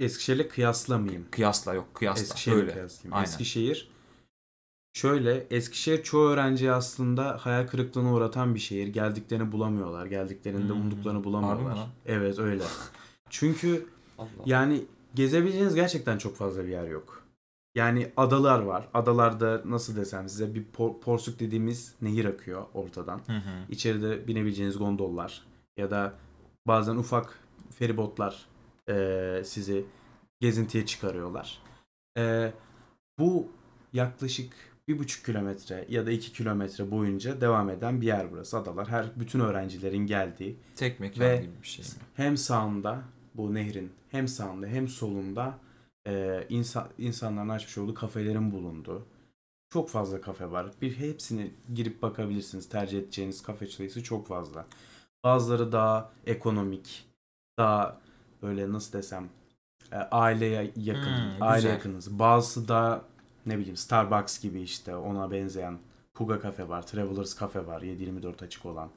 Eskişehir'le 0.01 0.49
kıyaslamayayım. 0.49 1.27
Kıyasla 1.31 1.75
yok 1.75 1.95
kıyasla. 1.95 2.23
Eskişehir'le 2.23 2.73
kıyaslayayım. 2.73 3.15
Aynen. 3.17 3.25
Eskişehir 3.25 3.91
şöyle 4.93 5.47
Eskişehir 5.51 6.03
çoğu 6.03 6.29
öğrenciyi 6.29 6.73
aslında 6.73 7.39
hayal 7.41 7.67
kırıklığına 7.67 8.13
uğratan 8.15 8.55
bir 8.55 8.61
şehir. 8.61 8.89
Geldiklerini 8.89 9.53
bulamıyorlar. 9.53 10.07
Geldiklerinde 10.07 10.73
Hmm. 10.73 10.81
umduklarını 10.81 11.25
bulamıyorlar. 11.25 11.79
Evet 12.07 12.39
öyle. 12.39 12.65
Çünkü 13.31 13.87
Allah. 14.19 14.29
yani 14.47 14.85
gezebileceğiniz 15.15 15.75
gerçekten 15.75 16.19
çok 16.19 16.37
fazla 16.37 16.65
bir 16.65 16.71
yer 16.71 16.89
yok. 16.89 17.23
Yani 17.75 18.13
adalar 18.17 18.61
var. 18.61 18.89
Adalarda 18.95 19.63
nasıl 19.65 19.97
desem 19.97 20.29
size 20.29 20.55
bir 20.55 20.65
por- 20.79 21.01
porsuk 21.01 21.41
dediğimiz 21.41 21.95
nehir 22.03 22.25
akıyor 22.25 22.63
ortadan. 22.75 23.19
Hı 23.27 23.33
hı. 23.33 23.41
İçeride 23.71 24.29
binebileceğiniz 24.29 24.79
gondollar 24.79 25.43
ya 25.77 25.91
da 25.91 26.15
bazen 26.67 26.97
ufak 26.97 27.39
feribotlar 27.79 28.47
eee, 28.89 29.43
sizi 29.45 29.85
gezintiye 30.41 30.87
çıkarıyorlar. 30.87 31.63
Eee, 32.17 32.53
bu 33.19 33.49
yaklaşık 33.93 34.53
bir 34.89 34.99
buçuk 34.99 35.27
kilometre 35.27 35.87
ya 35.89 36.07
da 36.07 36.11
iki 36.11 36.33
kilometre 36.33 36.91
boyunca 36.91 37.41
devam 37.41 37.71
eden 37.71 38.01
bir 38.01 38.07
yer 38.07 38.33
burası. 38.33 38.59
Adalar 38.59 38.89
her 38.89 39.21
bütün 39.21 39.41
öğrencilerin 39.41 40.07
geldiği 40.07 40.57
Tek 40.77 41.01
mekan 41.01 41.21
Ve- 41.25 41.37
gibi 41.37 41.63
bir 41.63 41.67
şey 41.69 41.85
mi? 41.85 41.91
hem 42.15 42.37
sağında 42.37 43.03
bu 43.35 43.55
nehrin 43.55 43.93
hem 44.11 44.29
sağında 44.29 44.67
hem 44.67 44.89
solunda 44.89 45.59
eee 46.07 46.47
insan, 46.49 46.89
insanların 46.99 47.49
açmış 47.49 47.79
olduğu 47.79 47.95
kafelerin 47.95 48.53
bulunduğu 48.53 49.07
çok 49.71 49.89
fazla 49.91 50.21
kafe 50.21 50.51
var. 50.51 50.71
Bir 50.83 50.99
hepsini 50.99 51.51
girip 51.75 52.03
bakabilirsiniz. 52.03 52.69
Tercih 52.69 52.99
edeceğiniz 52.99 53.43
kafe 53.43 53.67
sayısı 53.67 54.03
çok 54.03 54.27
fazla. 54.27 54.67
Bazıları 55.25 55.73
daha 55.73 56.13
ekonomik, 56.27 57.07
daha 57.59 58.01
böyle 58.43 58.73
nasıl 58.73 58.93
desem 58.93 59.29
e, 59.93 59.97
aileye 59.97 60.73
yakın, 60.77 61.03
Hmm, 61.35 61.43
aile 61.43 61.57
güzel. 61.57 61.71
yakınız. 61.71 62.19
Bazısı 62.19 62.69
da 62.69 63.03
ne 63.47 63.59
bileyim 63.59 63.77
Starbucks 63.77 64.41
gibi 64.41 64.61
işte 64.63 64.97
ona 64.97 65.31
benzeyen 65.31 65.79
Puga 66.15 66.41
kafe 66.41 66.69
var, 66.69 66.87
Travelers 66.87 67.35
kafe 67.35 67.67
var 67.67 67.83
7-24 67.83 68.43
açık 68.45 68.67
olan. 68.67 68.91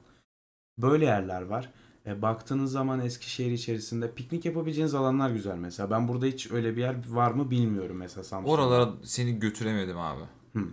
Böyle 0.78 1.04
yerler 1.04 1.42
var. 1.42 1.70
E, 2.06 2.22
baktığınız 2.22 2.72
zaman 2.72 3.00
Eskişehir 3.00 3.50
içerisinde 3.52 4.14
piknik 4.14 4.44
yapabileceğiniz 4.44 4.94
alanlar 4.94 5.30
güzel 5.30 5.56
mesela. 5.56 5.90
Ben 5.90 6.08
burada 6.08 6.26
hiç 6.26 6.50
öyle 6.50 6.76
bir 6.76 6.80
yer 6.80 6.96
var 7.08 7.30
mı 7.30 7.50
bilmiyorum 7.50 7.96
mesela 7.96 8.24
Samsun'da. 8.24 8.52
Oralara 8.52 8.92
seni 9.04 9.38
götüremedim 9.38 9.98
abi. 9.98 10.22
Hı. 10.52 10.64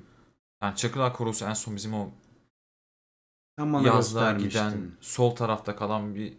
Yani 0.64 0.76
Çakılar 0.76 1.14
Korosu 1.14 1.46
en 1.46 1.54
son 1.54 1.76
bizim 1.76 1.94
o 1.94 2.10
Sen 3.60 3.74
bana 3.74 3.88
yazlığa 3.88 4.32
giden 4.34 4.74
sol 5.02 5.36
tarafta 5.36 5.76
kalan 5.76 6.16
bir 6.16 6.34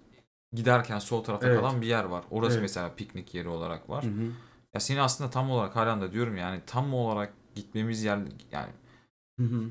giderken 0.52 0.98
sol 0.98 1.24
tarafta 1.24 1.46
Evet. 1.48 1.60
kalan 1.60 1.82
bir 1.82 1.86
yer 1.86 2.04
var. 2.04 2.24
Orası 2.30 2.52
Evet. 2.52 2.62
mesela 2.62 2.94
piknik 2.94 3.34
yeri 3.34 3.48
olarak 3.48 3.90
var. 3.90 4.04
Hı 4.04 4.08
hı. 4.08 4.30
Ya 4.74 4.80
seni 4.80 5.00
aslında 5.00 5.30
tam 5.30 5.50
olarak 5.50 5.76
halen 5.76 6.00
de 6.00 6.12
diyorum 6.12 6.36
yani 6.36 6.60
tam 6.66 6.94
olarak 6.94 7.32
gitmemiz 7.54 8.02
yer 8.04 8.18
yani 8.52 8.70
Hı 9.40 9.46
hı. 9.46 9.64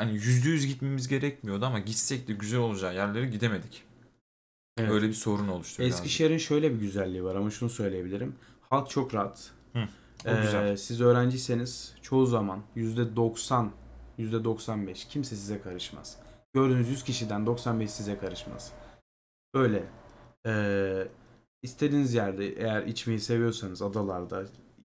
yani 0.00 0.12
yüzde 0.14 0.48
yüz 0.48 0.66
gitmemiz 0.66 1.08
gerekmiyordu 1.08 1.66
ama 1.66 1.78
gitsek 1.78 2.28
de 2.28 2.32
güzel 2.32 2.60
olacağı 2.60 2.94
yerlere 2.94 3.26
gidemedik. 3.26 3.82
Evet. 4.78 4.90
Öyle 4.90 5.08
bir 5.08 5.12
sorun 5.14 5.48
oluştu. 5.48 5.82
Eskişehir'in 5.82 6.38
şöyle 6.38 6.74
bir 6.74 6.78
güzelliği 6.80 7.24
var 7.24 7.34
ama 7.34 7.50
şunu 7.50 7.70
söyleyebilirim. 7.70 8.34
Halk 8.70 8.90
çok 8.90 9.14
rahat. 9.14 9.50
Hı, 9.72 9.78
o 10.26 10.30
Ee, 10.30 10.42
güzel. 10.42 10.76
Siz 10.76 11.00
öğrenciyseniz 11.00 11.94
çoğu 12.02 12.26
zaman 12.26 12.62
%90, 12.76 13.68
%95 14.18 15.08
kimse 15.08 15.36
size 15.36 15.60
karışmaz. 15.60 16.16
Gördüğünüz 16.54 16.88
100 16.88 17.04
kişiden 17.04 17.46
95 17.46 17.90
size 17.90 18.18
karışmaz. 18.18 18.72
Böyle. 19.54 19.84
Ee, 20.46 21.08
istediğiniz 21.62 22.14
yerde 22.14 22.46
eğer 22.52 22.82
içmeyi 22.82 23.20
seviyorsanız 23.20 23.82
adalarda 23.82 24.44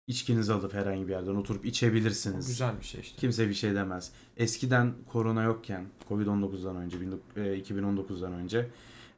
içkinizi 0.08 0.54
alıp 0.54 0.74
herhangi 0.74 1.08
bir 1.08 1.12
yerden 1.12 1.36
oturup 1.36 1.66
O 1.66 1.68
içebilirsiniz. 1.68 2.47
güzel 2.47 2.80
bir 2.80 2.86
şey 2.86 3.01
işte. 3.01 3.18
Kimse 3.18 3.49
bir 3.49 3.54
şey 3.54 3.76
demez. 3.76 4.12
Eskiden 4.38 4.93
korona 5.12 5.43
yokken, 5.43 5.86
Covid-19'dan 6.10 6.76
önce, 6.76 6.97
2019'dan 7.36 8.34
önce 8.34 8.70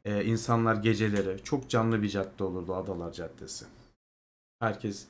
e, 0.06 0.26
insanlar 0.26 0.76
geceleri 0.76 1.44
çok 1.44 1.70
canlı 1.70 2.02
bir 2.02 2.10
cadde 2.10 2.44
olurdu 2.44 2.76
Adalar 2.76 3.12
Caddesi. 3.14 3.66
Herkes 4.60 5.06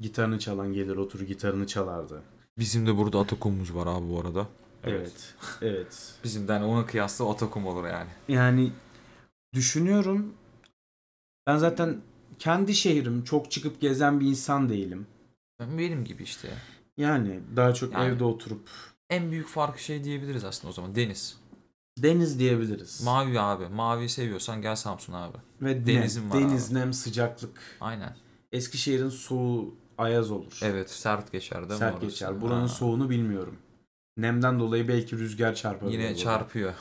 gitarını 0.00 0.38
çalan 0.38 0.72
gelir 0.72 0.96
oturur 0.96 1.24
gitarını 1.24 1.66
çalardı. 1.66 2.22
Bizim 2.58 2.86
de 2.86 2.96
burada 2.96 3.20
Atakum'umuz 3.20 3.74
var 3.74 3.86
abi 3.86 4.10
bu 4.10 4.20
arada. 4.20 4.46
Evet. 4.84 5.34
Evet. 5.62 6.14
Bizim 6.24 6.48
de 6.48 6.52
hani 6.52 6.64
ona 6.64 6.86
kıyasla 6.86 7.30
Atakum 7.30 7.66
olur 7.66 7.84
yani. 7.86 8.10
Yani 8.28 8.72
düşünüyorum 9.56 10.34
ben 11.46 11.56
zaten 11.56 12.00
kendi 12.38 12.74
şehrim 12.74 13.24
çok 13.24 13.50
çıkıp 13.50 13.80
gezen 13.80 14.20
bir 14.20 14.26
insan 14.26 14.68
değilim. 14.68 15.06
Benim 15.60 16.04
gibi 16.04 16.22
işte. 16.22 16.48
Yani 16.96 17.40
daha 17.56 17.74
çok 17.74 17.92
Yani- 17.92 18.08
evde 18.14 18.24
oturup 18.24 18.68
En 19.10 19.30
büyük 19.30 19.48
farkı 19.48 19.82
şey 19.82 20.04
diyebiliriz 20.04 20.44
aslında 20.44 20.68
o 20.70 20.72
zaman 20.72 20.94
deniz. 20.94 21.36
deniz 21.98 22.38
diyebiliriz. 22.38 23.02
Mavi 23.04 23.40
abi. 23.40 23.68
Mavi 23.68 24.08
seviyorsan 24.08 24.62
gel 24.62 24.76
Samsun 24.76 25.12
abi. 25.12 25.36
Ve 25.62 25.86
denizim 25.86 26.22
nem, 26.22 26.30
var 26.30 26.40
deniz, 26.40 26.72
nem, 26.72 26.92
sıcaklık. 26.92 27.60
Aynen. 27.80 28.16
Eskişehir'in 28.52 29.08
soğuğu 29.08 29.74
ayaz 29.98 30.30
olur. 30.30 30.58
Evet 30.62 30.90
sert 30.90 31.32
geçer 31.32 31.58
değil 31.58 31.70
mi 31.72 31.78
Sert 31.78 31.94
orası? 31.94 32.06
geçer. 32.06 32.40
Buranın 32.40 32.60
Ha. 32.60 32.68
soğuğunu 32.68 33.10
bilmiyorum. 33.10 33.56
Nemden 34.16 34.60
dolayı 34.60 34.88
belki 34.88 35.18
rüzgar 35.18 35.54
çarpar. 35.54 35.88
Yine 35.88 36.16
çarpıyor. 36.16 36.74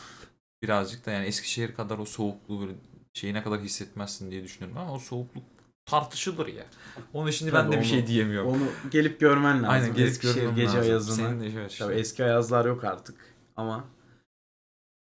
Birazcık 0.64 1.06
da 1.06 1.12
yani 1.12 1.26
Eskişehir 1.26 1.74
kadar 1.74 1.98
o 1.98 2.06
soğukluğu 2.06 2.62
böyle 2.62 2.74
şeyine 3.14 3.44
kadar 3.44 3.60
hissetmezsin 3.62 4.32
diye 4.32 4.44
düşünüyorum 4.44 4.78
ama 4.78 4.94
o 4.94 5.00
soğukluk 5.00 5.44
tartışılır 5.86 6.48
ya. 6.48 6.66
Onun 7.14 7.30
için 7.30 7.54
ben 7.54 7.68
de 7.68 7.72
bir 7.72 7.78
onu- 7.78 7.84
şey 7.86 8.08
diyemiyorum. 8.08 8.50
Onu 8.52 8.64
gelip 8.92 9.20
görmen 9.20 9.56
lazım. 9.58 9.70
Aynen 9.70 9.94
gelip 9.94 10.10
Eskişehir 10.10 10.42
görmem 10.42 10.56
gece 10.56 10.68
lazım. 10.78 10.82
ayazını. 10.82 11.16
Senin 11.16 11.40
de 11.42 11.48
evet 11.48 11.72
işte. 11.72 11.86
Tabii 11.86 11.96
eski 11.96 12.24
ayazlar 12.24 12.66
yok 12.66 12.84
artık 12.84 13.16
ama 13.56 13.86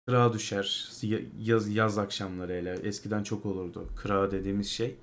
kırağa 0.07 0.33
düşer. 0.33 0.89
Ya- 1.03 1.19
Yaz, 1.39 1.69
yaz 1.69 1.99
akşamları 1.99 2.53
hele. 2.53 2.73
Eskiden 2.73 3.23
çok 3.23 3.47
olurdu. 3.47 3.89
Kırağı 3.97 4.31
dediğimiz 4.31 4.71
şey. 4.71 4.97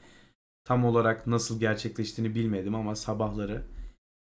Tam 0.66 0.86
olarak 0.86 1.28
nasıl 1.28 1.60
gerçekleştiğini 1.60 2.36
bilmedim 2.36 2.76
ama 2.76 2.96
sabahları 2.96 3.64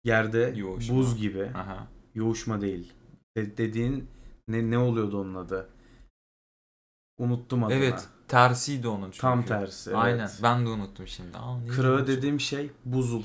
yerde 0.04 0.52
Yoğuşma. 0.56 0.96
buz 0.96 1.16
gibi. 1.16 1.44
Aha. 1.54 1.88
Yoğuşma 2.14 2.60
değil. 2.60 2.92
De- 3.36 3.56
dediğin 3.56 4.08
ne 4.48 4.70
ne 4.70 4.78
oluyordu 4.78 5.20
onun 5.20 5.34
adı? 5.34 5.68
Unuttum 7.20 7.64
adını. 7.64 7.76
Evet 7.76 8.08
tersiydi 8.28 8.88
onun 8.88 9.04
çünkü. 9.04 9.20
Tam 9.20 9.42
tersi. 9.46 9.90
Evet. 9.90 9.98
Aynen 10.02 10.30
ben 10.42 10.66
de 10.66 10.68
unuttum 10.68 11.06
şimdi. 11.06 11.38
Aa, 11.38 11.50
onun? 11.50 12.06
dediğim 12.06 12.40
şey 12.40 12.70
buzul. 12.84 13.22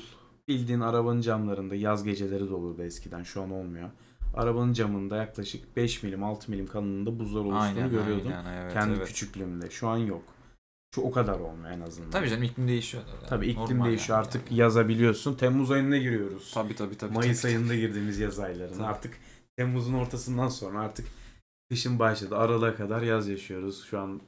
Bildiğin 0.47 0.79
arabanın 0.79 1.21
camlarında 1.21 1.75
yaz 1.75 2.03
geceleri 2.03 2.49
de 2.49 2.53
olurdu 2.53 2.83
eskiden. 2.83 3.23
Şu 3.23 3.41
an 3.41 3.51
olmuyor. 3.51 3.89
Arabanın 4.33 4.73
camında 4.73 5.15
yaklaşık 5.15 5.75
5 5.77 6.03
milim 6.03 6.23
6 6.23 6.51
milim 6.51 6.67
kalınlığında 6.67 7.19
buzlar 7.19 7.39
oluştuğunu 7.39 7.59
Aynen, 7.59 7.89
görüyordum. 7.89 8.31
aynen, 8.45 8.61
evet, 8.61 8.73
Kendi 8.73 8.97
evet. 8.97 9.07
küçüklüğümde. 9.07 9.69
Şu 9.69 9.87
an 9.87 9.97
yok. 9.97 10.23
Şu 10.95 11.01
o 11.01 11.11
kadar 11.11 11.39
olmuyor 11.39 11.71
en 11.71 11.81
azından. 11.81 12.11
Tabii 12.11 12.29
canım 12.29 12.43
iklim 12.43 12.67
değişiyor. 12.67 13.03
da. 13.03 13.27
Tabii 13.27 13.47
iklim 13.47 13.63
Normal 13.63 13.85
değişiyor. 13.85 14.17
yani. 14.17 14.27
Artık 14.27 14.51
yazabiliyorsun. 14.51 15.35
Temmuz 15.35 15.71
ayına 15.71 15.97
giriyoruz. 15.97 16.51
Tabii 16.53 16.75
tabii 16.75 16.97
tabii. 16.97 17.13
Mayıs 17.13 17.41
tabii. 17.41 17.51
ayında 17.51 17.75
girdiğimiz 17.75 18.19
yaz 18.19 18.39
aylarına. 18.39 18.87
Artık 18.87 19.17
Temmuz'un 19.57 19.93
ortasından 19.93 20.47
sonra 20.49 20.79
artık 20.79 21.07
kışın 21.69 21.99
başladı. 21.99 22.37
Aralığa 22.37 22.75
kadar 22.75 23.01
yaz 23.01 23.27
yaşıyoruz 23.27 23.83
şu 23.85 23.99
an 23.99 24.21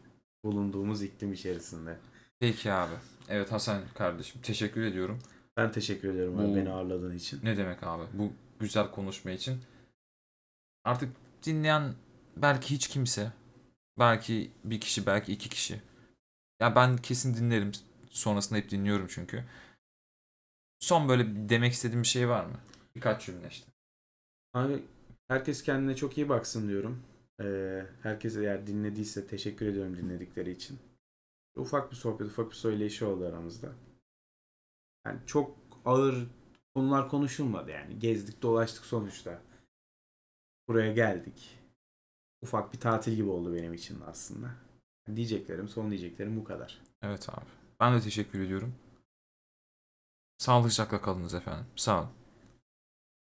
bulunduğumuz 0.44 1.04
iklim 1.04 1.34
içerisinde. 1.34 1.98
Peki 2.40 2.72
abi. 2.72 2.94
Evet 3.30 3.52
Hasan 3.52 3.82
kardeşim 3.96 4.42
teşekkür 4.42 4.82
ediyorum. 4.82 5.20
Ben 5.58 5.72
teşekkür 5.72 6.10
ediyorum 6.10 6.40
abi 6.40 6.48
Bu- 6.52 6.56
beni 6.56 6.70
ağırladığın 6.70 7.16
için. 7.16 7.40
Ne 7.44 7.58
demek 7.58 7.84
abi 7.84 8.04
bu 8.14 8.32
güzel 8.60 8.92
konuşma 8.92 9.32
için. 9.32 9.62
Artık 10.84 11.10
dinleyen 11.44 11.94
belki 12.38 12.76
hiç 12.76 12.88
kimse, 12.88 13.32
belki 14.00 14.52
bir 14.64 14.80
kişi, 14.82 15.06
belki 15.06 15.34
iki 15.34 15.50
kişi. 15.50 15.82
Ya 16.60 16.76
ben 16.76 16.98
kesin 16.98 17.36
dinlerim. 17.36 17.72
Sonrasında 18.10 18.60
hep 18.60 18.70
dinliyorum 18.70 19.08
çünkü. 19.10 19.44
Son 20.80 21.10
böyle 21.10 21.28
bir 21.28 21.50
demek 21.50 21.74
istediğim 21.74 22.04
bir 22.04 22.08
şey 22.08 22.30
var 22.30 22.46
mı? 22.46 22.58
Birkaç 22.96 23.26
cümle 23.26 23.48
işte. 23.48 23.72
Abi 24.54 24.84
herkes 25.28 25.64
kendine 25.64 25.96
çok 25.96 26.18
iyi 26.18 26.30
baksın 26.30 26.68
diyorum. 26.68 27.04
Ee, 27.42 27.86
herkes 28.04 28.38
eğer 28.38 28.68
dinlediyse 28.68 29.28
teşekkür 29.28 29.66
ediyorum 29.66 29.98
dinledikleri 29.98 30.52
için. 30.52 30.80
Ufak 31.56 31.92
bir 31.92 31.96
sohbet, 31.96 32.28
ufak 32.28 32.50
bir 32.50 32.56
söyleşi 32.56 33.06
oldu 33.06 33.26
aramızda. 33.26 33.74
Yani 35.06 35.20
çok 35.26 35.58
ağır 35.86 36.28
konular 36.76 37.10
konuşulmadı 37.10 37.72
yani. 37.72 38.00
Gezdik 38.00 38.42
dolaştık 38.42 38.86
sonuçta. 38.86 39.42
Buraya 40.68 40.94
geldik. 40.94 41.60
Ufak 42.42 42.74
bir 42.74 42.80
tatil 42.80 43.14
gibi 43.14 43.30
oldu 43.30 43.54
benim 43.56 43.74
için 43.74 44.02
aslında. 44.08 44.52
Diyeceklerim, 45.16 45.70
son 45.70 45.90
diyeceklerim 45.90 46.38
bu 46.38 46.44
kadar. 46.44 46.82
Evet 47.02 47.30
abi. 47.30 47.46
Ben 47.80 47.96
de 47.96 48.02
teşekkür 48.02 48.40
ediyorum. 48.40 48.76
Sağlıcakla 50.38 51.02
kalınız 51.02 51.34
efendim. 51.34 51.66
Sağ 51.76 52.00
olun. 52.00 52.10